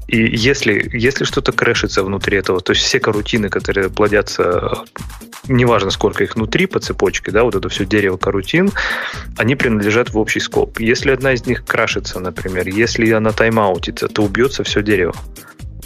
[0.08, 4.84] И если, если что-то крэшится внутри этого, то есть все карутины, которые плодятся,
[5.48, 8.70] неважно сколько их внутри по цепочке, да, вот это все дерево карутин,
[9.36, 10.80] они принадлежат в общий скоп.
[10.80, 15.14] Если одна из них крашится, например, если она тайм-аутится, то убьется все дерево.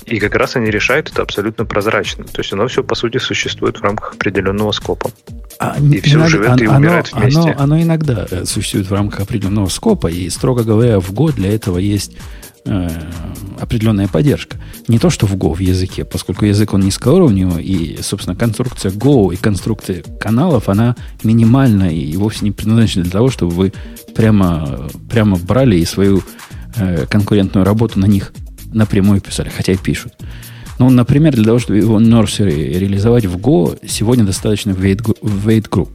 [0.07, 2.25] И как раз они решают это абсолютно прозрачно.
[2.25, 5.11] То есть оно все, по сути, существует в рамках определенного скопа.
[5.59, 7.41] А, и все иногда, живет и оно, умирает вместе.
[7.41, 11.55] Оно, оно иногда э, существует в рамках определенного скопа, и, строго говоря, в год для
[11.55, 12.17] этого есть
[12.65, 12.89] э,
[13.61, 14.59] определенная поддержка.
[14.89, 19.33] Не то, что в Go в языке, поскольку язык он низкоуровневый, и, собственно, конструкция Go
[19.33, 23.73] и конструкция каналов, она минимальна и вовсе не предназначена для того, чтобы вы
[24.15, 26.23] прямо, прямо брали и свою
[26.77, 28.33] э, конкурентную работу на них
[28.73, 30.13] напрямую писали, хотя и пишут.
[30.79, 35.91] Ну, например, для того, чтобы его nursery реализовать в Go, сегодня достаточно wait, wait group.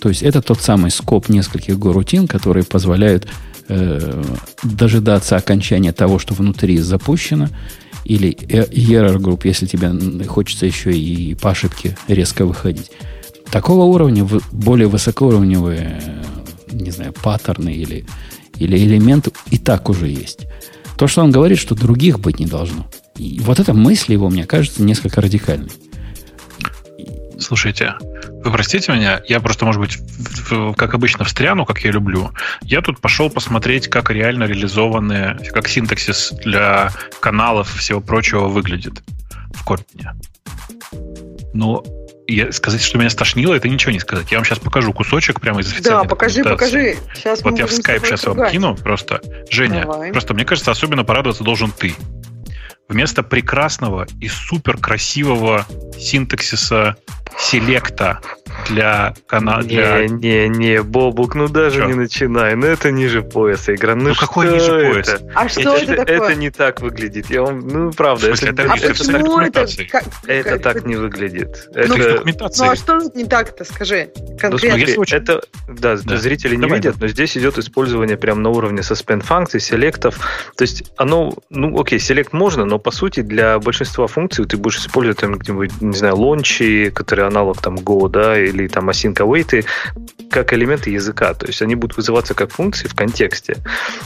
[0.00, 3.26] То есть это тот самый скоп нескольких Go рутин, которые позволяют
[3.68, 4.22] э,
[4.62, 7.48] дожидаться окончания того, что внутри запущено,
[8.04, 9.90] или error group, если тебе
[10.26, 12.92] хочется еще и по ошибке резко выходить.
[13.50, 16.00] Такого уровня, более высокоуровневые,
[16.70, 18.06] не знаю, паттерны или,
[18.58, 20.46] или элементы и так уже есть.
[20.96, 22.86] То, что он говорит, что других быть не должно.
[23.16, 25.70] И вот эта мысль его, мне кажется, несколько радикальной.
[27.38, 27.94] Слушайте,
[28.46, 29.98] вы простите меня, я просто, может быть,
[30.76, 32.30] как обычно, встряну, как я люблю.
[32.62, 39.02] Я тут пошел посмотреть, как реально реализованные, как синтаксис для каналов и всего прочего выглядит
[39.52, 40.12] в Kotlin.
[41.54, 41.84] Ну,
[42.28, 44.30] я, сказать, что меня стошнило, это ничего не сказать.
[44.30, 46.96] Я вам сейчас покажу кусочек прямо из официальной Да, покажи, покажи.
[47.14, 49.20] Сейчас вот я в скайп сейчас вам кину просто.
[49.50, 50.12] Женя, Давай.
[50.12, 51.94] просто мне кажется, особенно порадоваться должен ты.
[52.88, 55.66] Вместо прекрасного и супер красивого
[55.98, 56.96] синтаксиса
[57.38, 58.20] селекта
[58.68, 59.62] для канала.
[59.62, 60.06] Для...
[60.06, 61.86] Не, не, не, Бобук, ну даже что?
[61.86, 62.54] не начинай.
[62.54, 63.94] Ну это ниже пояса игра.
[63.94, 65.20] Ну, ну какой ниже пояса?
[65.34, 66.30] А что это, это такое?
[66.30, 67.30] Это не так выглядит.
[67.30, 68.26] Я вам, ну правда.
[68.26, 71.68] В смысле, это, это, а это, почему это, как, это как, так не выглядит.
[71.74, 72.22] Ну, это...
[72.58, 74.10] ну а что не так-то, скажи?
[74.38, 74.50] Конкретно.
[74.50, 75.16] Ну, смотри, очень...
[75.16, 77.06] это, да, да, зрители не Давай, видят, да.
[77.06, 80.18] но здесь идет использование прям на уровне suspend функций, селектов.
[80.56, 84.78] То есть оно, ну окей, селект можно, но по сути для большинства функций ты будешь
[84.78, 89.64] использовать там где-нибудь, не знаю, лончи, которые аналог там Go, да, или там async await,
[90.30, 91.32] как элементы языка.
[91.32, 93.56] То есть они будут вызываться как функции в контексте.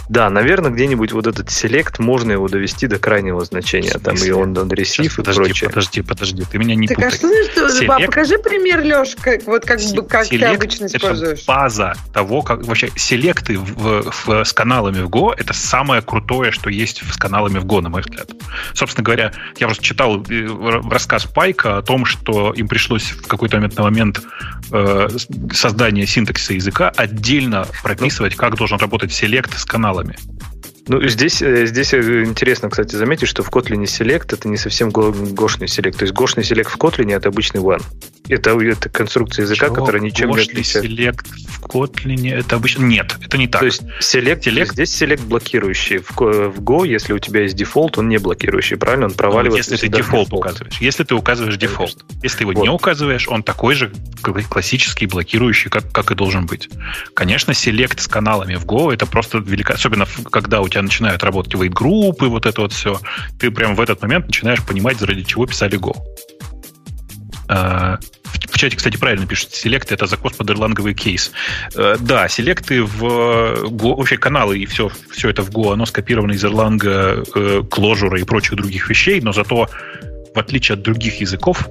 [0.08, 3.98] Да, наверное, где-нибудь вот этот select можно его довести до крайнего значения.
[3.98, 5.70] Там и он on receive и подожди, прочее.
[5.70, 7.10] Подожди, подожди, ты меня не так, путай.
[7.10, 11.40] а что значит, select, покажи пример, Леш, как, вот как, бы, как ты обычно используешь.
[11.40, 16.52] Это база того, как вообще селекты в, в, с каналами в Go это самое крутое,
[16.52, 18.30] что есть с каналами в Go, на мой взгляд.
[18.74, 23.56] Собственно говоря, я просто читал э, рассказ Пайка о том, что им пришлось в какой-то
[23.56, 24.22] момент на момент
[24.72, 25.08] э,
[25.52, 30.16] создания синтаксиса языка отдельно прописывать, как должен работать select с каналами.
[30.90, 34.90] Ну, здесь, э, здесь э, интересно, кстати, заметить, что в Kotlin Select это не совсем
[34.90, 36.00] гошный select.
[36.00, 37.80] То есть гошный select в Kotlin это обычный one.
[38.28, 39.76] Это, это конструкция языка, Чего?
[39.76, 40.82] которая ничем не отличается.
[40.82, 42.82] селект в Kotlin это обычно...
[42.82, 43.60] Нет, это не так.
[43.60, 44.72] То есть select, select...
[44.72, 45.98] здесь select блокирующий.
[45.98, 49.06] В, в Go, если у тебя есть дефолт, он не блокирующий, правильно?
[49.06, 49.70] Он проваливается...
[49.70, 50.80] Ну, если ты дефолт указываешь.
[50.80, 52.04] Если ты указываешь дефолт.
[52.24, 52.62] Если ты его вот.
[52.64, 53.92] не указываешь, он такой же
[54.22, 56.68] классический блокирующий, как, как и должен быть.
[57.14, 59.74] Конечно, select с каналами в Go это просто велика...
[59.74, 63.00] Особенно когда у тебя начинают работать wait-группы, вот это вот все.
[63.38, 65.96] Ты прямо в этот момент начинаешь понимать, ради чего писали Go.
[67.48, 67.98] А,
[68.48, 71.32] в чате, кстати, правильно пишут, select'ы это закос под эрланговый кейс.
[71.74, 76.32] А, да, select'ы в Go, вообще каналы и все, все это в Go, оно скопировано
[76.32, 77.24] из Erlang'а,
[77.70, 79.68] кложура и прочих других вещей, но зато,
[80.34, 81.68] в отличие от других языков,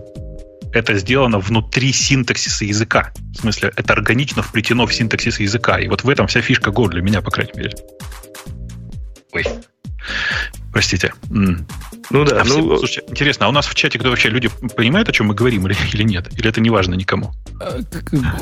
[0.72, 3.12] это сделано внутри синтаксиса языка.
[3.34, 5.80] В смысле, это органично вплетено в синтаксис языка.
[5.80, 7.74] И вот в этом вся фишка Go для меня, по крайней мере.
[9.34, 9.46] Ой.
[10.72, 11.14] Простите.
[11.30, 12.62] Ну да, а ну...
[12.62, 15.36] Все, слушайте, интересно, а у нас в чате кто вообще люди понимают, о чем мы
[15.36, 16.30] говорим или, или нет?
[16.38, 17.32] Или это не важно никому?
[17.60, 17.80] А,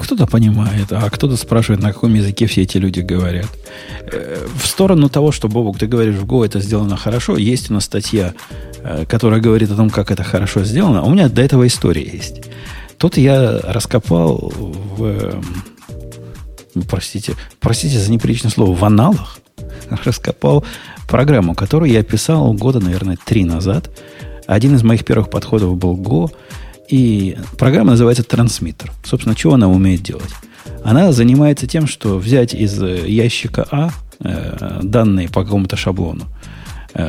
[0.01, 3.47] кто-то понимает, а кто-то спрашивает, на каком языке все эти люди говорят.
[4.11, 7.73] Э, в сторону того, что, Бобок, ты говоришь, в Go это сделано хорошо, есть у
[7.73, 8.33] нас статья,
[8.83, 11.03] э, которая говорит о том, как это хорошо сделано.
[11.03, 12.41] У меня до этого история есть.
[12.97, 15.41] Тут я раскопал в...
[16.75, 19.39] Ну, простите, простите за неприличное слово, в аналах
[20.05, 20.65] раскопал
[21.07, 23.89] программу, которую я писал года, наверное, три назад.
[24.45, 26.31] Один из моих первых подходов был Go,
[26.89, 28.91] и программа называется трансмиттер.
[29.03, 30.31] Собственно, что она умеет делать?
[30.83, 33.89] Она занимается тем, что взять из ящика А
[34.19, 36.56] э, данные по какому-то шаблону, Э,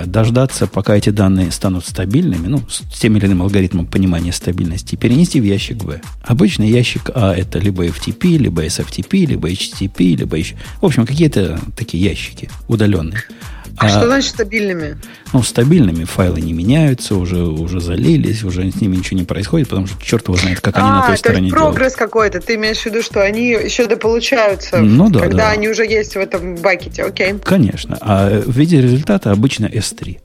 [0.06, 5.40] дождаться, пока эти данные станут стабильными, ну, с тем или иным алгоритмом понимания стабильности, перенести
[5.40, 6.00] в ящик V.
[6.22, 10.56] Обычно ящик А это либо FTP, либо SFTP, либо HTTP, либо еще...
[10.80, 13.22] В общем, какие-то такие ящики удаленные.
[13.78, 14.98] А, а что значит стабильными?
[15.32, 19.86] Ну, стабильными файлы не меняются, уже, уже залились, уже с ними ничего не происходит, потому
[19.86, 22.40] что черт его знает, как а, они на той то стороне есть прогресс какой-то.
[22.40, 25.50] Ты имеешь в виду, что они еще дополучаются, ну, да, когда да.
[25.50, 27.34] они уже есть в этом бакете, окей?
[27.42, 27.98] Конечно.
[28.00, 30.18] А в виде результата обычно S3.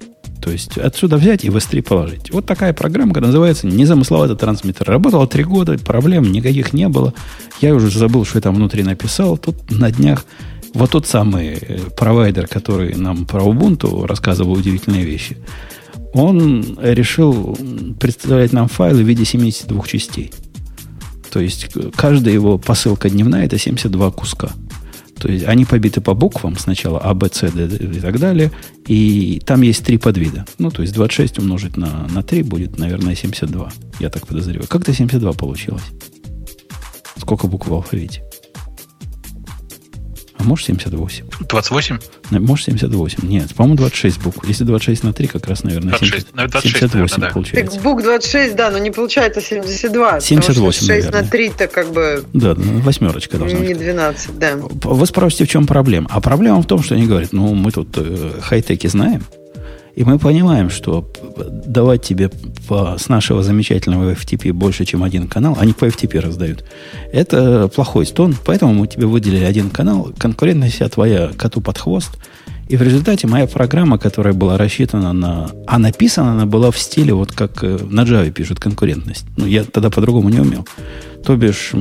[0.44, 2.32] То есть отсюда взять и в S3 положить.
[2.32, 4.90] Вот такая программка называется незамысловатый трансмиттер.
[4.90, 7.14] Работала три года, проблем никаких не было.
[7.62, 9.38] Я уже забыл, что я там внутри написал.
[9.38, 10.26] Тут на днях
[10.74, 15.38] вот тот самый э, провайдер, который нам про Ubuntu рассказывал удивительные вещи,
[16.14, 17.58] он решил
[18.00, 20.32] представлять нам файлы в виде 72 частей.
[21.32, 24.52] То есть каждая его посылка дневная это 72 куска.
[25.20, 28.52] То есть они побиты по буквам сначала А, Б, С, Д и так далее.
[28.88, 30.46] И там есть три подвида.
[30.58, 33.72] Ну, то есть 26 умножить на, на 3 будет, наверное, 72.
[34.00, 34.68] Я так подозреваю.
[34.68, 35.84] Как-то 72 получилось.
[37.18, 38.24] Сколько букв в алфавите?
[40.44, 41.26] А может 78?
[41.48, 42.00] 28?
[42.32, 43.20] Может 78.
[43.28, 44.46] Нет, по-моему, 26 букв.
[44.48, 47.34] Если 26 на 3, как раз, наверное, 26, 70, 26, 78 наверное, да.
[47.34, 47.72] получается.
[47.76, 50.20] Так букв 26, да, но не получается 72.
[50.20, 51.22] 78, 6 наверное.
[51.22, 53.80] на 3 то как бы Да, да, восьмерочка должна не быть.
[53.80, 54.58] 12, да.
[54.58, 56.08] Вы спросите, в чем проблема?
[56.12, 59.24] А проблема в том, что они говорят, ну, мы тут э, хай-теки знаем,
[59.96, 61.08] и мы понимаем, что
[61.66, 62.30] давать тебе
[62.68, 66.64] по, с нашего замечательного FTP больше, чем один канал, они по FTP раздают,
[67.12, 72.12] это плохой стон, поэтому мы тебе выделили один канал, конкурентность вся твоя коту под хвост,
[72.70, 75.52] и в результате моя программа, которая была рассчитана на...
[75.68, 79.26] А написана она была в стиле, вот как э, на Java пишут конкурентность.
[79.36, 80.66] Ну, я тогда по-другому не умел.
[81.26, 81.72] То бишь,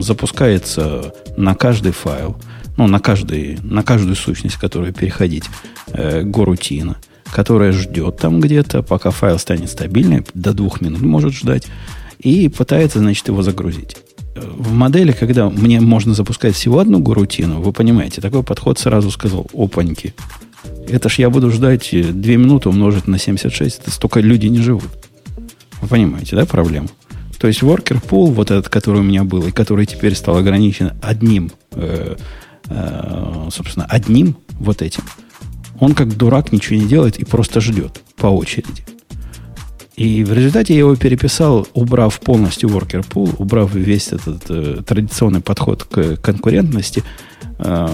[0.00, 2.36] запускается на каждый файл,
[2.76, 5.44] ну, на, каждый, на каждую сущность, которую переходить,
[5.92, 6.96] э, горутина,
[7.34, 11.66] которая ждет там где-то, пока файл станет стабильным, до двух минут может ждать,
[12.20, 13.96] и пытается, значит, его загрузить.
[14.36, 19.10] Э, В модели, когда мне можно запускать всего одну горутину, вы понимаете, такой подход сразу
[19.10, 20.14] сказал, опаньки,
[20.88, 24.60] это ж я буду ждать э, 2 минуты умножить на 76, это столько люди не
[24.60, 24.88] живут.
[25.82, 26.88] Вы понимаете, да, проблему?
[27.40, 30.92] То есть worker pool, вот этот, который у меня был, и который теперь стал ограничен
[31.02, 32.14] одним, э,
[32.68, 35.02] э, собственно, одним вот этим,
[35.80, 38.84] он как дурак ничего не делает и просто ждет по очереди.
[39.96, 45.40] И в результате я его переписал, убрав полностью worker pool, убрав весь этот э, традиционный
[45.40, 47.04] подход к конкурентности,
[47.58, 47.88] э,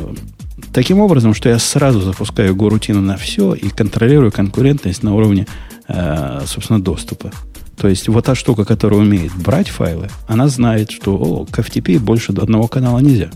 [0.73, 5.47] таким образом, что я сразу запускаю горутину на все и контролирую конкурентность на уровне,
[5.89, 7.33] э, собственно, доступа.
[7.77, 11.99] То есть вот та штука, которая умеет брать файлы, она знает, что о, к FTP
[11.99, 13.31] больше одного канала нельзя.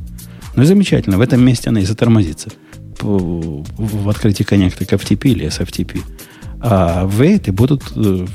[0.56, 2.50] Ну и замечательно, в этом месте она и затормозится
[3.02, 6.02] в открытии коннекта к FTP или SFTP.
[6.60, 8.26] А вейты будут э,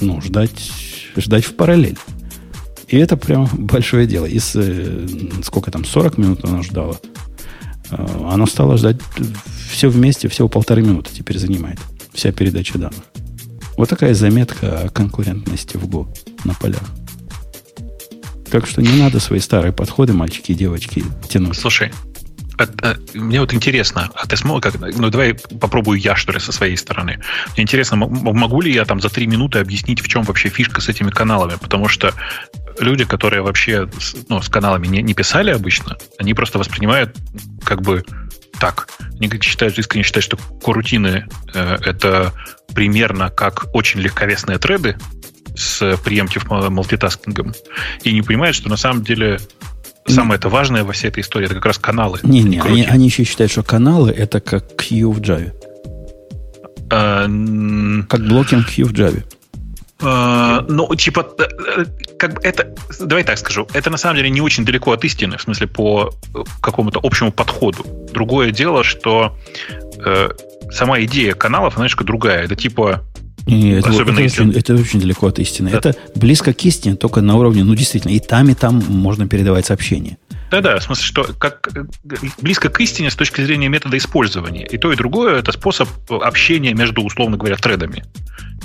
[0.00, 0.70] ну, ждать,
[1.16, 1.98] ждать в параллель.
[2.88, 4.24] И это прям большое дело.
[4.26, 5.06] Из э,
[5.42, 6.98] сколько там, 40 минут оно ждало.
[7.90, 8.96] Э, Оно стало ждать
[9.70, 11.78] все вместе, всего полторы минуты теперь занимает.
[12.12, 13.04] Вся передача данных.
[13.76, 16.08] Вот такая заметка о конкурентности в Go
[16.44, 16.82] на полях.
[18.50, 21.56] Так что не надо свои старые подходы, мальчики и девочки, тянуть.
[21.56, 21.92] Слушай,
[22.58, 24.74] а, мне вот интересно, а ты смог как?
[24.78, 27.20] Ну, давай попробую я, что ли, со своей стороны.
[27.54, 30.88] Мне интересно, могу ли я там за три минуты объяснить, в чем вообще фишка с
[30.88, 31.56] этими каналами?
[31.60, 32.12] Потому что
[32.80, 33.88] люди, которые вообще
[34.28, 37.16] ну, с каналами не, не писали обычно, они просто воспринимают
[37.64, 38.04] как бы
[38.58, 38.88] так.
[39.20, 42.32] Они считают, искренне считают, что корутины э, это
[42.74, 44.96] примерно как очень легковесные треды
[45.54, 47.54] с preemptive мультитаскингом.
[48.02, 49.40] И не понимают, что на самом деле
[50.12, 52.20] самое это важное во всей этой истории это как раз каналы.
[52.22, 55.52] Не-не, а они, они еще считают, что каналы это как queue в Java.
[56.90, 57.24] А,
[58.08, 59.22] Как blocking queue в Java.
[60.00, 61.84] а, ну, типа, э,
[62.18, 65.36] как бы это, давай так скажу, это на самом деле не очень далеко от истины,
[65.36, 66.14] в смысле по
[66.60, 67.84] какому-то общему подходу.
[68.12, 69.36] Другое дело, что
[70.04, 70.30] э,
[70.70, 72.44] сама идея каналов, она немножко другая.
[72.44, 73.02] Это типа
[73.48, 75.70] Не, это, Особенно это очень, это очень далеко от истины.
[75.70, 75.78] Да.
[75.78, 79.66] Это близко к истине, только на уровне, ну, действительно, и там, и там можно передавать
[79.66, 80.18] сообщения.
[80.50, 81.68] Да-да, в смысле, что как
[82.40, 84.66] близко к истине с точки зрения метода использования.
[84.66, 88.04] И то, и другое это способ общения между, условно говоря, тредами.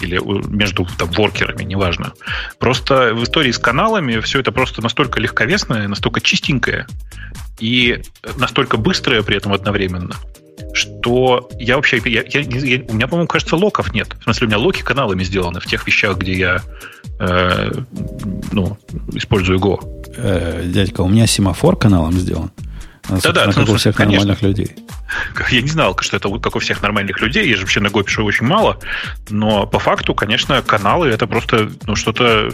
[0.01, 0.19] Или
[0.49, 2.13] между там, воркерами, неважно.
[2.59, 6.87] Просто в истории с каналами все это просто настолько легковесное, настолько чистенькое
[7.59, 8.01] и
[8.37, 10.15] настолько быстрое при этом одновременно,
[10.73, 12.01] что я вообще...
[12.05, 14.15] Я, я- я- у меня, по-моему, кажется, локов нет.
[14.19, 16.61] В смысле, у меня локи каналами сделаны в тех вещах, где я
[17.19, 17.71] э,
[18.51, 18.77] ну,
[19.13, 19.79] использую Go.
[20.17, 22.51] Э, дядька, у меня семафор каналом сделан.
[23.07, 24.25] Собственно, Да-да, как у ну, всех конечно.
[24.25, 24.75] нормальных людей.
[25.49, 27.47] Я не знал, что это как у всех нормальных людей.
[27.49, 28.79] Я же вообще на Go пишу очень мало.
[29.29, 32.49] Но по факту, конечно, каналы это просто ну, что-то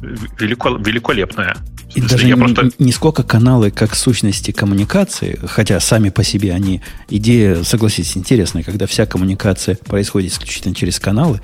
[0.00, 1.56] велико, великолепное.
[1.94, 2.70] И даже я не, просто...
[2.78, 8.86] не сколько каналы, как сущности коммуникации, хотя сами по себе они, идея, согласитесь, интересная, когда
[8.86, 11.40] вся коммуникация происходит исключительно через каналы,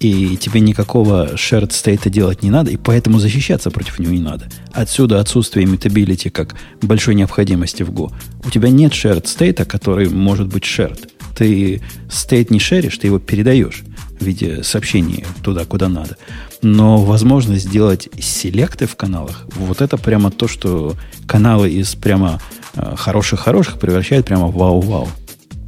[0.00, 4.46] и тебе никакого shared state делать не надо, и поэтому защищаться против него не надо.
[4.72, 8.12] Отсюда отсутствие immutability как большой необходимости в Go.
[8.44, 11.08] У тебя нет shared state, который может быть shared.
[11.36, 13.84] Ты state не шеришь, ты его передаешь
[14.18, 16.16] в виде сообщений туда, куда надо.
[16.62, 20.94] Но возможность сделать селекты в каналах, вот это прямо то, что
[21.26, 22.40] каналы из прямо
[22.74, 25.08] э, хороших-хороших превращает прямо в вау-вау.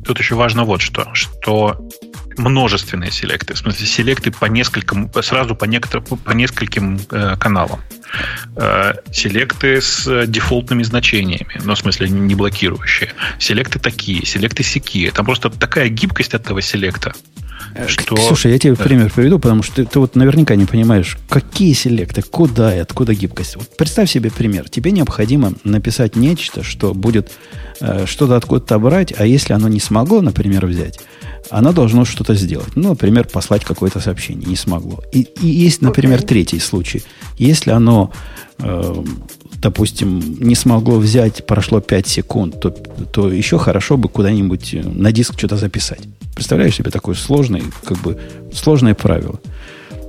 [0.05, 1.88] Тут еще важно вот что, что
[2.39, 7.81] множественные селекты, в смысле селекты по нескольким, сразу по, некоторым, по нескольким э, каналам.
[8.57, 13.11] Э, селекты с дефолтными значениями, ну, в смысле, не блокирующие.
[13.39, 15.11] Селекты такие, селекты сякие.
[15.11, 17.13] Там просто такая гибкость этого селекта.
[17.79, 18.17] Э, что...
[18.17, 18.83] Слушай, я тебе да.
[18.83, 23.15] пример приведу, потому что ты, ты вот наверняка не понимаешь, какие селекты, куда и откуда
[23.15, 23.57] гибкость.
[23.57, 24.69] Вот представь себе пример.
[24.69, 27.31] Тебе необходимо написать нечто, что будет
[27.81, 30.99] э, что-то откуда-то брать, а если оно не смогло, например, взять,
[31.51, 32.75] оно должно что-то сделать.
[32.75, 34.49] Ну, например, послать какое-то сообщение.
[34.49, 35.03] Не смогло.
[35.13, 36.27] И, и есть, например, okay.
[36.27, 37.05] третий случай.
[37.37, 38.11] Если оно,
[38.59, 39.05] э,
[39.63, 45.35] допустим, не смогло взять, прошло 5 секунд, то, то еще хорошо бы куда-нибудь на диск
[45.39, 46.01] что-то записать.
[46.39, 48.17] Представляешь себе такое сложное, как бы,
[48.55, 49.41] сложное правило.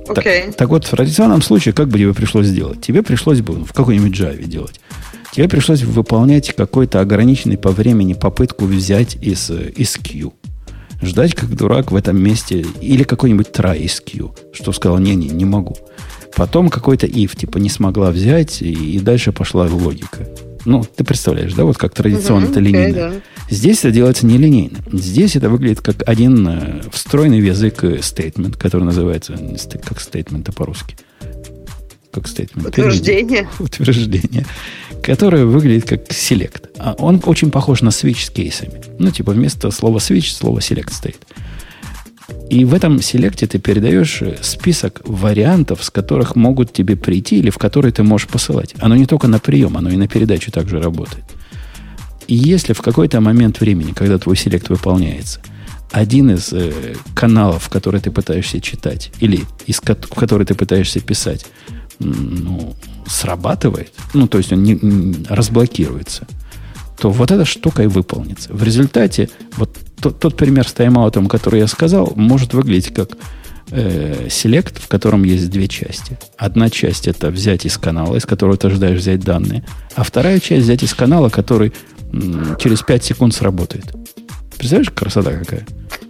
[0.06, 0.46] Okay.
[0.46, 2.80] Так, так вот, в традиционном случае, как бы тебе пришлось сделать?
[2.80, 4.80] Тебе пришлось бы в какой-нибудь Java делать.
[5.32, 10.32] Тебе пришлось выполнять какой-то ограниченный по времени попытку взять из, из queue
[11.02, 15.44] ждать как дурак в этом месте, или какой-нибудь try из Q, что сказал, не-не, не
[15.44, 15.76] могу.
[16.36, 20.28] Потом какой-то if, типа, не смогла взять, и, и дальше пошла логика.
[20.64, 22.96] Ну, ты представляешь, да, вот как традиционно uh-huh, это линейно.
[22.96, 23.20] Okay, да.
[23.48, 24.78] Здесь это делается нелинейно.
[24.92, 29.32] Здесь это выглядит как один э, встроенный в язык statement, который называется
[29.84, 30.96] как statement по-русски.
[32.12, 32.68] Как statement.
[32.68, 33.48] Утверждение.
[33.58, 34.44] Утверждение
[35.02, 36.70] которое выглядит как select.
[36.78, 38.80] А он очень похож на switch с кейсами.
[38.98, 41.20] Ну, типа вместо слова switch слово select стоит.
[42.50, 47.50] И в этом селекте ты передаешь э, список вариантов, с которых могут тебе прийти или
[47.50, 48.74] в которые ты можешь посылать.
[48.80, 51.24] Оно не только на прием, оно и на передачу также работает.
[52.26, 55.40] И если в какой-то момент времени, когда твой селект выполняется,
[55.92, 61.46] один из э, каналов, который ты пытаешься читать, или из, в который ты пытаешься писать,
[61.98, 62.74] ну,
[63.06, 66.26] срабатывает, ну, то есть он не, не разблокируется,
[66.98, 68.52] то вот эта штука и выполнится.
[68.52, 73.10] В результате вот тот, тот пример с тайм-аутом, который я сказал, может выглядеть как
[73.70, 76.18] э, селект, в котором есть две части.
[76.36, 79.64] Одна часть это взять из канала, из которого ты ожидаешь взять данные,
[79.94, 81.72] а вторая часть взять из канала, который
[82.58, 83.84] через 5 секунд сработает.
[84.58, 85.66] Представляешь, красота какая?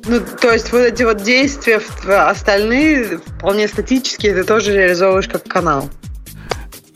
[0.07, 5.89] Ну, то есть вот эти вот действия остальные вполне статические ты тоже реализовываешь как канал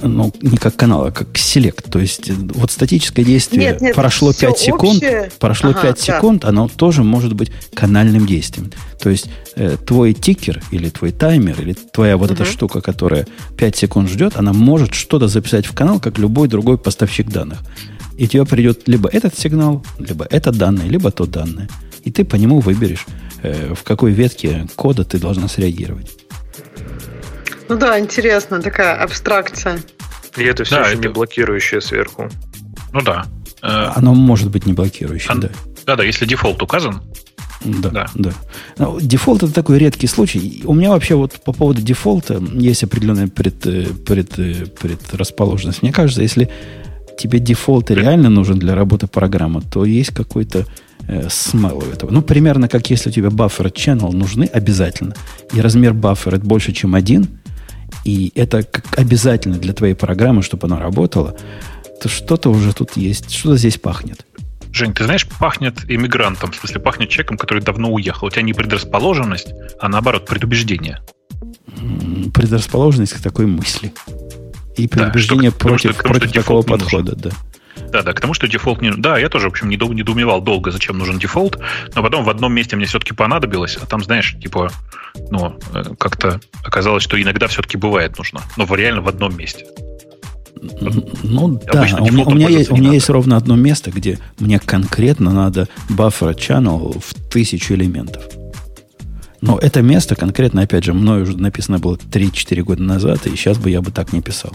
[0.09, 1.91] ну, не как канал, а как селект.
[1.91, 5.31] То есть вот статическое действие нет, нет, прошло 5 секунд, общее...
[5.39, 6.03] прошло ага, 5 да.
[6.03, 8.71] секунд, оно тоже может быть канальным действием.
[9.01, 12.35] То есть э, твой тикер или твой таймер, или твоя вот угу.
[12.35, 13.27] эта штука, которая
[13.57, 17.59] 5 секунд ждет, она может что-то записать в канал, как любой другой поставщик данных.
[18.17, 21.69] И тебе придет либо этот сигнал, либо это данные, либо то данное.
[22.05, 23.07] И ты по нему выберешь,
[23.43, 26.11] э, в какой ветке кода ты должна среагировать.
[27.69, 29.81] Ну да, интересно, такая абстракция.
[30.37, 31.03] И это все да, еще это...
[31.03, 32.29] не блокирующее сверху.
[32.93, 33.27] Ну да.
[33.63, 35.51] Э, Оно может быть не блокирующим, да.
[35.87, 37.03] Да, да, если дефолт указан.
[37.65, 38.07] Да, да.
[38.15, 38.33] да.
[38.79, 40.63] Ну, дефолт это такой редкий случай.
[40.65, 45.83] У меня вообще вот по поводу дефолта есть определенная пред, э, пред, э, предрасположенность.
[45.83, 46.51] Мне кажется, если
[47.19, 50.67] тебе дефолт реально нужен для работы программы, то есть какой-то
[51.07, 52.11] э, smell у этого.
[52.11, 55.15] Ну, примерно как если у тебя buffer channel нужны обязательно,
[55.53, 57.29] и размер буфера больше, чем один–
[58.05, 61.37] и это как обязательно для твоей программы, чтобы она работала,
[62.01, 64.27] то что-то уже тут есть, что-то здесь пахнет.
[64.73, 68.27] Жень, ты знаешь, пахнет иммигрантом, в смысле пахнет человеком, который давно уехал.
[68.27, 71.01] У тебя не предрасположенность, а наоборот предубеждение.
[72.35, 73.95] Предрасположенность к такой мысли.
[74.77, 77.31] И предубеждение да, что, против, что, против такого подхода, нужен.
[77.31, 77.31] да.
[77.91, 78.91] Да, да, к тому, что дефолт не...
[78.91, 81.59] Да, я тоже, в общем, недоумевал долго, зачем нужен дефолт,
[81.95, 84.71] но потом в одном месте мне все-таки понадобилось, а там, знаешь, типа,
[85.31, 89.67] ну, э, как-то оказалось, что иногда все-таки бывает нужно, но реально в одном месте.
[91.23, 94.59] Ну да, у меня, у, меня есть, у меня есть ровно одно место, где мне
[94.59, 98.25] конкретно надо buffer channel в тысячу элементов.
[99.41, 103.59] Но это место конкретно, опять же, мною уже написано было 3-4 года назад, и сейчас
[103.59, 104.55] бы я бы так не писал.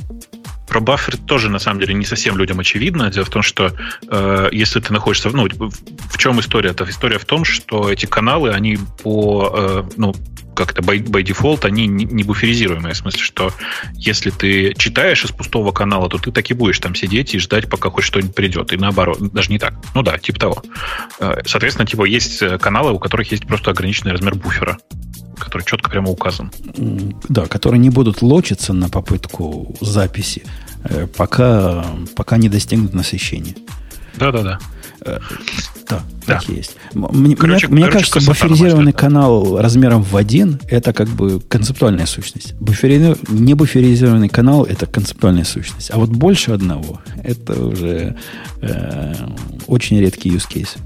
[0.70, 3.10] Про баффер тоже, на самом деле, не совсем людям очевидно.
[3.10, 3.74] Дело в том, что
[4.08, 5.30] э, если ты находишься...
[5.30, 6.70] Ну, в чем история?
[6.72, 6.90] -то?
[6.90, 9.52] История в том, что эти каналы, они по...
[9.54, 10.14] Э, ну,
[10.60, 12.94] как-то by, by default, они не, не буферизируемые.
[12.94, 13.54] В смысле, что
[13.94, 17.70] если ты читаешь из пустого канала, то ты так и будешь там сидеть и ждать,
[17.70, 18.74] пока хоть что-нибудь придет.
[18.74, 19.74] И наоборот, даже не так.
[19.96, 20.64] Ну да, типа того.
[21.20, 24.78] Э, соответственно, типа есть э, каналы, у которых есть просто ограниченный размер буфера
[25.38, 26.52] который четко прямо указан.
[27.30, 30.44] Да, которые не будут лочиться на попытку записи,
[30.84, 31.86] э, пока,
[32.18, 33.56] пока не достигнут насыщения.
[34.18, 34.60] Да-да-да.
[35.06, 35.20] Да,
[35.90, 36.76] да, так есть.
[36.94, 42.54] Мне, короче, мне, короче, кажется, буферизированный канал размером в один это как бы концептуальная сущность.
[42.60, 43.16] Буфери...
[43.30, 45.92] Не буферизированный канал это концептуальная сущность.
[45.92, 48.16] А вот больше одного это уже
[48.62, 49.14] э,
[49.68, 50.78] очень редкий use case.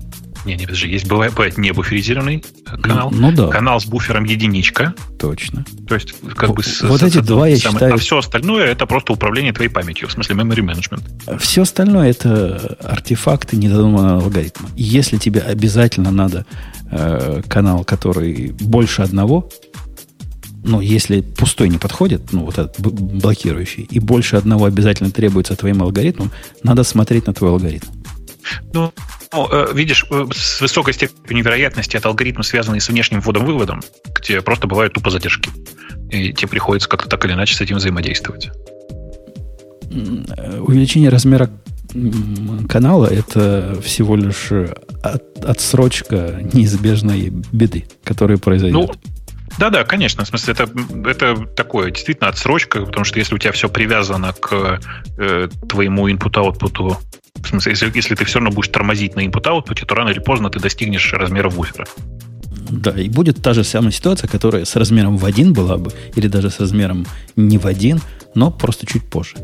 [0.46, 3.12] Не, не, подожди, есть бывает, бывает не буферизированный канал.
[3.12, 3.48] Ну, ну да.
[3.48, 4.94] Канал с буфером единичка.
[5.20, 5.66] Точно.
[5.88, 6.64] То есть, как бы...
[6.64, 7.94] С, вот с, эти с, два, я самое, считаю...
[7.94, 11.38] А все остальное это просто управление твоей памятью, в смысле memory management.
[11.40, 14.70] Все остальное это артефакты недодуманного алгоритма.
[14.76, 16.46] Если тебе обязательно надо
[16.92, 19.50] э, канал, который больше одного,
[20.64, 25.82] ну, если пустой не подходит, ну, вот этот блокирующий, и больше одного обязательно требуется твоим
[25.82, 26.32] алгоритмом,
[26.64, 27.88] надо смотреть на твой алгоритм.
[28.74, 28.94] Ну,
[29.32, 33.82] ну, видишь, э, с высокой степенью вероятности это алгоритмы, связанные с внешним вводом-выводом,
[34.16, 35.50] где просто бывают тупо задержки.
[36.10, 38.52] И тебе приходится как-то так или иначе с этим взаимодействовать.
[39.90, 41.50] Увеличение размера
[42.68, 44.52] канала это всего лишь
[45.04, 48.74] от, отсрочка неизбежной беды, которая произойдет.
[48.74, 48.92] Ну,
[49.60, 50.26] да, да, конечно.
[50.26, 50.70] В смысле, это,
[51.06, 54.80] это такое действительно отсрочка, потому что если у тебя все привязано к
[55.18, 56.98] э, твоему input-output,
[57.42, 60.50] в смысле, если, если ты все равно будешь тормозить на input-output, то рано или поздно
[60.50, 61.86] ты достигнешь размера буфера.
[62.70, 66.28] Да, и будет та же самая ситуация, которая с размером в один была бы, или
[66.28, 67.06] даже с размером
[67.36, 68.02] не в один,
[68.36, 69.36] но просто чуть позже.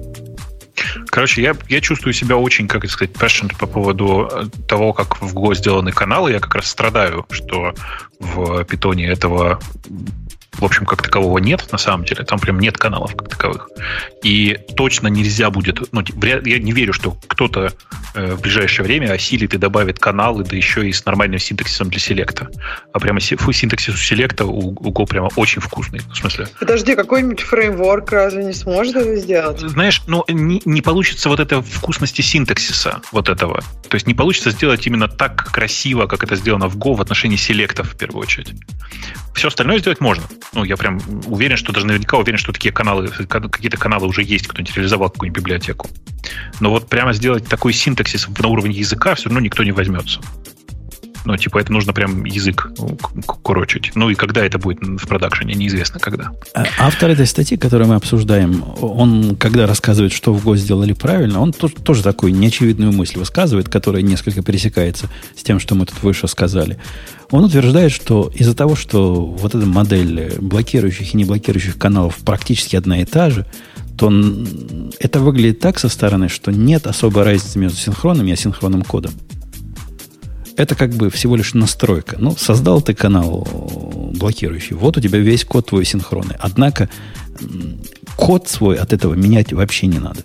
[1.07, 5.22] Короче, я, я чувствую себя очень, как это сказать, passionate по поводу э, того, как
[5.22, 6.32] в Go сделаны каналы.
[6.32, 7.74] Я как раз страдаю, что
[8.20, 9.60] в питоне этого
[10.60, 12.23] в общем, как такового нет, на самом деле.
[12.23, 13.69] Там прям нет каналов как таковых.
[14.23, 15.91] И точно нельзя будет...
[15.94, 17.73] Ну, я не верю, что кто-то
[18.14, 21.99] э, в ближайшее время осилит и добавит каналы, да еще и с нормальным синтаксисом для
[21.99, 22.49] селекта.
[22.94, 25.99] А прямо синтаксис у селекта у, у Go прямо очень вкусный.
[25.99, 26.48] В смысле...
[26.60, 29.60] Подожди, какой-нибудь фреймворк разве не сможет это сделать?
[29.60, 33.61] Знаешь, ну, не, не получится вот этой вкусности синтаксиса вот этого.
[33.88, 37.38] То есть не получится сделать именно так красиво, как это сделано в Go в отношении
[37.38, 38.53] селектов в первую очередь.
[39.36, 40.23] Все остальное сделать можно
[40.53, 44.47] ну, я прям уверен, что даже наверняка уверен, что такие каналы, какие-то каналы уже есть,
[44.47, 45.89] кто-нибудь реализовал какую-нибудь библиотеку.
[46.59, 50.21] Но вот прямо сделать такой синтаксис на уровне языка все равно никто не возьмется.
[51.30, 52.72] Ну, типа, это нужно прям язык
[53.43, 53.91] курочить.
[53.93, 56.31] Ну, и когда это будет в продакшене, неизвестно когда.
[56.56, 61.39] А автор этой статьи, которую мы обсуждаем, он, когда рассказывает, что в ГО сделали правильно,
[61.39, 65.07] он тоже, тоже такую неочевидную мысль высказывает, которая несколько пересекается
[65.38, 66.80] с тем, что мы тут выше сказали.
[67.30, 72.76] Он утверждает, что из-за того, что вот эта модель блокирующих и не блокирующих каналов практически
[72.76, 73.45] одна и та же,
[73.99, 74.11] то
[74.99, 79.11] это выглядит так со стороны, что нет особой разницы между синхронным и асинхронным кодом.
[80.60, 82.18] Это как бы всего лишь настройка.
[82.19, 83.48] Ну, создал ты канал
[84.14, 84.76] блокирующий.
[84.76, 86.36] Вот у тебя весь код твой синхронный.
[86.38, 86.90] Однако
[88.18, 90.19] код свой от этого менять вообще не надо.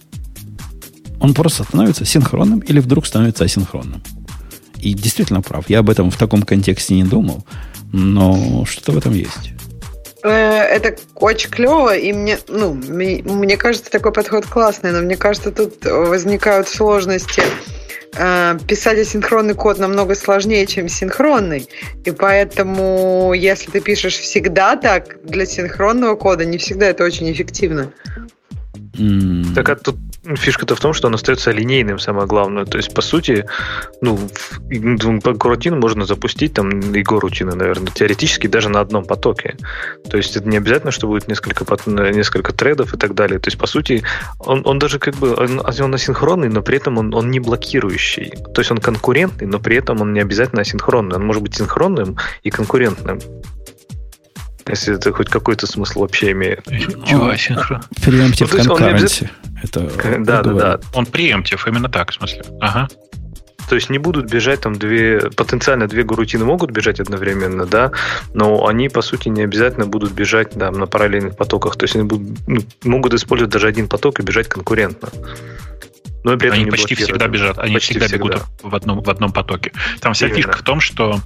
[1.21, 4.03] Он просто становится синхронным или вдруг становится асинхронным.
[4.81, 5.71] И действительно прав.
[5.71, 7.47] Я об этом в таком контексте не думал,
[7.93, 9.53] но что-то в этом есть.
[10.25, 15.17] Э, это очень клево, и мне, ну, мне, мне кажется, такой подход классный, но мне
[15.17, 17.45] кажется, тут возникают сложности.
[18.17, 21.69] Э, писать асинхронный код намного сложнее, чем синхронный.
[22.05, 27.93] И поэтому, если ты пишешь всегда так, для синхронного кода не всегда это очень эффективно.
[28.95, 29.55] Mm.
[29.55, 32.65] Так а тут фишка-то в том, что он остается линейным, самое главное.
[32.65, 33.47] То есть, по сути,
[34.01, 34.19] ну,
[34.69, 39.57] рутину можно запустить, там, и рутины, наверное, теоретически даже на одном потоке.
[40.09, 43.39] То есть, это не обязательно, что будет несколько, несколько тредов и так далее.
[43.39, 44.03] То есть, по сути,
[44.39, 48.33] он, он даже как бы, он, он асинхронный, но при этом он, он не блокирующий.
[48.55, 51.17] То есть, он конкурентный, но при этом он не обязательно асинхронный.
[51.17, 53.21] Он может быть синхронным и конкурентным.
[54.67, 56.65] Если это хоть какой-то смысл вообще имеет.
[57.07, 57.83] Чего асинхрон?
[57.97, 59.29] Preemptive ну, concurrency.
[59.63, 59.81] Это
[60.19, 60.81] да, да, да.
[60.95, 62.43] Он преемптив, именно так, в смысле.
[62.61, 62.89] Ага.
[63.69, 67.93] То есть не будут бежать там две, потенциально две горутины могут бежать одновременно, да,
[68.35, 71.77] но они, по сути, не обязательно будут бежать да, на параллельных потоках.
[71.77, 75.09] То есть они будут, ну, могут использовать даже один поток и бежать конкурентно.
[76.25, 79.03] Но и при этом они почти всегда бежат, они почти всегда, всегда бегут в одном,
[79.03, 79.73] в одном потоке.
[80.01, 80.37] Там вся Именно.
[80.37, 81.21] фишка в том, что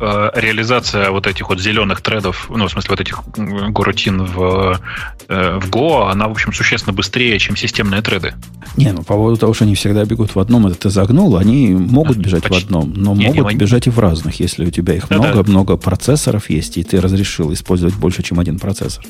[0.00, 4.80] э, реализация вот этих вот зеленых тредов, ну, в смысле, вот этих горутин в,
[5.28, 8.34] э, в Go, она, в общем, существенно быстрее, чем системные треды.
[8.76, 11.70] Не, ну, по поводу того, что они всегда бегут в одном, это ты загнул, они
[11.70, 12.60] могут бежать почти.
[12.60, 15.76] в одном, но не, могут не, бежать и в разных, если у тебя их много-много
[15.76, 19.04] процессоров есть, и ты разрешил использовать больше, чем один процессор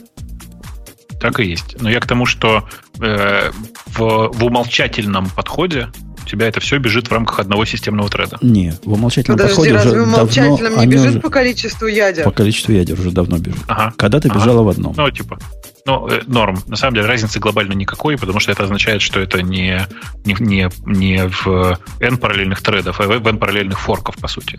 [1.20, 1.80] так и есть.
[1.80, 2.68] Но я к тому, что
[3.00, 3.50] э,
[3.86, 5.88] в, в умолчательном подходе
[6.24, 8.38] у тебя это все бежит в рамках одного системного треда.
[8.40, 12.24] Не, в умолчательном Подожди, подходе разве уже в умолчательном не бежит уже, по количеству ядер?
[12.24, 13.60] По количеству ядер уже давно бежит.
[13.68, 13.92] Ага.
[13.96, 14.38] Когда ты ага.
[14.38, 14.94] бежала в одном.
[14.96, 15.38] Ну, типа,
[15.86, 16.58] ну, э, норм.
[16.66, 19.86] На самом деле разницы глобально никакой, потому что это означает, что это не,
[20.24, 24.58] не, не, не в N параллельных тредов, а в N параллельных форков, по сути.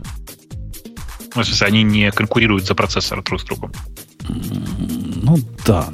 [1.36, 3.72] Ну, в смысле, они не конкурируют за процессор друг с другом.
[5.26, 5.90] Ну да.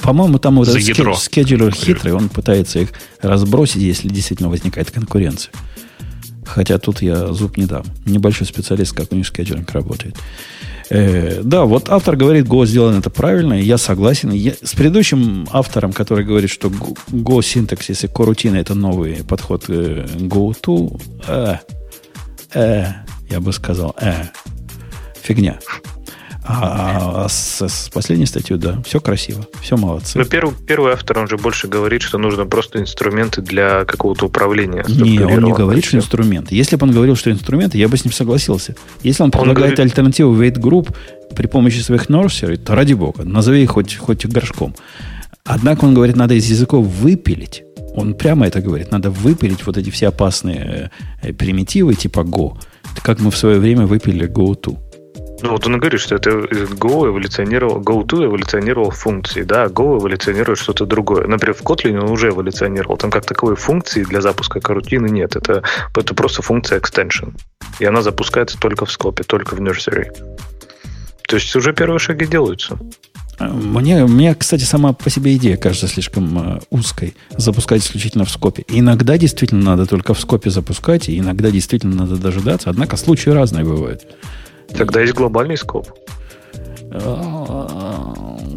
[0.00, 2.88] По-моему, там вот этот скеджулер хитрый, он пытается их
[3.22, 5.52] разбросить, если действительно возникает конкуренция.
[6.44, 7.84] Хотя тут я зуб не дам.
[8.04, 10.16] Небольшой специалист, как у них скеджеринг работает.
[10.90, 14.32] Э, да, вот автор говорит, Go сделано это правильно, я согласен.
[14.32, 20.04] Я, с предыдущим автором, который говорит, что Go синтаксис и корутина это новый подход э,
[20.16, 21.56] Go э,
[22.54, 22.86] э,
[23.30, 24.24] я бы сказал, э,
[25.22, 25.60] фигня.
[26.46, 30.18] А, с, с последней статьей, да, все красиво, все молодцы.
[30.18, 34.84] Но первый, первый автор, он же больше говорит, что нужно просто инструменты для какого-то управления.
[34.86, 36.54] Не, он не говорит, что инструменты.
[36.54, 38.76] Если бы он говорил, что инструменты, я бы с ним согласился.
[39.02, 39.80] Если он предлагает он говорит...
[39.80, 40.94] альтернативу Weight Group
[41.34, 44.74] при помощи своих nursery, то ради бога, назови их хоть, хоть горшком.
[45.44, 47.64] Однако он говорит, надо из языков выпилить.
[47.94, 48.90] Он прямо это говорит.
[48.90, 50.90] Надо выпилить вот эти все опасные
[51.22, 52.56] э, примитивы типа Go.
[53.02, 54.76] Как мы в свое время выпили Go2.
[55.44, 60.86] Ну, вот он говорит, что это Go эволюционировал, Go2 эволюционировал функции, да, Go эволюционирует что-то
[60.86, 61.26] другое.
[61.26, 62.96] Например, в Kotlin он уже эволюционировал.
[62.96, 65.36] Там как таковой функции для запуска карутины нет.
[65.36, 65.62] Это,
[65.94, 67.34] это просто функция extension.
[67.78, 70.06] И она запускается только в скопе, только в nursery.
[71.28, 72.78] То есть уже первые шаги делаются.
[73.38, 77.14] Мне, мне, кстати, сама по себе идея кажется слишком э, узкой.
[77.36, 78.64] Запускать исключительно в скопе.
[78.68, 82.70] Иногда действительно надо только в скопе запускать, и иногда действительно надо дожидаться.
[82.70, 84.06] Однако случаи разные бывают.
[84.76, 85.88] Тогда есть глобальный скоп.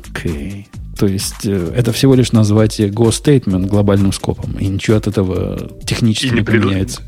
[0.05, 0.67] Окей.
[0.97, 5.71] То есть э, это всего лишь назвать Go Statement глобальным скопом, и ничего от этого
[5.85, 7.01] технически не, не поменяется.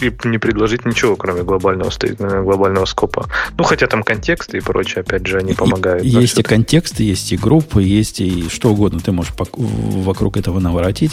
[0.00, 3.28] И не предложить ничего, кроме глобального, э, глобального скопа.
[3.56, 6.04] Ну, хотя там контексты и прочее, опять же, они помогают.
[6.04, 10.58] И, есть и контексты, есть и группы, есть и что угодно ты можешь вокруг этого
[10.58, 11.12] наворотить.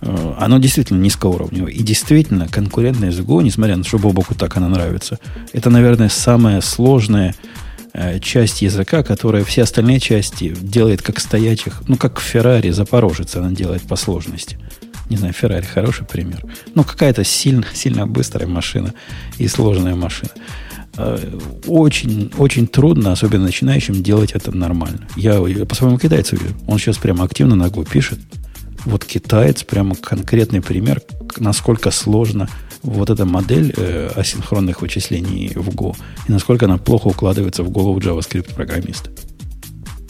[0.00, 1.72] Э, оно действительно низкоуровневое.
[1.72, 5.18] И действительно, конкурентное Go, несмотря на то, что Бобоку так она нравится,
[5.52, 7.34] это, наверное, самая сложная
[7.92, 13.34] э, часть языка, которая все остальные части делает как стоячих, ну, как в Феррари Запорожец
[13.36, 14.58] она делает по сложности.
[15.10, 16.42] Не знаю, Феррари хороший пример.
[16.74, 18.94] Ну, какая-то сильно, сильно быстрая машина
[19.38, 20.30] и сложная машина.
[20.96, 21.18] Э,
[21.66, 25.08] очень, очень трудно, особенно начинающим, делать это нормально.
[25.16, 26.54] Я, я по своему китайцу вижу.
[26.66, 28.18] Он сейчас прямо активно Go пишет.
[28.84, 31.02] Вот китаец, прямо конкретный пример,
[31.38, 32.48] насколько сложно
[32.82, 35.96] вот эта модель э, асинхронных вычислений в Go,
[36.28, 39.10] и насколько она плохо укладывается в голову JavaScript программиста.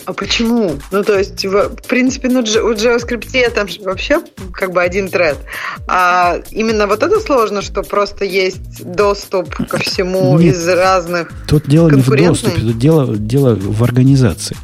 [0.08, 0.78] А почему?
[0.90, 4.22] Ну, то есть, в, в принципе, ну, у JavaScript там вообще
[4.54, 5.36] как бы один тред.
[5.86, 11.68] А именно вот это сложно, что просто есть доступ ко всему Нет, из разных Тут
[11.68, 14.56] дело не в доступе, тут дело, дело в организации.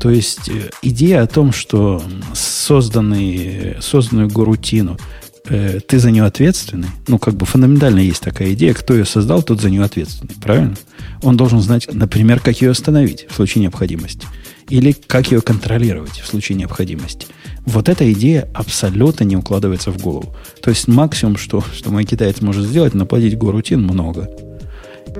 [0.00, 2.02] То есть э, идея о том, что
[2.32, 4.96] созданный, созданную горутину
[5.44, 9.42] э, ты за нее ответственный, ну, как бы фундаментально есть такая идея, кто ее создал,
[9.42, 10.76] тот за нее ответственный, правильно?
[11.22, 14.26] Он должен знать, например, как ее остановить в случае необходимости,
[14.70, 17.26] или как ее контролировать в случае необходимости.
[17.66, 20.34] Вот эта идея абсолютно не укладывается в голову.
[20.62, 24.30] То есть максимум, что, что мой китаец может сделать, наплатить горутин много.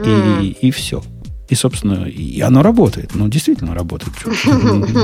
[0.06, 1.02] И, и все.
[1.50, 3.10] И, собственно, и оно работает.
[3.14, 4.12] Ну, действительно работает.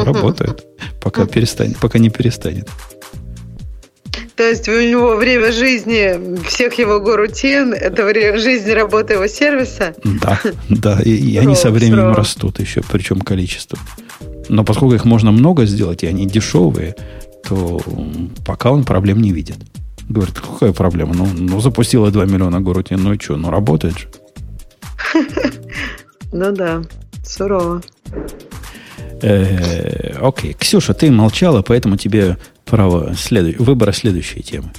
[0.05, 0.65] Работает.
[1.03, 2.69] Пока, перестанет, пока не перестанет.
[4.37, 9.95] То есть у него время жизни всех его горутин, это время жизни работы его сервиса?
[10.05, 11.01] Да, да.
[11.03, 13.79] И, и они со временем растут еще, причем количество.
[14.49, 16.95] Но поскольку их можно много сделать, и они дешевые,
[17.49, 17.81] то
[18.45, 19.57] пока он проблем не видит.
[20.09, 21.15] Говорит, какая проблема?
[21.15, 23.37] Ну, ну запустила 2 миллиона горутин, ну и что?
[23.37, 24.09] Ну, работает же.
[26.33, 26.83] Ну да,
[27.25, 27.83] сурово.
[29.23, 30.55] Э, окей.
[30.55, 33.15] Ксюша, ты молчала, поэтому тебе право
[33.59, 34.71] выбора следующей темы.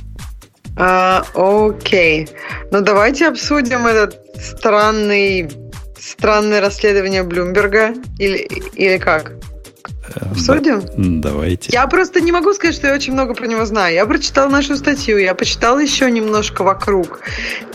[0.76, 2.28] А, окей.
[2.72, 5.49] Ну давайте обсудим этот странный
[5.99, 9.34] странное расследование Блумберга или, или как?
[10.15, 10.81] Обсудим?
[10.81, 11.71] Да, давайте.
[11.71, 13.93] Я просто не могу сказать, что я очень много про него знаю.
[13.93, 17.21] Я прочитала нашу статью, я почитала еще немножко вокруг.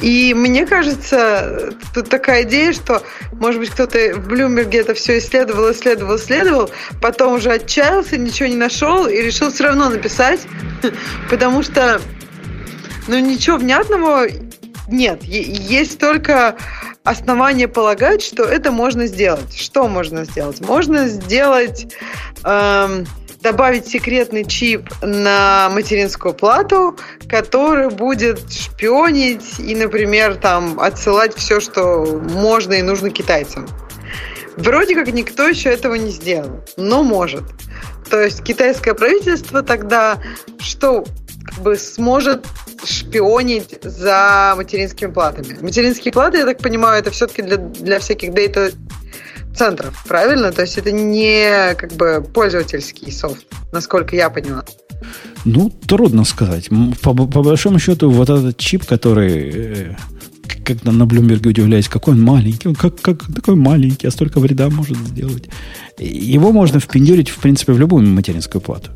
[0.00, 3.02] И мне кажется, тут такая идея, что,
[3.32, 8.56] может быть, кто-то в Блумберге это все исследовал, исследовал, исследовал, потом уже отчаялся, ничего не
[8.56, 10.40] нашел и решил все равно написать,
[11.30, 12.00] потому что,
[13.09, 14.26] ну, ничего внятного
[14.88, 15.22] нет.
[15.24, 16.56] Есть только
[17.04, 19.56] основания полагать, что это можно сделать.
[19.56, 20.60] Что можно сделать?
[20.60, 21.94] Можно сделать...
[22.44, 23.06] Эм,
[23.42, 26.96] добавить секретный чип на материнскую плату,
[27.28, 33.66] который будет шпионить и, например, там отсылать все, что можно и нужно китайцам.
[34.56, 37.42] Вроде как никто еще этого не сделал, но может.
[38.09, 40.18] То есть китайское правительство тогда
[40.60, 41.04] что
[41.44, 42.47] как бы сможет
[42.85, 45.56] шпионить за материнскими платами.
[45.60, 48.70] Материнские платы, я так понимаю, это все-таки для, для всяких дейта
[49.55, 50.52] центров, правильно?
[50.52, 54.64] То есть это не как бы пользовательский софт, насколько я поняла.
[55.44, 56.69] Ну, трудно сказать.
[57.02, 59.97] По, по большому счету, вот этот чип, который э,
[60.64, 64.70] когда на Блумберге удивляюсь, какой он маленький, он как, как такой маленький, а столько вреда
[64.70, 65.48] может сделать.
[65.98, 68.90] Его можно впендюрить, в принципе, в любую материнскую плату.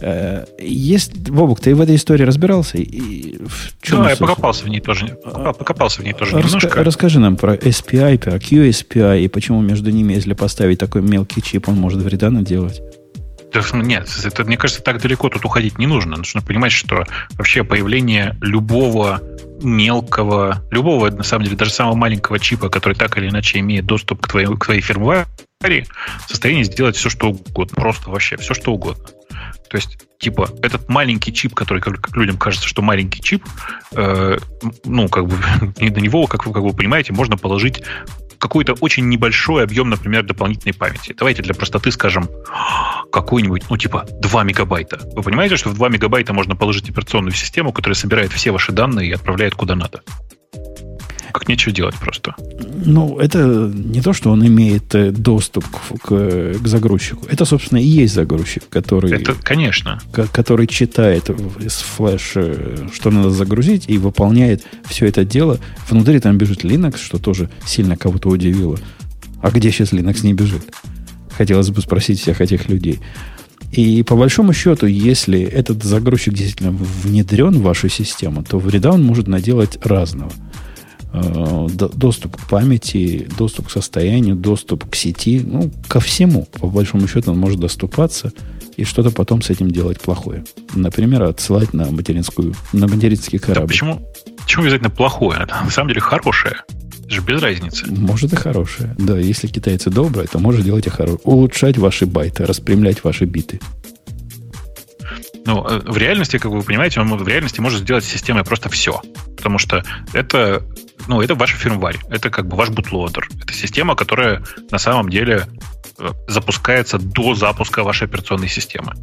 [0.00, 2.78] Э, есть, Бобок, ты в этой истории разбирался?
[2.78, 5.18] И в чем да, я покопался в ней тоже.
[5.24, 6.84] Покопался в ней тоже Раска, немножко.
[6.84, 11.68] Расскажи нам про SPI, про QSPI и почему между ними, если поставить такой мелкий чип,
[11.68, 12.80] он может вреда наделать.
[13.72, 16.16] Нет, это, мне кажется, так далеко тут уходить не нужно.
[16.16, 19.20] Нужно понимать, что вообще появление любого
[19.62, 24.22] мелкого, любого, на самом деле, даже самого маленького чипа, который так или иначе имеет доступ
[24.22, 25.26] к твоей, к твоей фирмваре,
[25.60, 27.74] в состоянии сделать все, что угодно.
[27.74, 29.04] Просто вообще все, что угодно.
[29.70, 33.44] То есть, типа, этот маленький чип, который, как, как людям кажется, что маленький чип,
[33.92, 34.36] э,
[34.84, 35.36] ну, как бы,
[35.78, 37.80] на него, как вы, как вы понимаете, можно положить
[38.38, 41.14] какой-то очень небольшой объем, например, дополнительной памяти.
[41.16, 42.28] Давайте для простоты скажем
[43.12, 44.98] какой-нибудь, ну, типа 2 мегабайта.
[45.14, 49.10] Вы понимаете, что в 2 мегабайта можно положить операционную систему, которая собирает все ваши данные
[49.10, 50.02] и отправляет куда надо?
[51.32, 52.34] Как нечего делать просто.
[52.84, 57.26] Ну, это не то, что он имеет э, доступ к, к, к загрузчику.
[57.28, 59.12] Это, собственно, и есть загрузчик, который...
[59.12, 60.00] Это, конечно.
[60.32, 61.30] который читает
[61.60, 65.58] из флеш, э, что надо загрузить, и выполняет все это дело.
[65.88, 68.78] Внутри там бежит Linux, что тоже сильно кого-то удивило.
[69.42, 70.62] А где сейчас Linux не бежит?
[71.36, 73.00] Хотелось бы спросить всех этих людей.
[73.72, 79.04] И по большому счету, если этот загрузчик действительно внедрен в вашу систему, то вреда он
[79.04, 80.32] может наделать разного–
[81.12, 86.46] доступ к памяти, доступ к состоянию, доступ к сети, ну, ко всему.
[86.60, 88.32] По большому счету он может доступаться
[88.76, 90.44] и что-то потом с этим делать плохое.
[90.74, 93.62] Например, отсылать на материнскую, на материнский корабль.
[93.62, 94.08] Да почему,
[94.38, 95.40] почему обязательно плохое?
[95.42, 96.62] Это на самом деле хорошее.
[97.04, 97.86] Это же без разницы.
[97.90, 98.94] Может и хорошее.
[98.96, 101.20] Да, если китайцы добрые, то может делать и хорошее.
[101.24, 103.60] Улучшать ваши байты, распрямлять ваши биты.
[105.46, 108.68] Ну, э, в реальности, как вы понимаете, он в реальности может сделать с системой просто
[108.68, 109.00] все.
[109.36, 110.62] Потому что это
[111.08, 113.28] ну, это ваш фирмварь, это как бы ваш бутлодер.
[113.42, 115.46] Это система, которая на самом деле
[115.98, 118.94] э, запускается до запуска вашей операционной системы.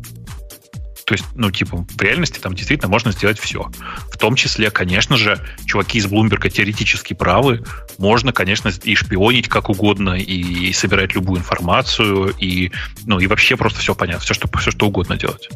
[1.07, 3.72] То есть, ну, типа, в реальности там действительно можно сделать все.
[4.11, 7.64] В том числе, конечно же, чуваки из Bloomberg теоретически правы.
[7.97, 12.73] Можно, конечно, и шпионить как угодно, и, и собирать любую информацию, и,
[13.05, 15.49] ну, и вообще просто все понятно, все что, все, что угодно делать.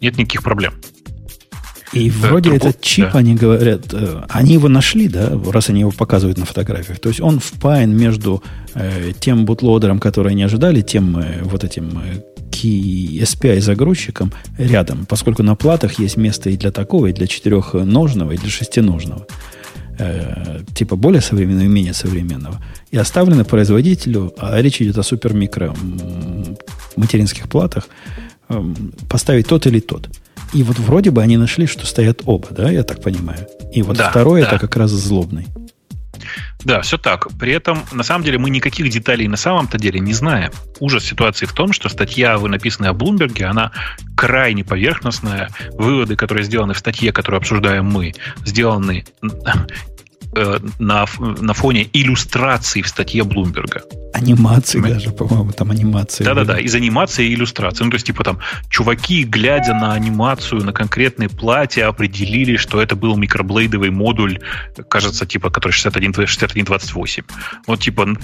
[0.00, 0.74] Нет никаких проблем.
[1.92, 3.18] И вроде Другой, этот чип, да.
[3.18, 7.00] они говорят, э, они его нашли, да, раз они его показывают на фотографиях.
[7.00, 8.42] То есть он впаян между
[8.74, 15.06] э, тем бутлодером, который они ожидали, тем э, вот этим э, key SPI загрузчиком рядом,
[15.06, 19.26] поскольку на платах есть место и для такого, и для четырехножного, и для шестиножного.
[19.98, 22.62] Э, типа более современного и менее современного.
[22.90, 25.74] И оставлено производителю, а речь идет о супермикро
[26.96, 28.27] материнских платах, э,
[29.08, 30.08] поставить тот или тот.
[30.54, 33.46] И вот вроде бы они нашли, что стоят оба, да, я так понимаю.
[33.72, 34.48] И вот да, второй да.
[34.48, 35.46] это как раз злобный.
[36.64, 37.28] Да, все так.
[37.38, 40.50] При этом, на самом деле, мы никаких деталей на самом-то деле не знаем.
[40.80, 43.72] Ужас ситуации в том, что статья, написанная о Блумберге, она
[44.16, 45.50] крайне поверхностная.
[45.72, 48.14] Выводы, которые сделаны в статье, которую обсуждаем мы,
[48.44, 49.04] сделаны
[50.34, 53.82] э, на, на фоне иллюстраций в статье Блумберга.
[54.12, 54.88] Анимации Мы...
[54.88, 56.24] даже, по-моему, там анимации.
[56.24, 57.84] Да-да-да, из анимации и иллюстрации.
[57.84, 58.40] Ну, то есть, типа там,
[58.70, 64.38] чуваки, глядя на анимацию, на конкретное платье, определили, что это был микроблейдовый модуль,
[64.88, 67.24] кажется, типа, который 61, 6128.
[67.66, 68.16] Вот, типа,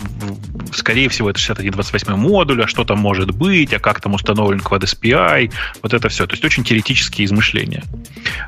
[0.72, 4.84] скорее всего, это 6128 модуль, а что там может быть, а как там установлен Quad
[4.84, 5.52] SPI,
[5.82, 6.26] вот это все.
[6.26, 7.84] То есть, очень теоретические измышления.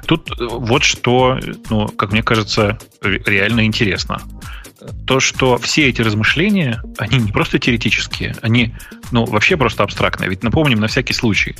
[0.07, 1.39] Тут э, вот что,
[1.69, 4.21] ну, как мне кажется, реально интересно
[5.07, 8.75] то, что все эти размышления, они не просто теоретические, они,
[9.13, 10.29] ну, вообще просто абстрактные.
[10.29, 11.55] Ведь напомним на всякий случай.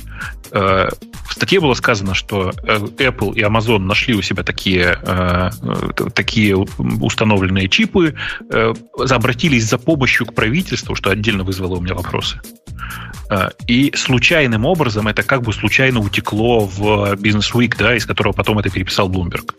[0.51, 0.89] Э,
[1.27, 5.49] в статье было сказано, что э, Apple и Amazon нашли у себя такие, э,
[6.13, 8.15] такие установленные чипы,
[8.97, 12.39] обратились за помощью к правительству, что отдельно вызвало у меня вопросы.
[13.67, 18.59] И случайным образом это как бы случайно утекло в Business Week, да, из которого потом
[18.59, 19.51] это переписал Bloomberg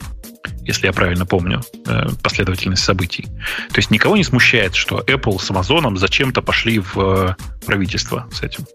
[0.69, 3.25] если я правильно помню э, последовательность событий.
[3.73, 7.35] То есть никого не смущает, что Apple с Amazon зачем-то пошли в э,
[7.67, 8.67] правительство с этим.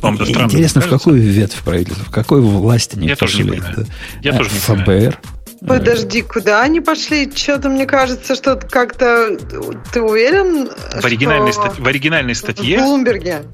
[0.00, 3.44] Вам это странно Интересно, в какую ветвь правительства, в какой власти они я пошли?
[3.44, 3.86] Тоже не понимаю.
[4.22, 4.84] Я а, тоже не ФБР?
[4.84, 5.18] Понимаю.
[5.66, 7.30] Подожди, куда они пошли?
[7.34, 9.38] Что-то мне кажется, что как-то
[9.92, 10.68] ты уверен?
[11.00, 11.62] В оригинальной, что...
[11.62, 11.78] стать...
[11.78, 12.78] в оригинальной статье.
[12.78, 13.44] В Блумберге.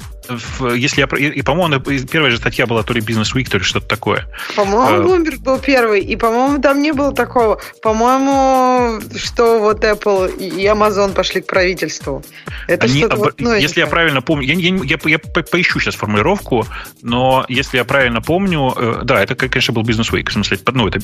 [0.75, 3.87] Если я, и, по-моему, первая же статья была то ли Business Week, то ли что-то
[3.87, 4.27] такое.
[4.55, 7.61] По-моему, Bloomberg а, был первый, и, по-моему, там не было такого.
[7.83, 12.23] По-моему, что вот Apple и Amazon пошли к правительству.
[12.69, 13.21] Это Они, что-то об...
[13.21, 16.67] вот Если я правильно помню, я, я, я, я поищу сейчас формулировку,
[17.03, 20.87] но если я правильно помню, э, да, это, конечно, был Business Week, в смысле, ну,
[20.87, 21.01] это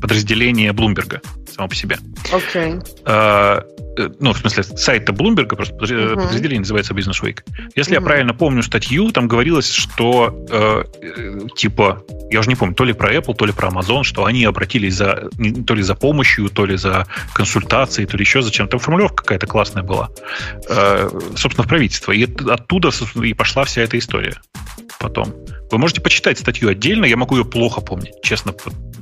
[0.00, 1.20] подразделение Блумберга
[1.56, 1.98] само по себе.
[2.24, 2.86] Okay.
[3.04, 3.62] А,
[3.98, 6.14] э, ну, в смысле, сайта Bloomberg, просто uh-huh.
[6.14, 7.40] подразделение называется Business Week.
[7.74, 8.00] Если uh-huh.
[8.00, 12.84] я правильно помню статью, там говорилось, что э, э, типа, я уже не помню, то
[12.84, 15.30] ли про Apple, то ли про Amazon, что они обратились за
[15.66, 18.68] то ли за помощью, то ли за консультацией, то ли еще зачем.
[18.68, 20.10] Там формулировка какая-то классная была.
[20.68, 22.12] Э, собственно, в правительство.
[22.12, 22.90] И оттуда
[23.22, 24.34] и пошла вся эта история
[24.98, 25.34] потом.
[25.70, 28.54] Вы можете почитать статью отдельно, я могу ее плохо помнить, честно.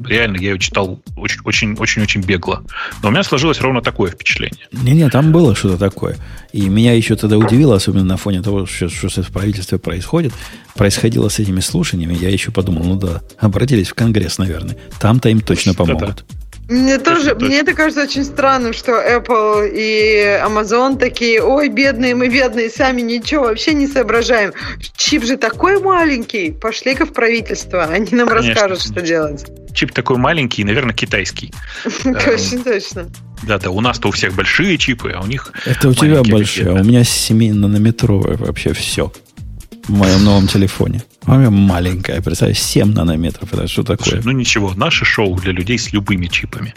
[0.04, 2.64] Реально, я ее читал очень-очень-очень бегло.
[3.02, 4.66] Но у меня сложилось ровно такое впечатление.
[4.72, 6.16] Не-не, там было что-то такое.
[6.52, 10.32] И меня еще тогда удивило, особенно на фоне того, что, что в правительстве происходит,
[10.74, 14.76] происходило с этими слушаниями, я еще подумал, ну да, обратились в Конгресс, наверное.
[14.98, 16.00] Там-то им точно помогут.
[16.00, 16.43] Да-да.
[16.68, 17.46] Мне тоже, точно.
[17.46, 23.02] мне это кажется очень странным, что Apple и Amazon такие, ой, бедные, мы бедные, сами
[23.02, 24.52] ничего вообще не соображаем.
[24.96, 28.54] Чип же такой маленький, пошли-ка в правительство, они нам Конечно.
[28.54, 29.46] расскажут, что делать.
[29.74, 31.52] Чип такой маленький, наверное, китайский.
[32.02, 33.10] Точно, точно.
[33.42, 36.68] Да, да, у нас-то у всех большие чипы, а у них Это у тебя большие,
[36.70, 39.12] а у меня 7-нанометровые вообще все
[39.86, 41.02] в моем новом телефоне.
[41.26, 43.52] Она маленькая, представь, 7 нанометров.
[43.52, 44.04] Это что такое?
[44.04, 46.74] Слушай, ну ничего, наше шоу для людей с любыми чипами.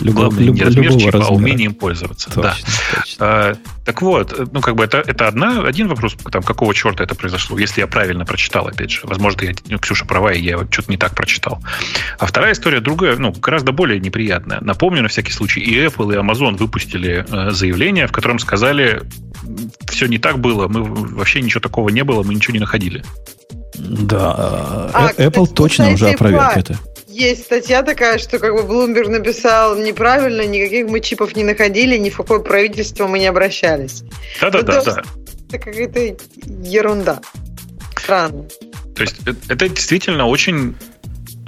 [0.00, 1.24] Любо, Главное, люб, не размер чипа, размера.
[1.24, 2.30] а умением пользоваться.
[2.30, 2.56] Точно, да.
[2.94, 3.26] точно.
[3.26, 3.54] А,
[3.84, 7.58] так вот, ну как бы это, это одна, один вопрос, там, какого черта это произошло,
[7.58, 9.00] если я правильно прочитал, опять же.
[9.02, 11.60] Возможно, я, ну, Ксюша права, и я что-то не так прочитал.
[12.18, 14.60] А вторая история другая, ну, гораздо более неприятная.
[14.60, 19.02] Напомню на всякий случай, и Apple, и Amazon выпустили э, заявление, в котором сказали,
[19.88, 23.02] все не так было, мы вообще ничего такого не было, мы ничего не находили.
[23.78, 26.78] Да, а, э, Apple кстати, точно уже опроверг это.
[27.08, 32.10] Есть статья такая, что как бы Bloomberg написал неправильно, никаких мы чипов не находили, ни
[32.10, 34.02] в какое правительство мы не обращались.
[34.40, 34.82] Да-да-да.
[34.82, 35.02] да.
[35.48, 36.16] Это какая-то
[36.62, 37.20] ерунда.
[37.96, 38.44] Странно.
[38.94, 40.76] То есть э, это действительно очень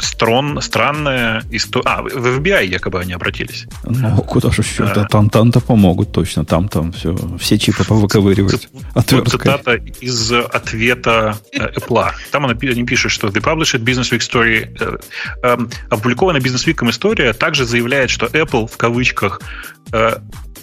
[0.02, 1.85] строн, странная история.
[1.86, 3.66] А, в FBI якобы они обратились.
[3.85, 4.85] Ну, куда же еще?
[4.85, 5.05] Да.
[5.05, 6.44] Там, там-то помогут точно.
[6.44, 8.68] Там, там все, все чипы повыковыривают.
[9.06, 12.10] Цитата из ответа э, Apple.
[12.31, 14.97] Там они пишут, что The Published Business Week Story э,
[15.43, 15.59] э,
[15.90, 19.40] опубликованная Business Week история также заявляет, что Apple в кавычках
[19.93, 20.16] э,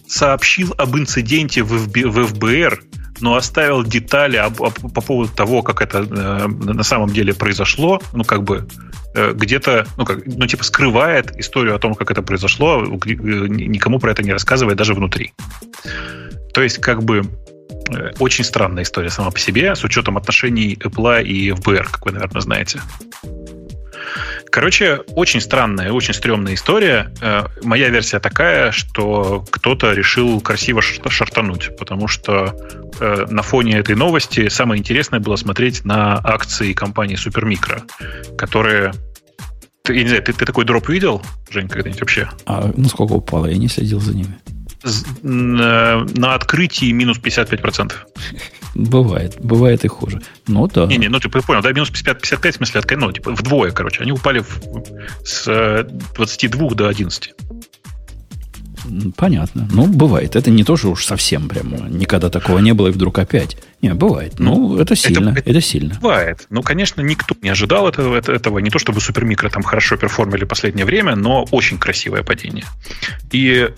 [0.07, 2.83] сообщил об инциденте в ФБР
[3.21, 8.01] но оставил детали об, об, по поводу того, как это э, на самом деле произошло,
[8.13, 8.67] ну, как бы
[9.15, 13.99] э, где-то, ну, как, ну, типа, скрывает историю о том, как это произошло, э, никому
[13.99, 15.33] про это не рассказывая даже внутри.
[16.53, 17.23] То есть, как бы,
[17.89, 22.11] э, очень странная история сама по себе, с учетом отношений Apple и ФБР, как вы,
[22.11, 22.81] наверное, знаете.
[24.57, 27.13] Короче, очень странная, очень стрёмная история.
[27.21, 32.57] Э, моя версия такая, что кто-то решил красиво шартануть, потому что
[32.99, 37.83] э, на фоне этой новости самое интересное было смотреть на акции компании Супермикро,
[38.35, 38.93] которые
[39.83, 41.21] ты, я не знаю, ты, ты такой дроп видел,
[41.51, 42.27] Жень, когда-нибудь вообще?
[42.47, 43.45] А ну сколько упало?
[43.45, 44.39] Я не следил за ними
[45.23, 47.93] на, на открытии минус 55%.
[48.77, 50.21] Бывает, бывает и хуже.
[50.45, 50.85] Ну да.
[50.85, 54.03] Не-не, ну типа, понял, да, минус 55, 55 в смысле, ну, типа вдвое, короче.
[54.03, 54.59] Они упали в,
[55.25, 55.83] с
[56.15, 57.33] 22 до 11.
[59.15, 59.67] Понятно.
[59.71, 60.35] Ну, бывает.
[60.35, 63.57] Это не то, что уж совсем прямо никогда такого не было, и вдруг опять.
[63.81, 64.35] Не, бывает.
[64.37, 65.31] Ну, ну это сильно.
[65.31, 65.95] Это, это сильно.
[65.99, 66.45] Бывает.
[66.51, 68.59] Ну, конечно, никто не ожидал этого, этого.
[68.59, 72.65] Не то, чтобы супермикро там хорошо перформили последнее время, но очень красивое падение.
[73.31, 73.69] И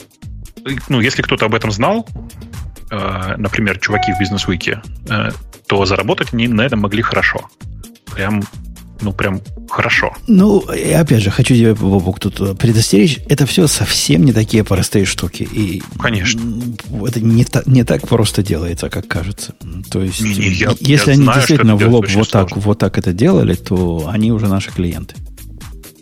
[0.90, 5.32] ну, если кто-то об этом знал, э, например, чуваки в бизнес-уике, э,
[5.68, 7.50] то заработать они на этом могли хорошо.
[8.14, 8.44] Прям
[9.02, 10.14] ну, прям хорошо.
[10.28, 13.20] Ну, и опять же, хочу тебя, Бобок, тут предостеречь.
[13.30, 15.44] Это все совсем не такие простые штуки.
[15.44, 16.42] И Конечно.
[17.08, 19.54] Это не, та, не так просто делается, как кажется.
[19.90, 22.80] То есть, не, не, я, если я они знаю, действительно в лоб вот так, вот
[22.80, 25.16] так это делали, то они уже наши клиенты.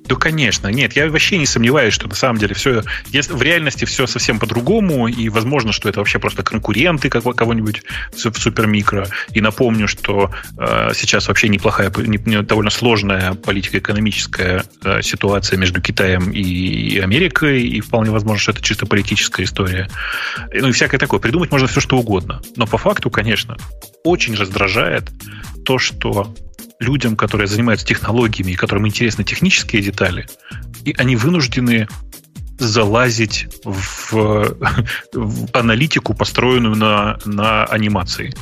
[0.08, 0.68] Да, конечно.
[0.68, 2.84] Нет, я вообще не сомневаюсь, что на самом деле все...
[3.12, 9.08] В реальности все совсем по-другому, и возможно, что это вообще просто конкуренты кого-нибудь в супермикро.
[9.34, 15.82] И напомню, что э, сейчас вообще неплохая, не, не, довольно сложная политико-экономическая э, ситуация между
[15.82, 19.90] Китаем и, и Америкой, и вполне возможно, что это чисто политическая история.
[20.54, 21.20] Ну и всякое такое.
[21.20, 22.42] Придумать можно все, что угодно.
[22.56, 23.58] Но по факту, конечно,
[24.04, 25.10] очень раздражает
[25.66, 26.34] то, что
[26.80, 30.28] людям, которые занимаются технологиями и которым интересны технические детали,
[30.84, 31.88] и они вынуждены
[32.60, 34.12] залазить в,
[35.14, 38.34] в аналитику, построенную на, на анимации.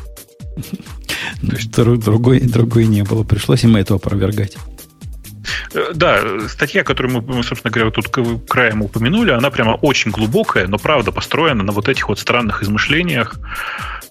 [1.42, 3.24] То есть другой, другой не было.
[3.24, 4.58] Пришлось им это опровергать.
[5.74, 8.08] Э, да, статья, которую мы, собственно говоря, тут
[8.48, 13.36] краем упомянули, она прямо очень глубокая, но правда построена на вот этих вот странных измышлениях.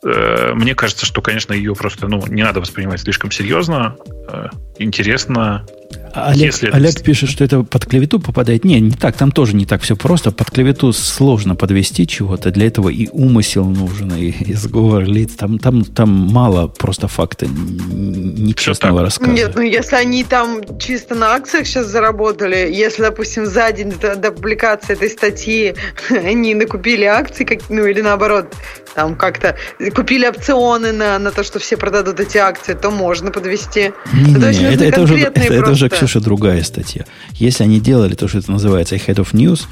[0.05, 3.97] Э, мне кажется, что, конечно, ее просто ну, не надо воспринимать слишком серьезно.
[4.28, 4.48] Э,
[4.78, 5.66] интересно.
[6.14, 8.64] Олег, Если Олег пишет, что это под клевету попадает.
[8.64, 10.30] Не, не так, там тоже не так все просто.
[10.30, 12.50] Под клевету сложно подвести чего-то.
[12.50, 15.32] Для этого и умысел нужен, и, и сговор лиц.
[15.34, 19.32] Там, там, там мало просто факта нечестного рассказа.
[19.32, 24.14] Нет, ну если они там чисто на акциях сейчас заработали, если, допустим, за день до,
[24.16, 25.74] до публикации этой статьи
[26.10, 28.54] они накупили акции, как, ну или наоборот,
[28.94, 29.56] там как-то
[29.94, 33.92] купили опционы на, на то, что все продадут эти акции, то можно подвести.
[34.12, 37.05] Не, не, не, это, это, уже, это, это уже, Ксюша, другая статья.
[37.35, 39.66] Если они делали то, что это называется Head of News,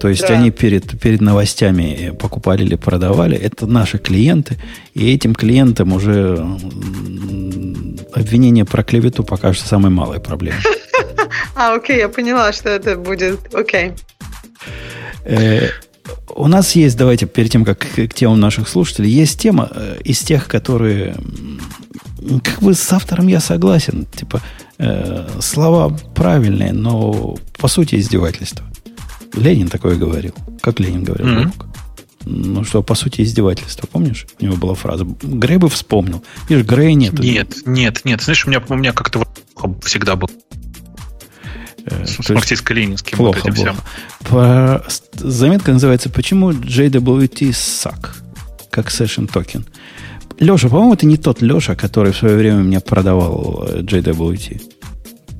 [0.00, 0.34] то есть да.
[0.34, 4.56] они перед, перед новостями покупали или продавали, это наши клиенты,
[4.94, 6.44] и этим клиентам уже
[8.12, 10.62] обвинение про клевету покажется самой малой проблемой.
[11.54, 13.52] А, окей, я поняла, что это будет.
[13.52, 13.92] Окей.
[15.24, 15.68] Э,
[16.34, 20.20] у нас есть, давайте, перед тем, как к темам наших слушателей, есть тема э, из
[20.20, 21.16] тех, которые...
[22.44, 24.06] Как бы с автором я согласен.
[24.14, 24.40] Типа,
[24.78, 28.64] э, слова правильные, но по сути издевательство.
[29.34, 30.34] Ленин такое говорил.
[30.60, 31.26] Как Ленин говорил?
[31.26, 31.64] Mm-hmm.
[32.24, 33.86] Ну что, по сути, издевательство.
[33.86, 34.26] Помнишь?
[34.40, 35.06] У него была фраза.
[35.22, 36.22] Грей бы вспомнил.
[36.48, 37.18] Видишь, Грей нет.
[37.18, 38.22] Нет, нет, нет.
[38.22, 39.26] Знаешь, у меня, у меня как-то
[39.82, 40.28] всегда был
[41.90, 43.72] Э, с марксистско-ленинским плохо, вот этим плохо.
[43.72, 44.30] всем.
[44.30, 44.84] По...
[45.14, 48.10] Заметка называется «Почему JWT suck?»
[48.70, 49.64] как session токен.
[50.38, 54.60] Леша, по-моему, это не тот Леша, который в свое время мне продавал э, JWT.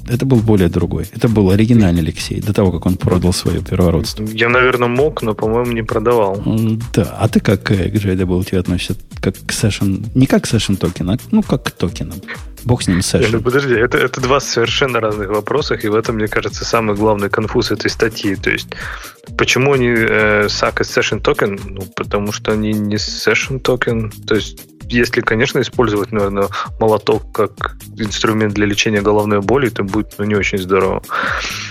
[0.09, 1.07] Это был более другой.
[1.15, 4.25] Это был оригинальный Алексей, до того, как он продал свое первородство.
[4.25, 6.43] Я, наверное, мог, но, по-моему, не продавал.
[6.95, 7.16] Да.
[7.19, 8.97] А ты как э, к JWT относишься?
[9.20, 10.07] Как к session...
[10.15, 12.20] Не как к session токен, а ну, как к токенам.
[12.65, 13.29] Бог с ним session.
[13.33, 17.29] Ну, подожди, это, это два совершенно разных вопроса, и в этом, мне кажется, самый главный
[17.29, 18.35] конфуз этой статьи.
[18.35, 18.69] То есть,
[19.37, 21.61] почему они э, suck as session токен?
[21.65, 24.11] Ну, потому что они не session токен.
[24.27, 24.59] То есть,
[24.89, 26.48] если, конечно, использовать, наверное,
[26.81, 31.02] молоток как инструмент для лечения головной боли, это будет ну, не очень здорово.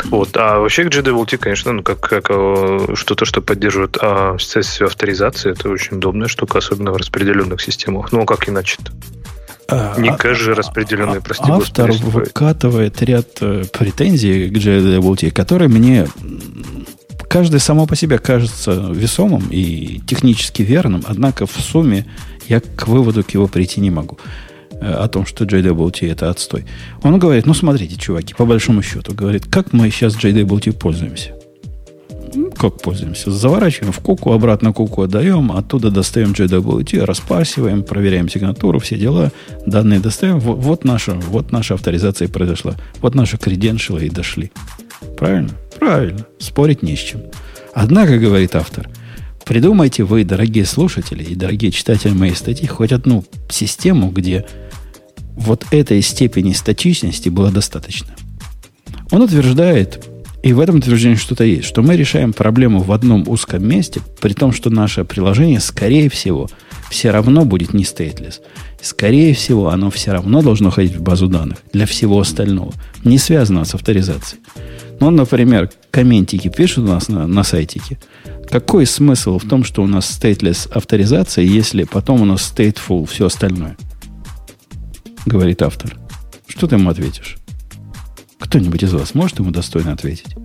[0.05, 0.35] Вот.
[0.35, 5.51] А вообще к JWT, конечно, ну, как, как э, что-то, что поддерживает а, сессию авторизации,
[5.51, 8.11] это очень удобная штука, особенно в распределенных системах.
[8.11, 8.91] Ну, а как иначе-то?
[9.69, 16.07] А, не кэш же распределенный, прости Автор выкатывает ряд э, претензий к JWT, которые мне
[17.27, 22.05] каждый само по себе кажется весомым и технически верным, однако в сумме
[22.49, 24.17] я к выводу к его прийти не могу
[24.71, 26.65] э, о том, что JWT это отстой.
[27.03, 31.37] Он говорит, ну смотрите, чуваки, по большому счету, говорит, как мы сейчас JWT пользуемся?
[32.33, 33.31] Ну, как пользуемся?
[33.31, 39.31] Заворачиваем в куку, обратно куку отдаем, оттуда достаем JWT, распарсиваем, проверяем сигнатуру, все дела,
[39.65, 40.39] данные достаем.
[40.39, 42.75] Вот, вот, наша, вот наша авторизация произошла.
[43.01, 44.51] Вот наши креденшилы и дошли.
[45.17, 45.49] Правильно?
[45.79, 46.25] Правильно.
[46.37, 47.21] Спорить не с чем.
[47.73, 48.89] Однако, говорит автор,
[49.47, 54.45] Придумайте вы, дорогие слушатели и дорогие читатели моей статьи, хоть одну систему, где
[55.37, 58.13] вот этой степени статичности было достаточно.
[59.09, 60.05] Он утверждает,
[60.43, 64.33] и в этом утверждении что-то есть, что мы решаем проблему в одном узком месте, при
[64.33, 66.49] том, что наше приложение, скорее всего,
[66.89, 68.41] все равно будет не stateless.
[68.81, 72.73] Скорее всего, оно все равно должно ходить в базу данных для всего остального,
[73.05, 74.41] не связанного с авторизацией.
[74.99, 77.97] Ну, например, комментики пишут у нас на, на сайтике–
[78.49, 83.25] какой смысл в том, что у нас stateless авторизация, если потом у нас stateful все
[83.25, 83.77] остальное?
[85.25, 85.97] Говорит автор.
[86.47, 87.37] Что ты ему ответишь?
[88.39, 90.35] Кто-нибудь из вас может ему достойно ответить?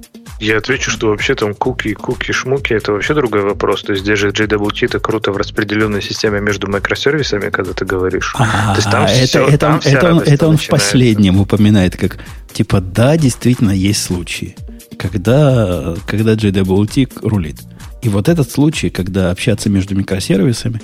[0.41, 3.85] Я отвечу, что вообще там куки, куки, шмуки это вообще другой вопрос.
[3.85, 8.35] То есть здесь же JWT это круто в распределенной системе между микросервисами, когда ты говоришь.
[8.37, 11.39] А, То есть там это, все, это, там он, это, он, это он в последнем
[11.39, 12.19] упоминает, как
[12.53, 14.57] типа да, действительно есть случаи,
[14.99, 17.61] когда, когда JWT рулит.
[18.03, 20.81] И вот этот случай, когда общаться между микросервисами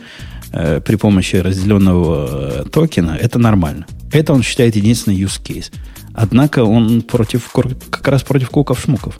[0.53, 3.86] э, при помощи разделенного э, токена, это нормально.
[4.12, 5.73] Это он считает единственный use case.
[6.15, 7.51] Однако он против,
[7.90, 9.16] как раз против куков-шмуков.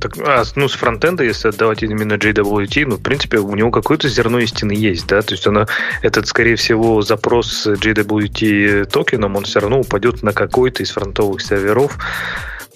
[0.00, 4.08] Так, а, ну, с фронтенда, если отдавать именно JWT, ну, в принципе, у него какое-то
[4.08, 5.66] зерно истины есть, да, то есть она,
[6.02, 11.40] этот, скорее всего, запрос с JWT токеном, он все равно упадет на какой-то из фронтовых
[11.40, 11.96] серверов,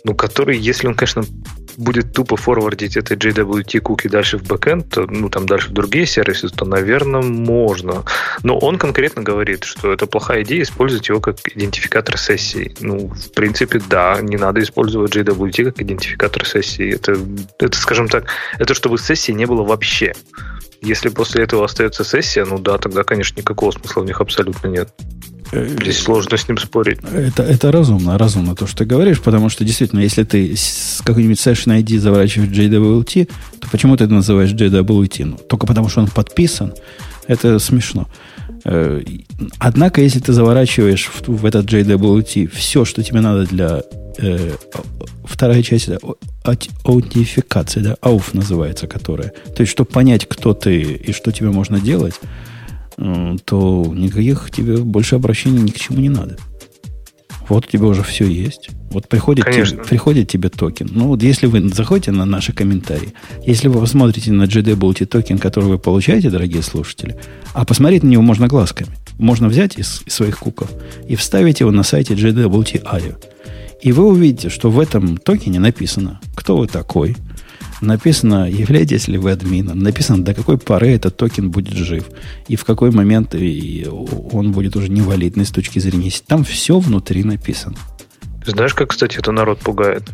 [0.09, 1.23] ну, который, если он, конечно,
[1.77, 6.07] будет тупо форвардить это JWT куки дальше в бэкэнд, то, ну, там дальше в другие
[6.07, 8.05] сервисы, то, наверное, можно.
[8.43, 12.75] Но он конкретно говорит, что это плохая идея использовать его как идентификатор сессии.
[12.81, 16.95] Ну, в принципе, да, не надо использовать JWT как идентификатор сессии.
[16.95, 17.15] Это,
[17.59, 18.25] это скажем так,
[18.59, 20.15] это чтобы сессии не было вообще.
[20.81, 24.89] Если после этого остается сессия, ну да, тогда, конечно, никакого смысла в них абсолютно нет.
[25.53, 26.99] Здесь сложно с ним спорить.
[27.13, 31.39] Это, это разумно, разумно то, что ты говоришь, потому что действительно, если ты с какой-нибудь
[31.39, 33.31] session ID заворачиваешь JWT,
[33.61, 35.25] то почему ты это называешь JWT?
[35.25, 36.75] Ну, только потому, что он подписан.
[37.27, 38.09] Это смешно.
[38.65, 39.03] Э,
[39.59, 43.83] однако, если ты заворачиваешь в, в этот JWT все, что тебе надо для
[44.19, 44.57] э,
[45.25, 45.99] вторая часть это
[46.85, 49.33] аутентификация, да, ауф называется, которая.
[49.55, 52.15] То есть, чтобы понять, кто ты и что тебе можно делать,
[53.45, 56.37] то никаких тебе больше обращений ни к чему не надо.
[57.49, 58.71] Вот у тебя уже все есть.
[58.91, 60.89] Вот приходит, тебе, приходит тебе токен.
[60.91, 63.15] Ну вот если вы заходите на наши комментарии,
[63.47, 67.17] если вы посмотрите на GDBLT токен, который вы получаете, дорогие слушатели,
[67.55, 68.91] а посмотреть на него можно глазками.
[69.19, 70.71] Можно взять из, из своих куков
[71.09, 73.17] и вставить его на сайте GDBLT.io.
[73.81, 77.17] И вы увидите, что в этом токене написано, кто вы такой–
[77.81, 79.79] Написано, являетесь ли вы админом.
[79.79, 82.05] Написано, до какой поры этот токен будет жив.
[82.49, 86.13] И в какой момент он будет уже невалидный с точки зрения...
[86.27, 87.77] Там все внутри написано.
[88.45, 90.05] Знаешь, как, кстати, это народ пугает?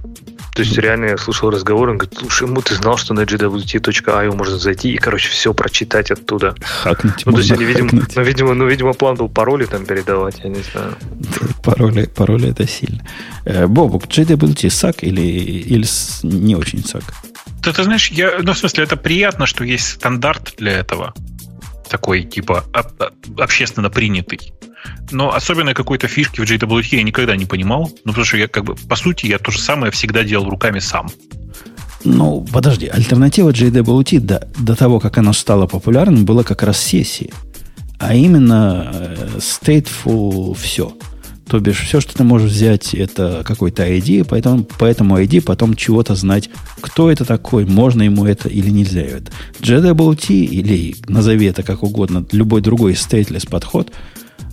[0.54, 4.36] То есть, реально, я слушал разговор, он говорит, слушай, ему ты знал, что на gwt.io
[4.36, 6.54] можно зайти и, короче, все прочитать оттуда.
[6.60, 7.26] Хакнуть.
[7.26, 10.50] Ну, то есть, они, видимо, ну, видимо, ну, видимо, план был пароли там передавать, я
[10.50, 10.94] не знаю.
[11.64, 13.04] Пароли, пароли это сильно.
[13.44, 15.86] Э, Бобук, JWT сак или, или
[16.22, 17.02] не очень сак?
[17.64, 21.14] Ты, ты знаешь, я, ну, в смысле, это приятно, что есть стандарт для этого.
[21.88, 22.64] Такой, типа,
[23.38, 24.52] общественно принятый.
[25.10, 27.90] Но особенно какой-то фишки в JWT я никогда не понимал.
[28.04, 30.78] Ну, потому что я, как бы, по сути, я то же самое всегда делал руками
[30.78, 31.10] сам.
[32.04, 37.32] Ну, подожди, альтернатива JWT до, до того, как она стала популярной, была как раз сессии.
[37.98, 40.92] А именно э, stateful все.
[41.48, 46.14] То бишь, все, что ты можешь взять, это какой-то ID, поэтому, поэтому ID потом чего-то
[46.14, 46.48] знать,
[46.80, 49.30] кто это такой, можно ему это или нельзя это.
[49.60, 53.92] JWT или назови это как угодно, любой другой stateless подход,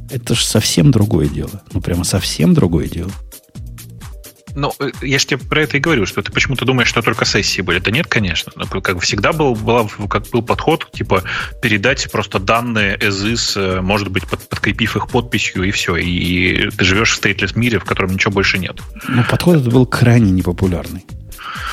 [0.09, 1.63] это же совсем другое дело.
[1.71, 3.11] Ну, прямо совсем другое дело.
[4.55, 7.25] Ну, э, я же тебе про это и говорю, что ты почему-то думаешь, что только
[7.25, 7.79] сессии были.
[7.79, 8.51] Да нет, конечно.
[8.55, 11.23] Ну, как всегда был, был, как был подход, типа,
[11.61, 15.97] передать просто данные as is, э, может быть, под, подкрепив их подписью, и все.
[15.97, 18.77] И ты живешь в стейтлес мире, в котором ничего больше нет.
[19.07, 21.05] Ну, подход этот был крайне непопулярный.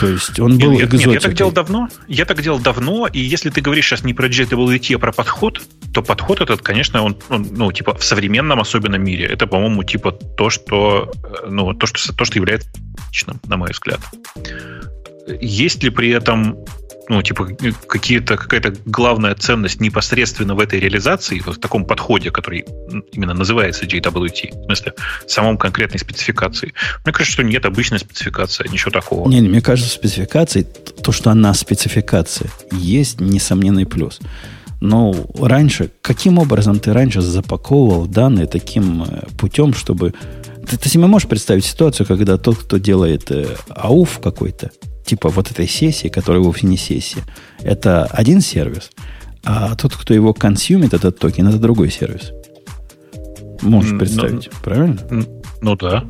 [0.00, 1.88] То есть он был нет, нет, я так делал давно.
[2.06, 5.62] Я так делал давно, и если ты говоришь сейчас не про JWT, а про подход,
[5.92, 10.12] то подход этот, конечно, он, он ну, типа, в современном особенно мире, это, по-моему, типа
[10.12, 12.70] то, что, э, ну, то, что, то, что является
[13.09, 14.00] личным, на мой взгляд.
[15.40, 16.56] Есть ли при этом
[17.09, 17.48] ну, типа,
[17.86, 22.64] какие-то, какая-то главная ценность непосредственно в этой реализации, в таком подходе, который
[23.12, 24.93] именно называется JWT, в смысле,
[25.26, 26.74] в самом конкретной спецификации.
[27.05, 29.28] Мне кажется, что нет, обычная спецификация, ничего такого.
[29.28, 30.62] Не, мне кажется, спецификации,
[31.02, 34.20] то, что она спецификация, есть несомненный плюс.
[34.80, 40.14] Но раньше, каким образом ты раньше запаковывал данные таким э, путем, чтобы...
[40.68, 44.70] Ты, ты себе можешь представить ситуацию, когда тот, кто делает э, АУФ какой-то,
[45.09, 47.24] типа вот этой сессии, которая вовсе не сессия,
[47.60, 48.90] это один сервис,
[49.43, 52.32] а тот, кто его consume ит, этот токен, это другой сервис.
[53.62, 54.98] Можешь представить, ну, правильно?
[55.62, 56.05] Ну да.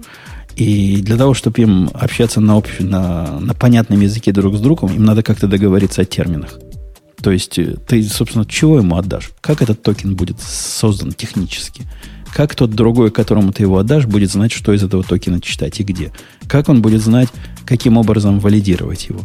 [0.56, 2.80] И для того, чтобы им общаться на, общ...
[2.80, 6.58] на, на понятном языке друг с другом, им надо как-то договориться о терминах.
[7.22, 9.30] То есть э, ты, собственно, чего ему отдашь?
[9.40, 11.82] Как этот токен будет создан технически?
[12.34, 15.82] Как тот другой, которому ты его отдашь, будет знать, что из этого токена читать и
[15.82, 16.12] где?
[16.46, 17.28] Как он будет знать,
[17.64, 19.20] каким образом валидировать его?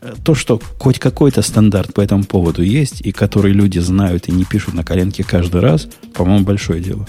[0.00, 4.32] Э, то, что хоть какой-то стандарт по этому поводу есть, и который люди знают и
[4.32, 7.06] не пишут на коленке каждый раз, по-моему, большое дело.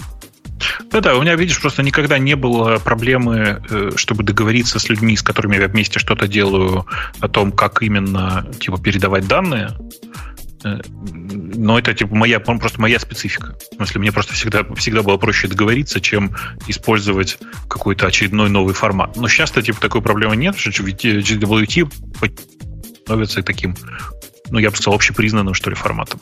[0.90, 5.22] Да-да, у меня, видишь, просто никогда не было проблемы, э, чтобы договориться с людьми, с
[5.22, 6.86] которыми я вместе что-то делаю,
[7.20, 9.70] о том, как именно типа передавать данные.
[10.64, 13.56] Э, но это типа моя, просто моя специфика.
[13.72, 16.34] В смысле, мне просто всегда, всегда было проще договориться, чем
[16.66, 17.38] использовать
[17.68, 19.16] какой-то очередной новый формат.
[19.16, 21.92] Но сейчас-то типа такой проблемы нет, что GWT
[23.02, 23.76] становится таким
[24.50, 26.20] ну, я бы сказал, общепризнанным, что ли, форматом.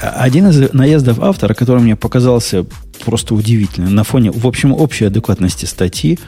[0.00, 2.66] Один из наездов автора, который мне показался
[3.04, 6.18] просто удивительным, на фоне, в общем, общей адекватности статьи,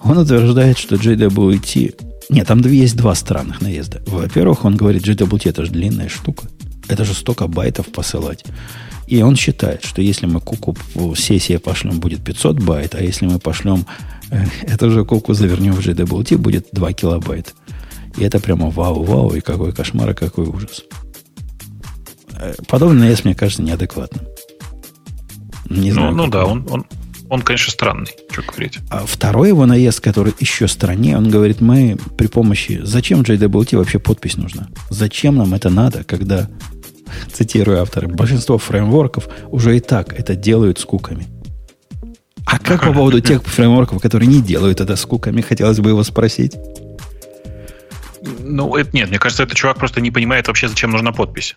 [0.00, 1.94] он утверждает, что JWT...
[2.28, 4.02] Нет, там есть два странных наезда.
[4.06, 6.48] Во-первых, он говорит, JWT это же длинная штука.
[6.88, 8.44] Это же столько байтов посылать.
[9.06, 10.76] И он считает, что если мы куку
[11.16, 13.84] сессия пошлем, будет 500 байт, а если мы пошлем
[14.30, 17.50] э, эту же куку завернем в JWT, будет 2 килобайта.
[18.16, 20.84] И это прямо вау-вау, и какой кошмар, и какой ужас.
[22.34, 24.24] Э, подобный наезд, мне кажется, неадекватным.
[25.68, 26.86] Не знаю, ну, ну да, он, он,
[27.30, 28.80] он, конечно, странный, что говорить.
[28.90, 32.80] А второй его наезд, который еще страннее, он говорит, мы при помощи...
[32.82, 34.68] Зачем JWT вообще подпись нужна?
[34.90, 36.50] Зачем нам это надо, когда
[37.32, 41.28] цитирую автора, большинство фреймворков уже и так это делают с куками.
[42.46, 46.02] А как по поводу тех фреймворков, которые не делают это с куками, хотелось бы его
[46.02, 46.56] спросить?
[48.40, 51.56] Ну, это нет, мне кажется, этот чувак просто не понимает вообще, зачем нужна подпись.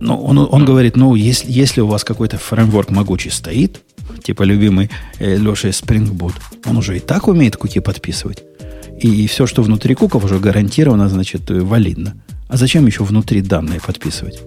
[0.00, 3.80] Ну, он, он говорит, ну, если, если у вас какой-то фреймворк могучий стоит,
[4.22, 6.34] типа любимый э, Леша Spring Boot,
[6.66, 8.42] он уже и так умеет куки подписывать.
[9.00, 12.14] И, и все, что внутри куков, уже гарантированно, значит, э, валидно.
[12.48, 14.42] А зачем еще внутри данные подписывать?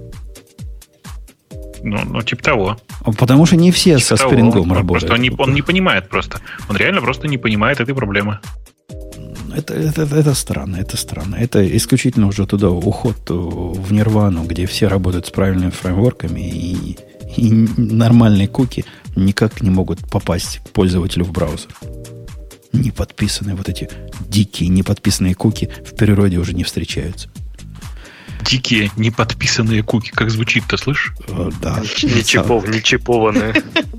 [1.84, 2.77] Ну, ну, типа того.
[3.18, 4.88] Потому что не все типа со спрингом он, работают.
[4.88, 6.40] Просто он, не, он не понимает просто.
[6.69, 8.40] Он реально просто не понимает этой проблемы.
[9.56, 11.35] Это, это, это странно, это странно.
[11.35, 16.98] Это исключительно уже туда уход в нирвану, где все работают с правильными фреймворками и,
[17.38, 18.85] и нормальные куки
[19.15, 21.69] никак не могут попасть к пользователю в браузер.
[22.72, 23.90] Не подписанные вот эти
[24.27, 27.30] дикие неподписанные куки в природе уже не встречаются
[28.44, 30.11] дикие неподписанные куки.
[30.14, 31.14] Как звучит-то, слышь?
[31.30, 31.81] О, да.
[32.03, 33.56] Не, чипов, не чипованные.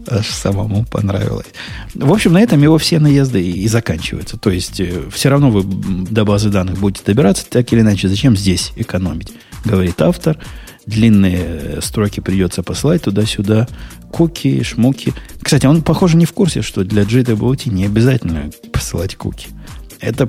[0.09, 1.47] Аж самому понравилось.
[1.95, 4.37] В общем, на этом его все наезды и заканчиваются.
[4.37, 8.09] То есть, э, все равно вы до базы данных будете добираться, так или иначе.
[8.09, 9.33] Зачем здесь экономить?
[9.65, 10.39] Говорит автор.
[10.87, 13.67] Длинные строки придется посылать туда-сюда.
[14.11, 15.13] Куки, шмуки.
[15.43, 19.49] Кстати, он, похоже, не в курсе, что для JWT не обязательно посылать куки.
[20.01, 20.29] Это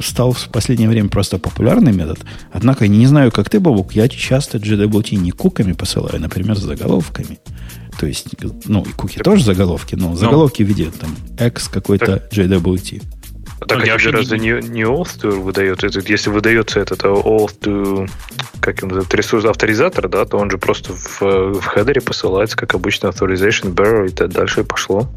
[0.00, 2.18] стал в последнее время просто популярный метод.
[2.52, 7.38] Однако я не знаю, как ты, Бабук, я часто GWT не куками посылаю, например, заголовками.
[7.98, 8.28] То есть,
[8.66, 10.16] ну, и куки тоже заголовки, но ну.
[10.16, 13.02] заголовки в виде там X какой-то JWT.
[13.66, 15.82] Так ну, а тебе разве не, не auth to выдает?
[16.08, 18.08] Если выдается этот auth to,
[18.60, 22.74] как он называется, ресурс авторизатор, да, то он же просто в, в хедере посылается, как
[22.74, 25.10] обычно, authorization bearer, и так дальше и пошло.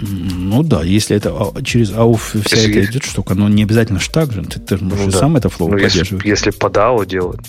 [0.00, 4.00] Ну да, если это а, через AUF вся если эта идет штука, но не обязательно
[4.00, 4.42] ж так же.
[4.42, 5.18] Ты, ты можешь ну, да.
[5.18, 6.24] сам это флоу ну, поддерживать.
[6.24, 7.40] Если, если под AO делать.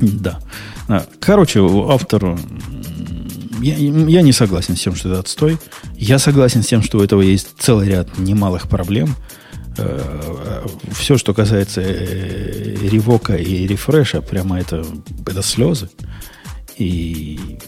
[0.00, 0.40] Да.
[1.20, 2.38] Короче, автору
[3.60, 5.58] я, я не согласен с тем, что это отстой.
[5.94, 9.16] Я согласен с тем, что у этого есть целый ряд немалых проблем.
[9.78, 14.84] Э, Все, что касается э, ревока и рефреша, прямо это,
[15.26, 15.88] это слезы.
[16.76, 17.58] И,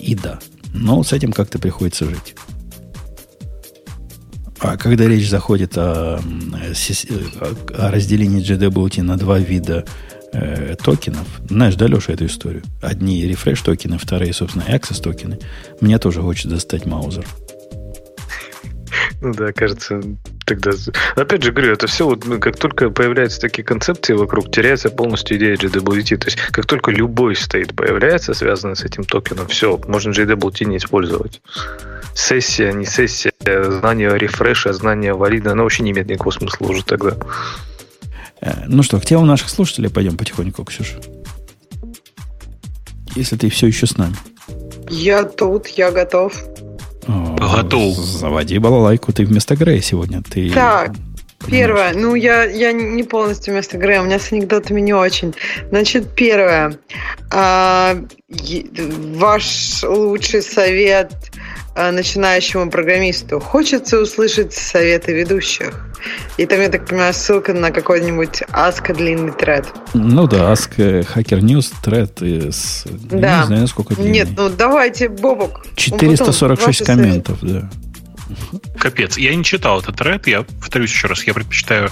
[0.00, 0.38] и да.
[0.74, 2.34] Но с этим как-то приходится жить.
[4.60, 9.84] А когда речь заходит о, о разделении JDBOT на два вида
[10.32, 12.62] э, токенов, знаешь, да, Леша, эту историю?
[12.82, 15.38] Одни рефреш токены, вторые, собственно, access токены.
[15.80, 17.26] Мне тоже хочет достать маузер.
[19.20, 20.00] Ну да, кажется,
[20.46, 20.70] тогда...
[21.16, 25.36] Опять же говорю, это все вот, ну, как только появляются такие концепции вокруг, теряется полностью
[25.36, 26.16] идея JWT.
[26.18, 30.76] То есть, как только любой стейт появляется, связанный с этим токеном, все, можно JWT не
[30.76, 31.40] использовать.
[32.14, 37.16] Сессия, не сессия, знание рефреша, знание валида, оно вообще не имеет никакого смысла уже тогда.
[38.40, 41.00] Э, ну что, к темам наших слушателей пойдем потихоньку, Ксюша.
[43.14, 44.16] Если ты все еще с нами.
[44.90, 46.34] Я тут, я готов.
[47.06, 47.96] Готов.
[47.96, 50.22] Заводи балалайку, ты вместо Грея сегодня.
[50.22, 50.92] Ты так,
[51.46, 55.34] Первое, ну я, я не полностью вместо Грея, у меня с анекдотами не очень.
[55.70, 56.78] Значит, первое.
[57.32, 57.96] А,
[59.14, 61.12] ваш лучший совет
[61.92, 63.40] начинающему программисту.
[63.40, 65.86] Хочется услышать советы ведущих.
[66.36, 69.66] И там, я так понимаю, ссылка на какой-нибудь Аска длинный тред.
[69.94, 72.84] Ну да, Ask Hacker News тред из...
[72.86, 73.40] Да.
[73.40, 74.12] Не знаю, сколько длинный.
[74.12, 75.66] Нет, ну давайте, Бобок.
[75.76, 77.68] 446 комментов, да.
[78.78, 79.16] Капец.
[79.16, 80.26] Я не читал этот тред.
[80.26, 81.90] Я повторюсь еще раз, я предпочитаю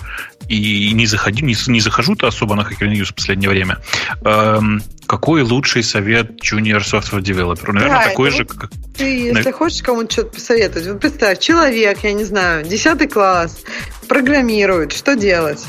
[0.49, 3.79] и не, заходи, не, не захожу-то особо на Hacker News в последнее время.
[4.25, 7.73] Эм, какой лучший совет junior software developer?
[7.73, 8.71] Наверное, да, такой же, как...
[8.97, 9.53] Ты, если На...
[9.53, 13.59] хочешь кому-то что-то посоветовать, вот представь, человек, я не знаю, 10 класс,
[14.09, 15.65] программирует, что делать?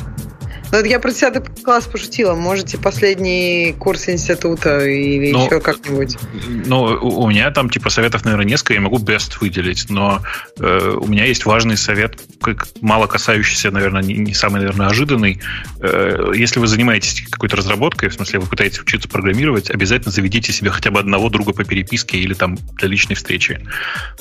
[0.72, 2.35] Ну, я про 10 класс пошутила.
[2.35, 6.18] Можете последний курс института или ну, еще как-нибудь.
[6.65, 10.22] Ну, у меня там типа советов, наверное, несколько, я могу best выделить, но
[10.60, 15.41] э, у меня есть важный совет, как мало касающийся, наверное, не, не самый, наверное, ожиданный.
[15.80, 20.69] Э, если вы занимаетесь какой-то разработкой, в смысле, вы пытаетесь учиться программировать, обязательно заведите себе
[20.69, 23.65] хотя бы одного друга по переписке или там для личной встречи.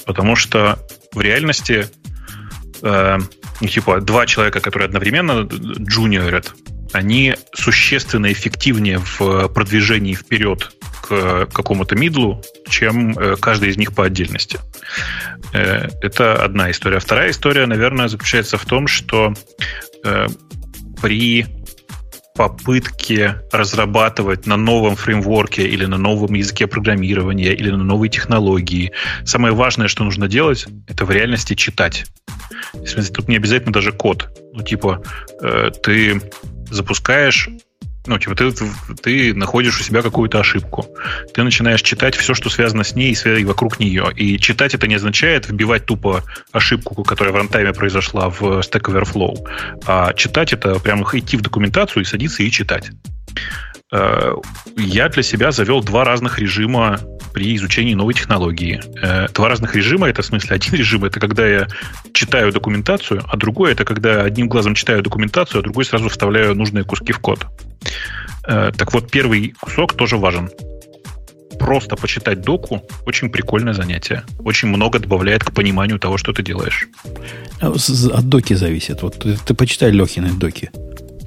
[0.04, 0.78] Потому что
[1.12, 1.88] в реальности
[2.82, 3.18] э,
[3.60, 6.54] типа, два человека, которые одновременно джуниорят,
[6.92, 10.72] они существенно эффективнее в продвижении вперед
[11.02, 14.58] к какому-то мидлу, чем э, каждый из них по отдельности.
[15.52, 16.98] Э, это одна история.
[16.98, 19.34] Вторая история, наверное, заключается в том, что
[20.04, 20.26] э,
[21.00, 21.46] при
[22.36, 28.92] попытки разрабатывать на новом фреймворке или на новом языке программирования или на новой технологии.
[29.24, 32.06] Самое важное, что нужно делать, это в реальности читать.
[32.72, 34.28] Смысле, тут не обязательно даже код.
[34.52, 35.02] Ну, типа,
[35.42, 36.20] э, ты
[36.70, 37.48] запускаешь
[38.06, 38.52] ну, типа, ты,
[39.02, 40.86] ты находишь у себя какую-то ошибку.
[41.34, 44.10] Ты начинаешь читать все, что связано с ней и вокруг нее.
[44.14, 46.22] И читать это не означает вбивать тупо
[46.52, 49.36] ошибку, которая в рантайме произошла в Stack Overflow.
[49.86, 52.90] А читать это прямо идти в документацию и садиться и читать.
[53.92, 54.34] Э,
[54.76, 56.98] я для себя завел два разных режима
[57.32, 58.80] при изучении новой технологии.
[59.00, 61.68] Э, два разных режима, это в смысле один режим, это когда я
[62.12, 66.84] читаю документацию, а другой это когда одним глазом читаю документацию, а другой сразу вставляю нужные
[66.84, 67.46] куски в код.
[68.46, 70.50] Э, так вот, первый кусок тоже важен.
[71.58, 74.24] Просто почитать доку очень прикольное занятие.
[74.40, 76.86] Очень много добавляет к пониманию того, что ты делаешь.
[77.60, 79.02] А от доки зависит.
[79.02, 80.70] Вот ты, почитай Лехины доки.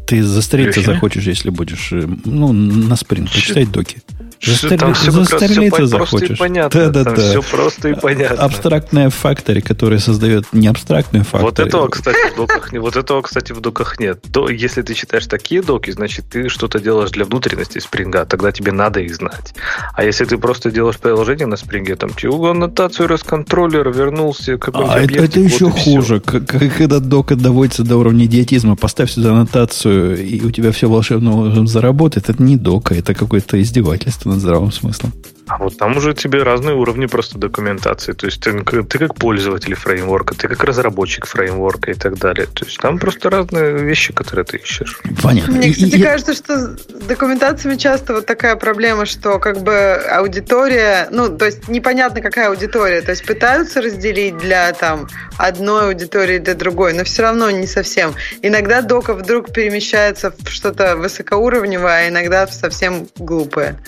[0.10, 3.32] Ты застрелиться захочешь, если будешь ну, на спринт.
[3.32, 4.02] Почитай доки.
[4.42, 4.80] Застрел...
[4.80, 6.80] Там все просто и понятно.
[6.80, 7.30] Да, да, там да.
[7.30, 8.44] все просто и понятно.
[8.44, 11.44] Абстрактная фактори, которая создает не абстрактную фактори.
[11.44, 14.24] Вот этого, кстати, в доках, вот этого, кстати, в доках нет.
[14.32, 18.72] То, если ты читаешь такие доки, значит, ты что-то делаешь для внутренности спринга, тогда тебе
[18.72, 19.54] надо их знать.
[19.94, 25.00] А если ты просто делаешь приложение на спринге, там, чего аннотацию расконтроллер, вернулся к а
[25.00, 26.20] это, это еще вот хуже.
[26.20, 32.30] Когда дока доводится до уровня идиотизма, поставь сюда аннотацию, и у тебя все волшебно заработает.
[32.30, 35.12] Это не дока, это какое-то издевательство над здравым смыслом.
[35.50, 38.14] А вот там уже тебе разные уровни просто документации.
[38.14, 42.46] То есть ты, ты как пользователь фреймворка, ты как разработчик фреймворка и так далее.
[42.46, 45.02] То есть там просто разные вещи, которые ты ищешь.
[45.24, 45.56] Понятно.
[45.56, 46.78] Мне, кстати, и, кажется, что с
[47.08, 53.02] документациями часто вот такая проблема, что как бы аудитория, ну, то есть непонятно, какая аудитория.
[53.02, 55.08] То есть пытаются разделить для там
[55.40, 58.14] одной аудитории для другой, но все равно не совсем.
[58.44, 63.80] Иногда дока вдруг перемещается в что-то высокоуровневое, а иногда в совсем глупое.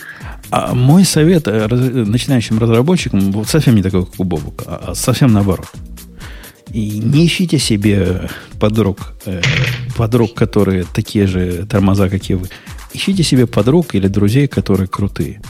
[0.51, 5.31] А мой совет э, начинающим разработчикам вот совсем не такой, как у Бобука, а, совсем
[5.31, 5.67] наоборот.
[6.73, 8.29] И не ищите себе
[8.59, 9.41] подруг, э,
[9.95, 12.49] подруг, которые такие же тормоза, как и вы.
[12.93, 15.41] Ищите себе подруг или друзей, которые крутые.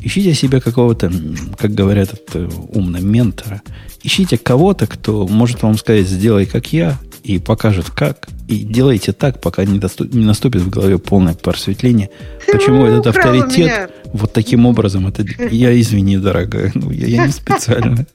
[0.00, 1.12] Ищите себе какого-то,
[1.56, 3.62] как говорят это умно, ментора.
[4.02, 6.98] Ищите кого-то, кто может вам сказать, сделай как я,
[7.28, 8.26] и покажет как.
[8.48, 12.08] И делайте так, пока не, доступ, не наступит в голове полное просветление.
[12.50, 13.88] Почему этот авторитет меня.
[14.14, 15.06] вот таким образом?
[15.06, 18.06] Это, я извини, дорогая, ну, я, я не специально.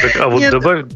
[0.00, 0.86] Так, а вот добавь,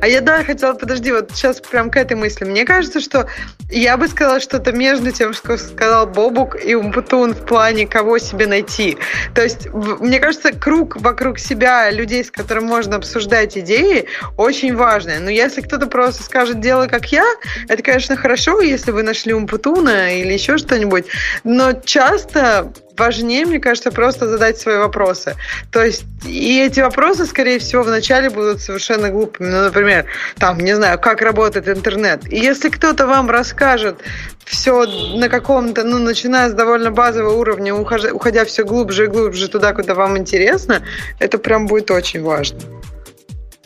[0.00, 2.44] а я, да, хотела, подожди, вот сейчас прям к этой мысли.
[2.44, 3.26] Мне кажется, что
[3.70, 8.46] я бы сказала что-то между тем, что сказал Бобук и Умпутун в плане, кого себе
[8.46, 8.96] найти.
[9.34, 14.06] То есть, мне кажется, круг вокруг себя людей, с которым можно обсуждать идеи,
[14.36, 15.18] очень важный.
[15.18, 17.26] Но если кто-то просто скажет «делай как я»,
[17.68, 21.06] это, конечно, хорошо, если вы нашли Умпутуна или еще что-нибудь.
[21.44, 25.36] Но часто важнее, мне кажется, просто задать свои вопросы.
[25.70, 29.48] То есть, и эти вопросы, скорее всего, вначале будут совершенно глупыми.
[29.48, 30.06] Ну, например,
[30.38, 32.30] там, не знаю, как работает интернет.
[32.32, 34.00] И если кто-то вам расскажет
[34.44, 39.48] все на каком-то, ну, начиная с довольно базового уровня, уходя, уходя все глубже и глубже
[39.48, 40.82] туда, куда вам интересно,
[41.18, 42.58] это прям будет очень важно.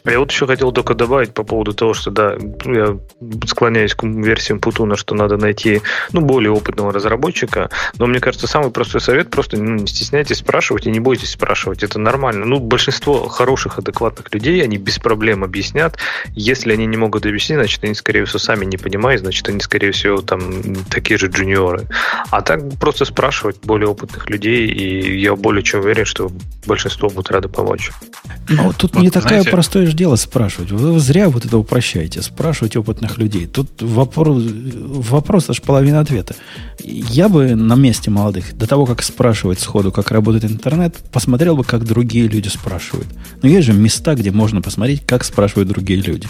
[0.05, 2.99] Я вот еще хотел только добавить по поводу того, что да, я
[3.47, 5.81] склоняюсь к версиям Путуна, что надо найти
[6.12, 7.70] ну, более опытного разработчика.
[7.99, 11.85] Но мне кажется, самый простой совет просто ну, не стесняйтесь спрашивать и не бойтесь спрашивать.
[11.85, 12.45] Это нормально.
[12.47, 15.97] Ну, большинство хороших, адекватных людей, они без проблем объяснят.
[16.35, 19.93] Если они не могут объяснить, значит, они, скорее всего, сами не понимают, значит, они, скорее
[19.93, 21.87] всего, там такие же джуниоры.
[22.31, 26.31] А так просто спрашивать более опытных людей, и я более чем уверен, что
[26.66, 27.93] большинство будут рады помочь.
[28.49, 30.70] Ну, тут вот, не такая простая же дело спрашивать.
[30.73, 32.23] Вы зря вот это упрощаете.
[32.23, 33.47] Спрашивать опытных людей.
[33.47, 36.35] Тут вопрос, вопрос аж половина ответа.
[36.82, 41.64] Я бы на месте молодых, до того, как спрашивать сходу, как работает интернет, посмотрел бы,
[41.64, 43.06] как другие люди спрашивают.
[43.43, 46.27] Но есть же места, где можно посмотреть, как спрашивают другие люди.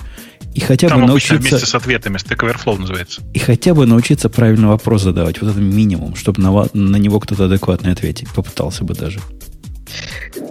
[0.54, 1.36] И хотя Там бы научиться...
[1.36, 3.22] вместе с ответами, Stack Overflow называется.
[3.32, 5.40] И хотя бы научиться правильно вопрос задавать.
[5.40, 8.28] Вот это минимум, чтобы на, на него кто-то адекватно ответить.
[8.34, 9.20] Попытался бы даже.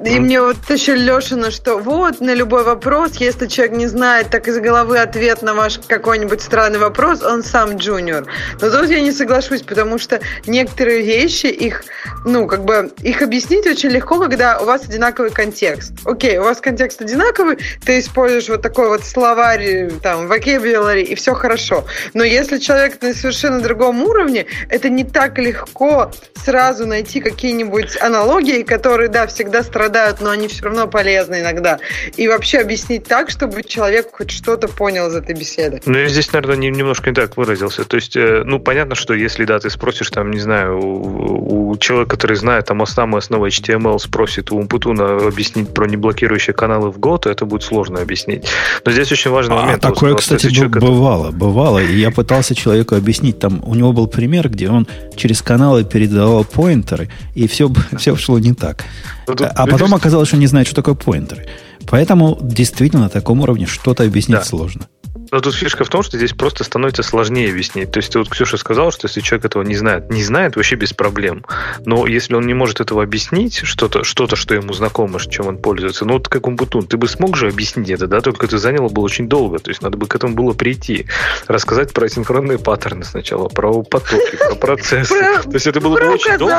[0.06, 4.48] И мне вот еще Лешина, что вот на любой вопрос, если человек не знает так
[4.48, 8.26] из головы ответ на ваш какой-нибудь странный вопрос, он сам джуниор.
[8.62, 11.84] Но тут я не соглашусь, потому что некоторые вещи, их,
[12.26, 15.94] ну, как бы, их объяснить очень легко, когда у вас одинаковый контекст.
[16.06, 21.34] Окей, у вас контекст одинаковый, ты используешь вот такой вот словарь, там, vocabulary, и все
[21.34, 21.86] хорошо.
[22.14, 26.12] Но если человек на совершенно другом уровне, это не так легко
[26.44, 31.80] сразу найти какие-нибудь аналогии, которые, да, всегда страдают, но они все равно полезны иногда.
[32.16, 35.82] И вообще объяснить так, чтобы человек хоть что-то понял из этой беседы.
[35.86, 37.86] Ну, я здесь, наверное, немножко не так выразился.
[37.86, 41.78] То есть, э, ну, понятно, что если, да, ты спросишь, там, не знаю, у, у
[41.78, 46.98] человека, который знает там самые основы HTML, спросит у Умпутуна объяснить про неблокирующие каналы в
[46.98, 48.46] Go, то это будет сложно объяснить.
[48.86, 49.82] Но здесь очень важный а, момент.
[49.82, 51.38] Такое, кстати, человек, бывало, это...
[51.38, 51.80] бывало.
[51.80, 56.44] И я пытался человеку объяснить, там, у него был пример, где он через каналы передавал
[56.44, 58.86] поинтеры, и все, все шло не так.
[59.28, 61.48] Ну, тут, а потом оказалось, что не знает, что такое поинтеры.
[61.90, 64.44] Поэтому действительно на таком уровне что-то объяснить да.
[64.44, 64.88] сложно.
[65.32, 67.92] Но тут фишка в том, что здесь просто становится сложнее объяснить.
[67.92, 70.76] То есть, ты вот Ксюша сказал, что если человек этого не знает, не знает вообще
[70.76, 71.46] без проблем.
[71.86, 76.04] Но если он не может этого объяснить, что-то, что-то, что ему знакомо, чем он пользуется,
[76.04, 79.02] ну вот как Умбутун, ты бы смог же объяснить это, да, только это заняло бы
[79.02, 79.60] очень долго.
[79.60, 81.08] То есть, надо бы к этому было прийти.
[81.48, 85.16] Рассказать про синхронные паттерны сначала, про потоки, про процессы.
[85.44, 86.54] То есть, это было бы очень долго.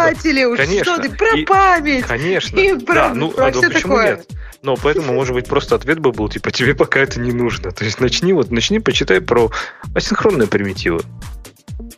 [0.57, 0.97] Конечно.
[1.19, 2.07] Про память.
[2.07, 2.59] Конечно.
[2.87, 4.27] Да, ну, а почему нет?
[4.63, 7.73] Но поэтому, может быть, просто ответ бы был, типа, тебе пока это не нужно.
[7.73, 9.51] То есть начни вот, начни почитай про
[9.95, 11.01] асинхронные примитивы.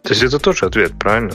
[0.03, 1.35] То есть это тоже ответ, правильно?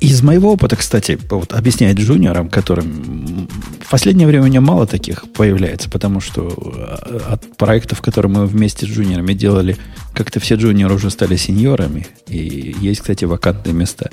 [0.00, 3.48] Из моего опыта, кстати, вот объяснять джуниорам, которым
[3.80, 8.46] в последнее время у меня мало таких появляется, потому что э, от проектов, которые мы
[8.46, 9.76] вместе с джуниорами делали,
[10.12, 14.10] как-то все джуниоры уже стали сеньорами, и есть, кстати, вакантные места.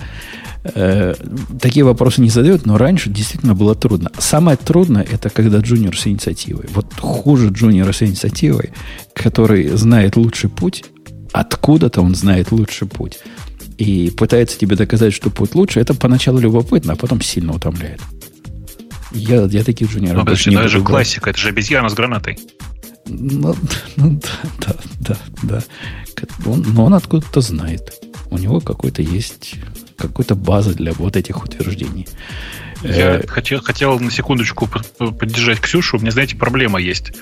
[0.63, 1.15] Э,
[1.59, 4.11] такие вопросы не задают, но раньше действительно было трудно.
[4.17, 6.65] Самое трудное это когда джуниор с инициативой.
[6.73, 8.71] Вот хуже джуниора с инициативой,
[9.13, 10.85] который знает лучший путь,
[11.31, 13.19] откуда-то он знает лучший путь.
[13.81, 17.99] И пытается тебе доказать, что путь лучше, это поначалу любопытно, а потом сильно утомляет.
[19.11, 21.95] Я, я таких джуниоров ну, подожди, не но это же классика, это же обезьяна с
[21.95, 22.37] гранатой.
[23.07, 23.55] Ну,
[23.95, 24.21] ну
[24.59, 25.63] да, да, да, да.
[26.45, 27.91] Он, но он откуда-то знает.
[28.29, 29.55] У него какой-то есть
[29.97, 32.07] какой-то базы для вот этих утверждений.
[32.83, 34.67] Я э, хотел, хотел на секундочку
[34.97, 35.97] поддержать Ксюшу.
[35.97, 37.13] У меня, знаете, проблема есть.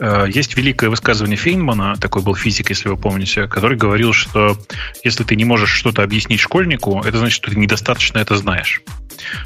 [0.00, 4.58] Э, есть великое высказывание Фейнмана, такой был физик, если вы помните, который говорил, что
[5.04, 8.82] если ты не можешь что-то объяснить школьнику, это значит, что ты недостаточно это знаешь.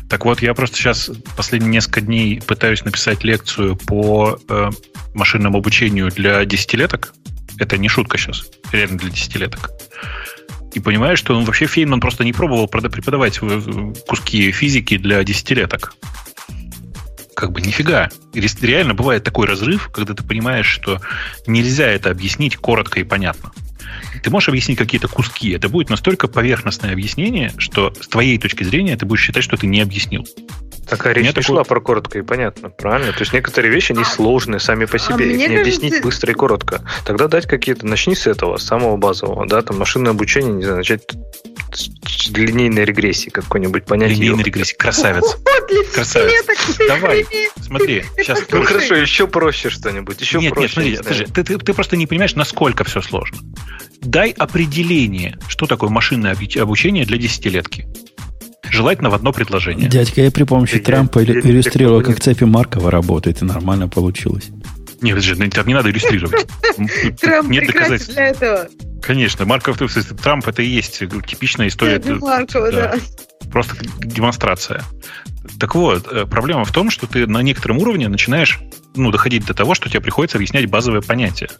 [0.09, 4.71] Так вот, я просто сейчас последние несколько дней пытаюсь написать лекцию по э,
[5.15, 7.15] машинному обучению для десятилеток.
[7.59, 9.71] Это не шутка сейчас, реально для десятилеток
[10.73, 13.39] и понимаешь, что он вообще Фейнман просто не пробовал преподавать
[14.07, 15.95] куски физики для десятилеток.
[17.35, 18.11] Как бы нифига.
[18.35, 21.01] Реально бывает такой разрыв, когда ты понимаешь, что
[21.47, 23.53] нельзя это объяснить коротко и понятно.
[24.23, 25.51] Ты можешь объяснить какие-то куски.
[25.51, 29.67] Это будет настолько поверхностное объяснение, что с твоей точки зрения ты будешь считать, что ты
[29.67, 30.27] не объяснил.
[30.89, 31.43] Такая речь не такой...
[31.43, 33.13] шла про коротко и понятно, правильно?
[33.13, 35.61] То есть некоторые вещи, они а, сложные сами по себе, а их не кажется...
[35.61, 36.83] объяснить быстро и коротко.
[37.05, 40.79] Тогда дать какие-то, начни с этого, с самого базового, да, там машинное обучение, не знаю,
[40.79, 41.03] начать
[41.73, 44.11] с линейной регрессии какой-нибудь понять.
[44.11, 45.37] Линейной регрессии, красавец.
[45.95, 46.45] Красавец.
[46.87, 47.27] Давай,
[47.61, 48.43] смотри, сейчас.
[48.51, 50.83] Ну хорошо, еще проще что-нибудь, еще нет, проще.
[50.83, 53.39] Нет, смотри, скажи, ты, ты, ты просто не понимаешь, насколько все сложно.
[54.01, 57.87] Дай определение, что такое машинное обучение для десятилетки.
[58.73, 59.87] Желательно в одно предложение.
[59.89, 63.87] Дядька, я при помощи я, Трампа я, иллюстрировал, я, как цепи Маркова работает, и нормально
[63.87, 64.49] получилось.
[65.03, 66.47] Нет, подожди, ну, не надо иллюстрировать.
[67.21, 68.15] Трамп Нет доказательств.
[68.15, 68.69] для этого.
[69.03, 69.77] Конечно, Марков,
[70.23, 72.01] Трамп это и есть типичная история.
[72.19, 72.95] Маркова, да.
[73.51, 74.83] Просто демонстрация.
[75.61, 78.61] Так вот, э, проблема в том, что ты на некотором уровне начинаешь
[78.95, 81.51] ну, доходить до того, что тебе приходится объяснять базовые понятия.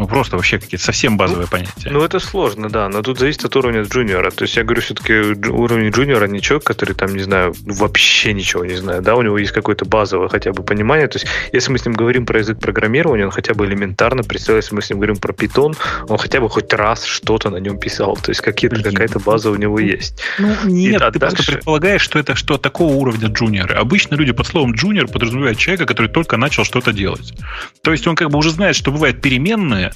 [0.00, 1.90] Ну, просто вообще какие-то совсем базовые ну, понятия.
[1.90, 4.30] Ну, это сложно, да, но тут зависит от уровня джуниора.
[4.30, 5.12] То есть я говорю, все-таки
[5.50, 9.36] уровень джуниора не человек, который там, не знаю, вообще ничего не знает, да, у него
[9.36, 11.06] есть какое-то базовое хотя бы понимание.
[11.06, 14.56] То есть если мы с ним говорим про язык программирования, он хотя бы элементарно представил,
[14.56, 15.76] если мы с ним говорим про питон,
[16.08, 18.16] он хотя бы хоть раз что-то на нем писал.
[18.16, 20.22] То есть какие-то, какая-то база у него есть.
[20.38, 21.36] Ну, нет, И, ты дальше...
[21.36, 23.78] просто предполагаешь, что это что такого уровня джуниора.
[23.78, 27.34] Обычно люди под словом джуниор подразумевают человека, который только начал что-то делать.
[27.82, 29.89] То есть он как бы уже знает, что бывают переменные,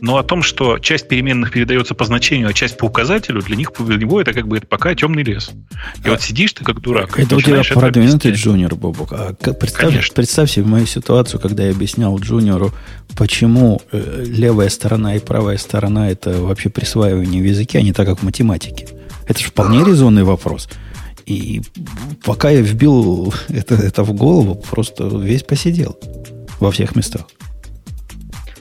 [0.00, 3.72] но о том, что часть переменных передается по значению, а часть по указателю, для них
[3.78, 5.50] для него это как бы это пока темный лес.
[6.04, 7.18] И а, вот сидишь ты как дурак.
[7.18, 9.12] Это у тебя продвинутый джуниор, Бобок.
[9.12, 12.72] А представь, представь себе мою ситуацию, когда я объяснял джуниору,
[13.16, 18.06] почему э, левая сторона и правая сторона это вообще присваивание в языке, а не так,
[18.06, 18.88] как в математике.
[19.26, 20.68] Это же вполне резонный вопрос.
[21.24, 21.62] И
[22.24, 25.98] пока я вбил это, это в голову, просто весь посидел
[26.60, 27.26] во всех местах.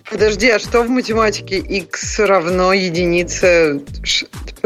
[0.10, 3.82] Подожди, а что в математике x равно единице?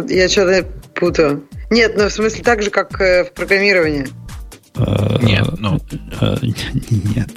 [0.07, 1.48] Я что-то путаю.
[1.70, 4.07] Нет, ну в смысле так же, как э, в программировании.
[5.22, 5.80] Нет, ну...
[6.20, 7.30] А, нет.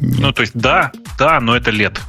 [0.00, 2.00] Ну, то есть, да, да, но это лет.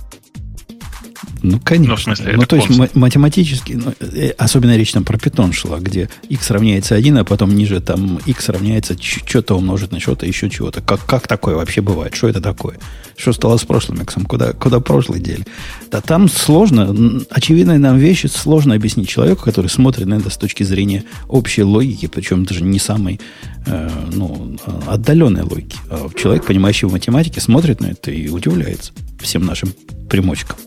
[1.41, 1.91] Ну, конечно.
[1.91, 5.79] Ну, в смысле, ну, то есть математически, ну, э, особенно речь там про питон шла,
[5.79, 10.49] где x равняется 1, а потом ниже там x равняется что-то умножить на что-то, еще
[10.49, 10.81] чего-то.
[10.81, 12.15] Как, как такое вообще бывает?
[12.15, 12.77] Что это такое?
[13.17, 14.15] Что стало с прошлым x?
[14.27, 15.45] Куда, куда прошлый дели?
[15.91, 16.95] Да там сложно,
[17.29, 22.07] очевидные нам вещи сложно объяснить человеку, который смотрит на это с точки зрения общей логики,
[22.07, 23.19] причем даже не самой
[23.65, 24.57] э, ну,
[24.87, 25.77] отдаленной логики.
[25.89, 29.73] А человек, понимающий в математике, смотрит на это и удивляется всем нашим
[30.09, 30.57] примочкам.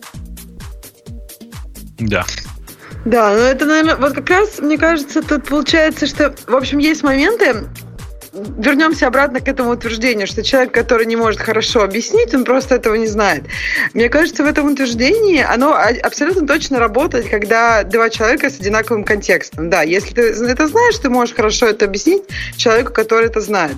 [1.99, 2.25] Да.
[3.05, 7.03] Да, но это, наверное, вот как раз, мне кажется, тут получается, что, в общем, есть
[7.03, 7.65] моменты,
[8.33, 12.95] вернемся обратно к этому утверждению, что человек, который не может хорошо объяснить, он просто этого
[12.95, 13.45] не знает.
[13.95, 19.71] Мне кажется, в этом утверждении оно абсолютно точно работает, когда два человека с одинаковым контекстом.
[19.71, 22.23] Да, если ты это знаешь, ты можешь хорошо это объяснить
[22.57, 23.77] человеку, который это знает.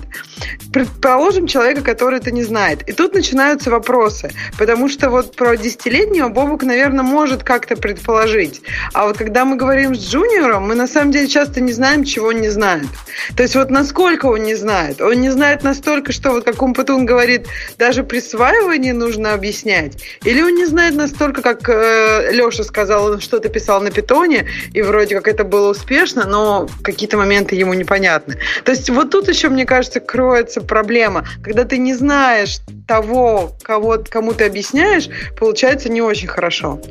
[0.73, 2.87] Предположим, человека, который это не знает.
[2.87, 8.61] И тут начинаются вопросы, потому что вот про десятилетнего Бобук, наверное, может как-то предположить.
[8.93, 12.27] А вот когда мы говорим с джуниором, мы на самом деле часто не знаем, чего
[12.27, 12.87] он не знает.
[13.35, 15.01] То есть вот насколько не знает?
[15.01, 17.47] Он не знает настолько, что вот как Умпутун говорит,
[17.77, 20.03] даже присваивание нужно объяснять?
[20.23, 24.81] Или он не знает настолько, как э, Леша сказал, он что-то писал на питоне, и
[24.81, 28.37] вроде как это было успешно, но какие-то моменты ему непонятны.
[28.63, 31.25] То есть вот тут еще, мне кажется, кроется проблема.
[31.43, 36.81] Когда ты не знаешь того, кого, кому ты объясняешь, получается не очень хорошо.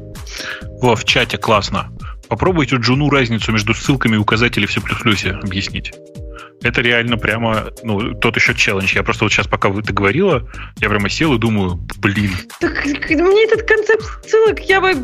[0.81, 1.91] Во, в чате классно.
[2.29, 5.93] Попробуйте Джуну разницу между ссылками и указателями в C++ объяснить.
[6.63, 8.95] Это реально прямо, ну, тот еще челлендж.
[8.95, 10.47] Я просто вот сейчас, пока вы это говорила,
[10.79, 12.33] я прямо сел и думаю, блин.
[12.61, 14.95] Так мне этот концепт ссылок, я бы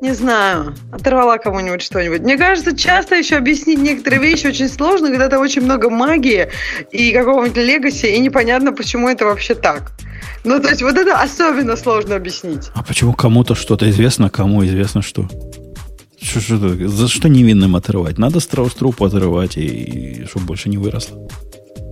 [0.00, 2.22] не знаю, оторвала кому-нибудь что-нибудь.
[2.22, 6.48] Мне кажется, часто еще объяснить некоторые вещи очень сложно, когда то очень много магии
[6.90, 9.92] и какого-нибудь легаси, и непонятно, почему это вообще так.
[10.44, 12.70] Ну, то есть вот это особенно сложно объяснить.
[12.74, 15.28] А почему кому-то что-то известно, кому известно что?
[16.22, 18.16] Что, что, за что невинным отрывать?
[18.18, 21.28] Надо страус трупу отрывать, и, и чтобы больше не выросло.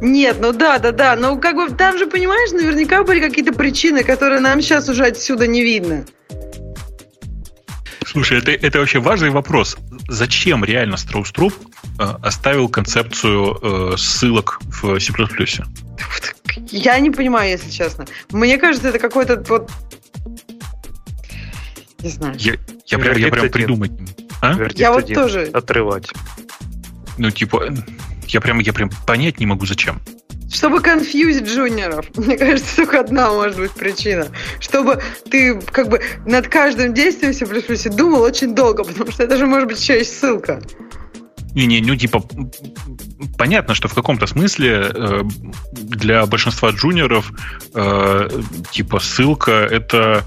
[0.01, 1.17] Нет, ну да, да, да.
[1.17, 5.47] Но как бы там же, понимаешь, наверняка были какие-то причины, которые нам сейчас уже отсюда
[5.47, 6.07] не видно.
[8.07, 9.77] Слушай, это, это вообще важный вопрос.
[10.09, 11.55] Зачем реально Страус Труп
[11.99, 15.13] э, оставил концепцию э, ссылок в C++?
[16.71, 18.07] Я не понимаю, если честно.
[18.31, 19.71] Мне кажется, это какой-то вот
[22.03, 22.35] не знаю.
[22.39, 22.55] Я,
[22.91, 23.93] я, прям, я прям придумать.
[24.43, 24.57] А?
[24.75, 25.51] Я вот тоже.
[25.53, 26.09] Отрывать.
[27.19, 27.73] Ну, типа,
[28.27, 30.01] я прям, я прям понять не могу, зачем.
[30.53, 32.07] Чтобы конфьюзить джуниоров.
[32.17, 34.29] Мне кажется, только одна может быть причина.
[34.59, 35.01] Чтобы
[35.31, 39.69] ты как бы над каждым действием C++ думал очень долго, потому что это же может
[39.69, 40.61] быть еще есть ссылка.
[41.55, 42.23] Не-не, ну типа
[43.37, 45.23] понятно, что в каком-то смысле э,
[45.73, 47.33] для большинства джуниоров
[47.75, 48.29] э,
[48.71, 50.25] типа ссылка это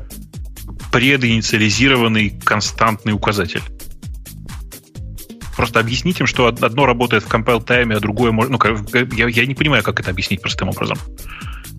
[0.93, 3.63] прединициализированный константный указатель.
[5.57, 8.51] Просто объяснить им, что одно работает в compile тайме, а другое может...
[8.51, 8.59] Ну,
[9.15, 10.97] я, я не понимаю, как это объяснить простым образом.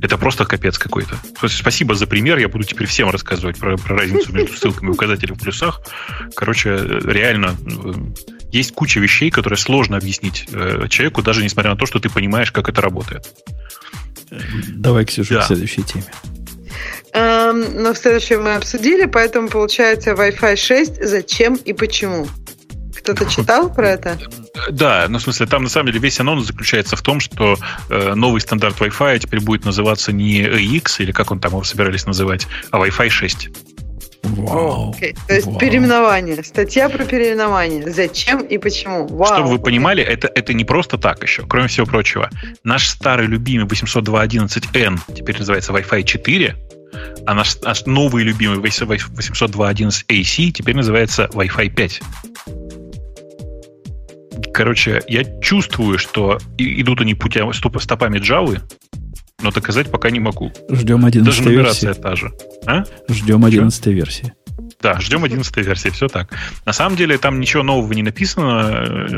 [0.02, 1.16] Это просто капец какой-то.
[1.48, 2.38] Спасибо за пример.
[2.38, 5.80] Я буду теперь всем рассказывать про, про разницу между ссылками и указателями в плюсах.
[6.34, 7.92] Короче, реально, э,
[8.50, 12.50] есть куча вещей, которые сложно объяснить э, человеку, даже несмотря на то, что ты понимаешь,
[12.50, 13.24] как это работает.
[14.68, 15.40] Давай, Ксюша, да.
[15.42, 16.04] к следующей теме.
[17.14, 22.26] Эм, но в следующем мы обсудили, поэтому получается Wi-Fi 6 зачем и почему.
[22.96, 24.18] Кто-то читал про это?
[24.70, 27.56] Да, ну в смысле, там на самом деле весь анонс заключается в том, что
[27.90, 32.06] э, новый стандарт Wi-Fi теперь будет называться не EX, или как он там его собирались
[32.06, 33.50] называть, а Wi-Fi 6.
[34.24, 34.92] Вау.
[34.92, 35.16] Okay.
[35.28, 35.58] То есть Вау.
[35.58, 36.42] переименование.
[36.42, 37.92] Статья про переименование.
[37.92, 39.06] Зачем и почему.
[39.06, 39.34] Вау.
[39.34, 41.44] Чтобы вы понимали, это, это не просто так еще.
[41.46, 42.30] Кроме всего прочего,
[42.64, 46.56] наш старый любимый 802.11n теперь называется Wi-Fi 4,
[47.26, 52.00] а наш, наш новый любимый 802.11ac теперь называется Wi-Fi 5.
[54.52, 58.60] Короче, я чувствую, что идут они путями, стопами Java,
[59.42, 60.52] но доказать пока не могу.
[60.70, 62.02] Ждем 11 Даже нумерация версии.
[62.02, 62.32] та же.
[62.66, 62.84] А?
[63.08, 64.32] Ждем 11 версии.
[64.84, 66.30] Да, ждем 11 версии, все так.
[66.66, 69.08] На самом деле там ничего нового не написано.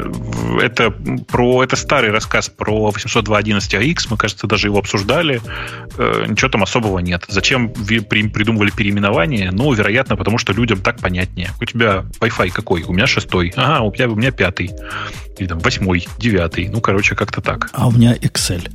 [0.62, 5.42] Это, про, это старый рассказ про 802.11ax, мы, кажется, даже его обсуждали.
[5.98, 7.24] Э, ничего там особого нет.
[7.26, 9.50] Зачем придумывали переименование?
[9.50, 11.50] Ну, вероятно, потому что людям так понятнее.
[11.60, 12.84] У тебя Wi-Fi какой?
[12.84, 13.52] У меня шестой.
[13.56, 14.70] Ага, у меня, у меня пятый.
[15.36, 16.68] Или там восьмой, девятый.
[16.68, 17.70] Ну, короче, как-то так.
[17.72, 18.70] А у меня Excel.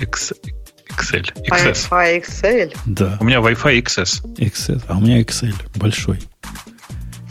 [0.00, 0.56] Excel.
[0.96, 1.32] XL.
[1.48, 1.88] XS.
[1.90, 2.76] Wi-Fi XL?
[2.86, 3.16] Да.
[3.20, 4.36] У меня Wi-Fi XS.
[4.36, 4.82] XS.
[4.88, 5.54] А у меня XL.
[5.76, 6.20] Большой.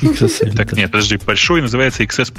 [0.02, 0.56] XSL.
[0.56, 2.34] Так нет, подожди, большой называется XS+.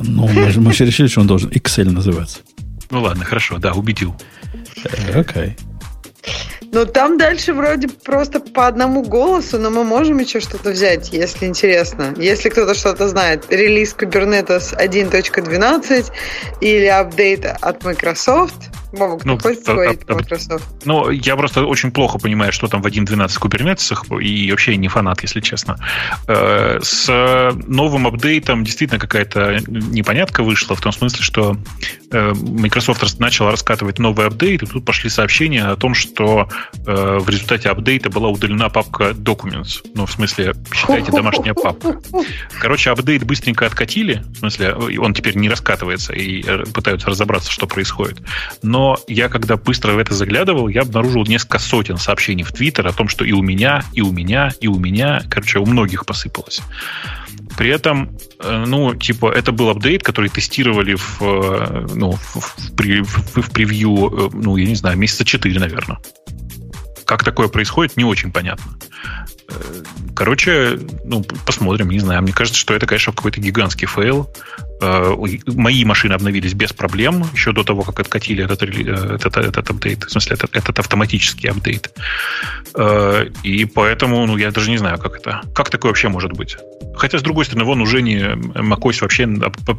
[0.00, 2.40] Ну, мы же, мы же решили, что он должен XL называться.
[2.90, 4.14] Ну ладно, хорошо, да, убедил.
[5.14, 5.56] Окей.
[5.56, 5.58] Okay.
[6.70, 11.46] Ну, там дальше вроде просто по одному голосу, но мы можем еще что-то взять, если
[11.46, 12.14] интересно.
[12.16, 13.46] Если кто-то что-то знает.
[13.48, 16.12] Релиз Kubernetes 1.12
[16.60, 18.70] или апдейт от Microsoft.
[18.92, 20.64] Бобок, ну, хочешь поговорить про Microsoft?
[20.84, 25.22] Ну, я просто очень плохо понимаю, что там в 1.12 Kubernetes, и вообще не фанат,
[25.22, 25.76] если честно.
[26.26, 31.56] Э, с новым апдейтом действительно какая-то непонятка вышла, в том смысле, что
[32.10, 36.48] э, Microsoft начал раскатывать новый апдейт, и тут пошли сообщения о том, что
[36.86, 39.82] э, в результате апдейта была удалена папка Documents.
[39.94, 42.00] Ну, в смысле, считайте, домашняя папка.
[42.58, 44.24] Короче, апдейт быстренько откатили.
[44.28, 46.42] В смысле, он теперь не раскатывается и
[46.72, 48.22] пытаются разобраться, что происходит.
[48.62, 52.92] Но я, когда быстро в это заглядывал, я обнаружил несколько сотен сообщений в Твиттер о
[52.92, 56.60] том, что и у меня, и у меня, и у меня, короче, у многих посыпалось.
[57.56, 63.42] При этом, э, ну, типа, это был апдейт, который тестировали в, э, ну, в, в,
[63.42, 65.98] в, превью, ну, я не знаю, месяца 4, наверное.
[67.04, 68.78] Как такое происходит, не очень понятно.
[70.14, 72.22] Короче, ну, посмотрим, не знаю.
[72.22, 74.28] Мне кажется, что это, конечно, какой-то гигантский фейл.
[74.80, 75.14] Э,
[75.46, 80.04] мои машины обновились без проблем еще до того, как откатили этот, э, этот, этот апдейт.
[80.04, 81.90] В смысле, этот, этот автоматический апдейт.
[82.74, 85.40] Э, и поэтому, ну, я даже не знаю, как это.
[85.54, 86.56] Как такое вообще может быть?
[86.96, 89.26] Хотя, с другой стороны, вон уже не macOS вообще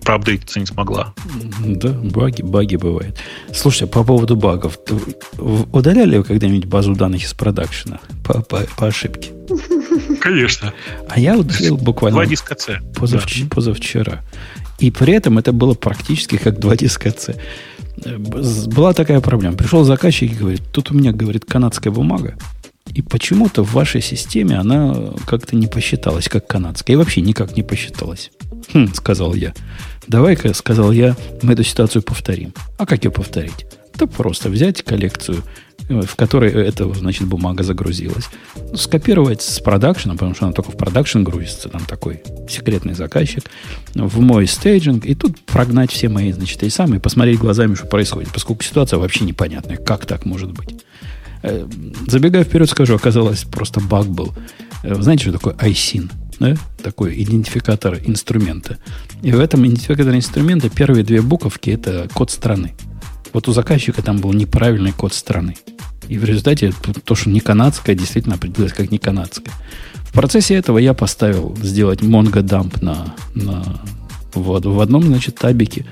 [0.03, 1.13] проапдейтиться не смогла.
[1.59, 3.17] Да, баги, баги бывают.
[3.53, 4.79] Слушай, по поводу багов.
[5.37, 9.31] Удаляли вы когда-нибудь базу данных из продакшена по, по, по ошибке?
[10.21, 10.71] Конечно.
[11.07, 12.79] А я удалил буквально Два диска C.
[12.95, 13.41] Позавч...
[13.41, 13.47] Да.
[13.49, 14.21] позавчера.
[14.77, 17.35] И при этом это было практически как два диска C.
[18.67, 19.57] Была такая проблема.
[19.57, 22.35] Пришел заказчик и говорит, тут у меня, говорит, канадская бумага,
[22.93, 24.95] и почему-то в вашей системе она
[25.25, 26.93] как-то не посчиталась как канадская.
[26.93, 28.31] И вообще никак не посчиталась.
[28.73, 29.53] Хм, сказал я.
[30.07, 32.53] Давай-ка, сказал я, мы эту ситуацию повторим.
[32.77, 33.65] А как ее повторить?
[33.95, 35.43] Да просто взять коллекцию
[35.89, 38.29] в которой эта, значит, бумага загрузилась.
[38.55, 43.43] Ну, скопировать с продакшена, потому что она только в продакшн грузится, там такой секретный заказчик,
[43.95, 48.29] в мой staging, и тут прогнать все мои, значит, и самые, посмотреть глазами, что происходит,
[48.31, 50.75] поскольку ситуация вообще непонятная, как так может быть.
[51.41, 51.67] Э,
[52.07, 54.33] забегая вперед, скажу, оказалось, просто баг был.
[54.83, 56.11] Э, знаете, что такое ISIN?
[56.39, 56.55] Да?
[56.83, 58.77] Такой идентификатор инструмента.
[59.21, 62.73] И в этом идентификаторе инструмента первые две буковки– это код страны.
[63.33, 65.55] Вот у заказчика там был неправильный код страны.
[66.07, 66.73] И в результате
[67.03, 69.53] то, что не канадское, действительно определилось как не канадское.
[70.09, 73.81] В процессе этого я поставил сделать Mongo dump на, на,
[74.33, 75.85] в, в одном, значит, табике.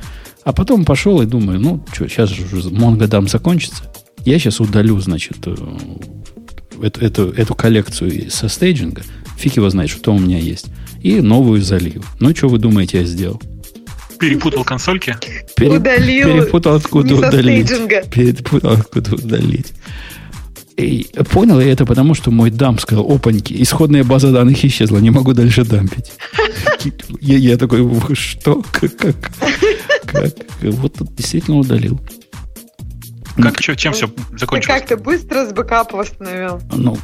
[0.44, 3.84] А потом пошел и думаю, ну, что, сейчас же Mongo dump закончится.
[4.26, 5.56] Я сейчас удалю, значит, э,
[6.82, 9.04] эту, эту, эту коллекцию со стейджинга.
[9.38, 10.66] Фиг его знает, что у меня есть.
[11.04, 12.04] И новую залью.
[12.20, 13.40] Ну, что вы думаете, я сделал?
[14.20, 15.16] Перепутал консольки?
[15.56, 15.78] Пере...
[15.78, 16.28] Удалил.
[16.28, 17.70] Перепутал, откуда удалить.
[18.12, 19.74] Перепутал, откуда удалить.
[20.78, 25.10] И понял я это потому, что мой дам сказал, опаньки, исходная база данных исчезла, не
[25.10, 26.12] могу дальше дампить.
[27.20, 27.84] Я, такой,
[28.14, 28.64] что?
[28.72, 30.34] Как?
[30.62, 32.00] Вот тут действительно удалил.
[33.42, 34.82] Как, что, чем все закончилось?
[34.82, 36.60] Ты как-то быстро с бэкапа восстановил.
[36.74, 36.98] Ну,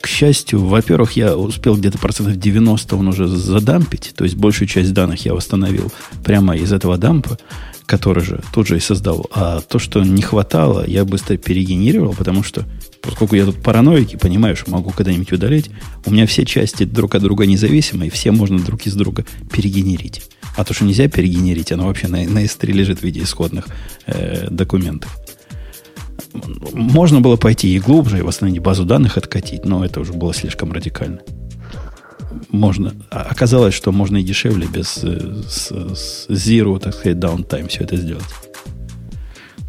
[0.00, 4.92] к счастью, во-первых, я успел где-то процентов 90 он уже задампить, то есть большую часть
[4.92, 5.92] данных я восстановил
[6.24, 7.38] прямо из этого дампа,
[7.86, 9.26] который же тут же и создал.
[9.32, 12.64] А то, что не хватало, я быстро перегенерировал, потому что,
[13.00, 15.70] поскольку я тут параноик и понимаю, что могу когда-нибудь удалить,
[16.06, 20.22] у меня все части друг от друга независимы, и все можно друг из друга перегенерить.
[20.56, 23.66] А то, что нельзя перегенерить, оно вообще на, на S3 лежит в виде исходных
[24.06, 25.16] э, документов.
[26.72, 30.72] Можно было пойти и глубже, и восстановить базу данных откатить, но это уже было слишком
[30.72, 31.20] радикально.
[32.50, 32.94] Можно.
[33.10, 37.84] А оказалось, что можно и дешевле, без э, с, с zero, так сказать, downtime все
[37.84, 38.24] это сделать.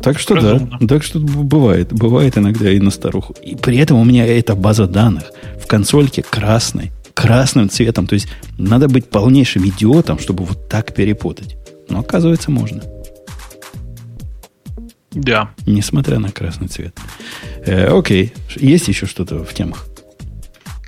[0.02, 0.78] Так что Разумно.
[0.82, 3.36] да, так что бывает, бывает иногда и на старуху.
[3.42, 8.08] И при этом у меня эта база данных в консольке красной, красным цветом.
[8.08, 8.28] То есть
[8.58, 11.56] надо быть полнейшим идиотом, чтобы вот так перепутать.
[11.90, 12.82] Но оказывается можно.
[15.14, 15.52] Да.
[15.66, 16.98] Несмотря на красный цвет.
[17.66, 18.34] Э, окей.
[18.56, 19.86] Есть еще что-то в темах?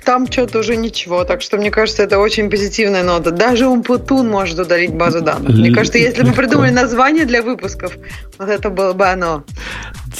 [0.04, 3.32] Там что-то уже ничего, так что мне кажется, это очень позитивная нота.
[3.32, 5.56] Даже Умпутун может удалить базу данных.
[5.56, 7.98] Мне кажется, если бы мы придумали название для выпусков,
[8.38, 9.42] вот это было бы оно.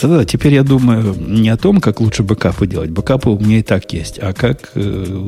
[0.03, 2.91] Да, теперь я думаю не о том, как лучше бэкапы делать.
[2.91, 4.19] Бэкапы у меня и так есть.
[4.19, 5.27] А как э,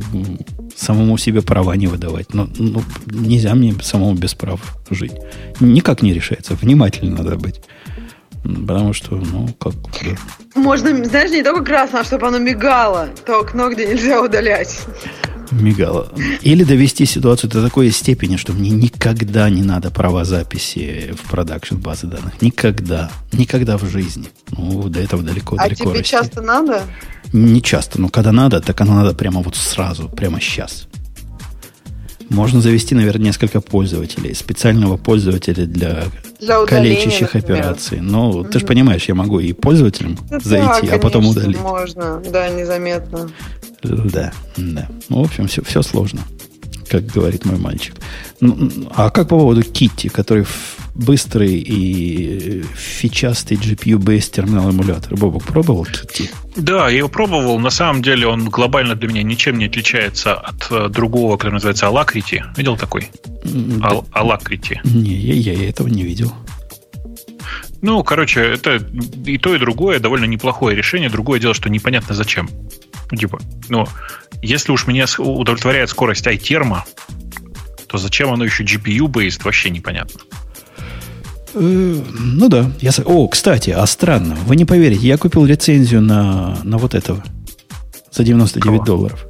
[0.75, 2.33] самому себе права не выдавать.
[2.33, 4.59] Но ну, нельзя мне самому без прав
[4.89, 5.13] жить.
[5.61, 6.55] Никак не решается.
[6.55, 7.61] Внимательно надо быть.
[8.43, 9.73] Потому что, ну, как...
[9.73, 10.59] Да.
[10.59, 13.09] Можно, знаешь, не только красное, а чтобы оно мигало.
[13.25, 14.79] То окно, где нельзя удалять.
[15.51, 16.11] Мигало.
[16.41, 21.75] Или довести ситуацию до такой степени, что мне никогда не надо права записи в продакшн
[21.75, 22.41] базы данных.
[22.41, 23.11] Никогда.
[23.31, 24.29] Никогда в жизни.
[24.51, 26.11] Ну, до этого далеко, а далеко тебе расти.
[26.11, 26.83] часто надо?
[27.33, 30.87] Не часто, но когда надо, так оно надо прямо вот сразу, прямо сейчас.
[32.29, 34.33] Можно завести, наверное, несколько пользователей.
[34.35, 36.03] Специального пользователя для,
[36.39, 37.61] для калечащих например.
[37.61, 37.99] операций.
[38.01, 38.43] Но угу.
[38.45, 41.59] ты же понимаешь, я могу и пользователем ну, зайти, да, конечно, а потом удалить.
[41.59, 43.29] Можно, да, незаметно.
[43.83, 44.89] Да, да.
[45.09, 46.21] Ну, в общем, все, все сложно,
[46.89, 47.95] как говорит мой мальчик.
[48.41, 50.45] Ну, а как по поводу Китти, который
[50.99, 55.15] быстрый и фичастый GPU-based терминал эмулятор.
[55.15, 56.29] Бобок, пробовал Kitty?
[56.57, 57.59] Да, я его пробовал.
[57.59, 61.85] На самом деле он глобально для меня ничем не отличается от э, другого, который называется
[61.85, 62.41] Alacrity.
[62.57, 63.09] Видел такой?
[63.45, 64.01] Да.
[64.13, 64.79] Alacrity.
[64.83, 66.33] Не, я, я этого не видел.
[67.81, 68.75] Ну, короче, это
[69.25, 71.09] и то, и другое довольно неплохое решение.
[71.09, 72.49] Другое дело, что непонятно зачем.
[73.11, 73.39] Ну, типа,
[73.69, 73.87] ну,
[74.41, 76.77] если уж меня удовлетворяет скорость iTerm,
[77.87, 80.21] то зачем оно еще GPU-based, вообще непонятно.
[81.53, 82.71] Э, ну да.
[82.79, 82.91] Я...
[83.05, 84.35] О, кстати, а странно.
[84.45, 87.23] Вы не поверите, я купил лицензию на, на вот этого
[88.11, 88.83] за 99 Кого?
[88.83, 89.25] долларов.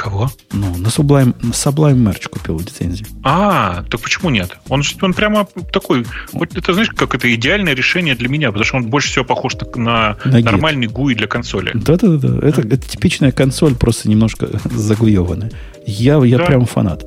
[0.00, 0.30] Кого?
[0.52, 3.06] Ну, на Sublime, на Sublime Merch купил лицензию.
[3.22, 4.56] А, так почему нет?
[4.70, 8.76] Он, он прямо такой, вот это знаешь, как это идеальное решение для меня, потому что
[8.78, 11.72] он больше всего похож на, на нормальный GUI для консоли.
[11.74, 15.52] Да-да-да, это, это типичная консоль, просто немножко загуеванная.
[15.86, 16.46] Я, я да.
[16.46, 17.04] прям фанат.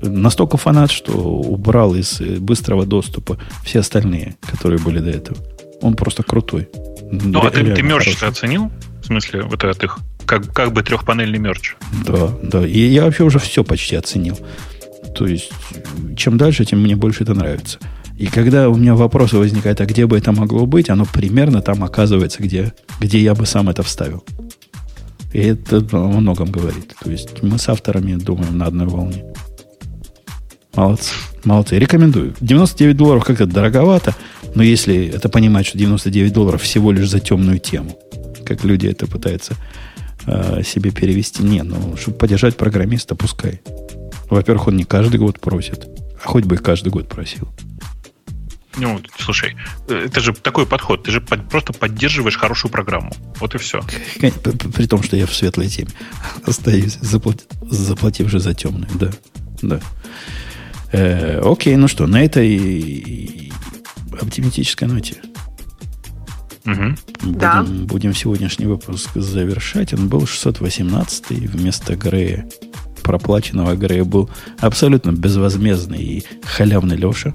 [0.00, 5.38] Настолько фанат, что убрал из быстрого доступа все остальные, которые были до этого.
[5.82, 6.68] Он просто крутой.
[7.10, 8.70] Ну, а ты, ты мерч оценил?
[9.02, 11.76] В смысле, вот этот их как, как бы трехпанельный мерч.
[12.06, 12.66] Да, да.
[12.66, 14.38] И я вообще уже все почти оценил.
[15.14, 15.50] То есть,
[16.16, 17.78] чем дальше, тем мне больше это нравится.
[18.18, 21.84] И когда у меня вопросы возникают, а где бы это могло быть, оно примерно там
[21.84, 24.24] оказывается, где, где я бы сам это вставил.
[25.32, 26.94] И это о многом говорит.
[27.02, 29.24] То есть мы с авторами думаем на одной волне.
[30.74, 31.14] Молодцы.
[31.44, 31.78] Молодцы.
[31.78, 32.34] Рекомендую.
[32.40, 34.14] 99 долларов как-то дороговато,
[34.54, 37.98] но если это понимать, что 99 долларов всего лишь за темную тему,
[38.46, 39.56] как люди это пытаются
[40.26, 41.42] э, себе перевести.
[41.42, 43.60] Не, ну, чтобы поддержать программиста, пускай.
[44.28, 45.86] Во-первых, он не каждый год просит,
[46.22, 47.48] а хоть бы и каждый год просил.
[48.78, 49.56] Ну, слушай,
[49.88, 51.04] это же такой подход.
[51.04, 53.10] Ты же под, просто поддерживаешь хорошую программу.
[53.40, 53.80] Вот и все.
[54.20, 55.90] При том, что я в светлой теме
[56.46, 58.88] остаюсь, заплатив, заплатив же за темную.
[58.94, 59.10] Да,
[59.62, 59.80] да.
[60.92, 63.52] Э, окей, ну что, на этой
[64.20, 65.16] оптимистической ноте
[66.66, 66.94] Угу.
[67.22, 67.62] Будем, да.
[67.62, 69.94] будем сегодняшний выпуск завершать.
[69.94, 72.48] Он был 618 вместо Грея,
[73.02, 74.28] проплаченного Грея, был
[74.58, 77.32] абсолютно безвозмездный и халявный Леша.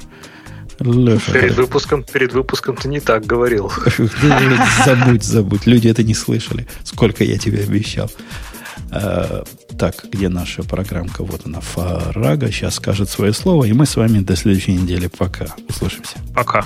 [0.80, 3.72] Леша перед, выпуском, перед выпуском ты не так говорил.
[4.86, 5.66] Забудь, забудь.
[5.66, 6.68] Люди это не слышали.
[6.84, 8.10] Сколько я тебе обещал.
[8.92, 9.44] А,
[9.78, 11.24] так, где наша программка?
[11.24, 12.52] Вот она, Фарага.
[12.52, 13.66] Сейчас скажет свое слово.
[13.66, 15.08] И мы с вами до следующей недели.
[15.08, 15.48] Пока.
[15.70, 16.18] Услышимся.
[16.34, 16.66] Пока.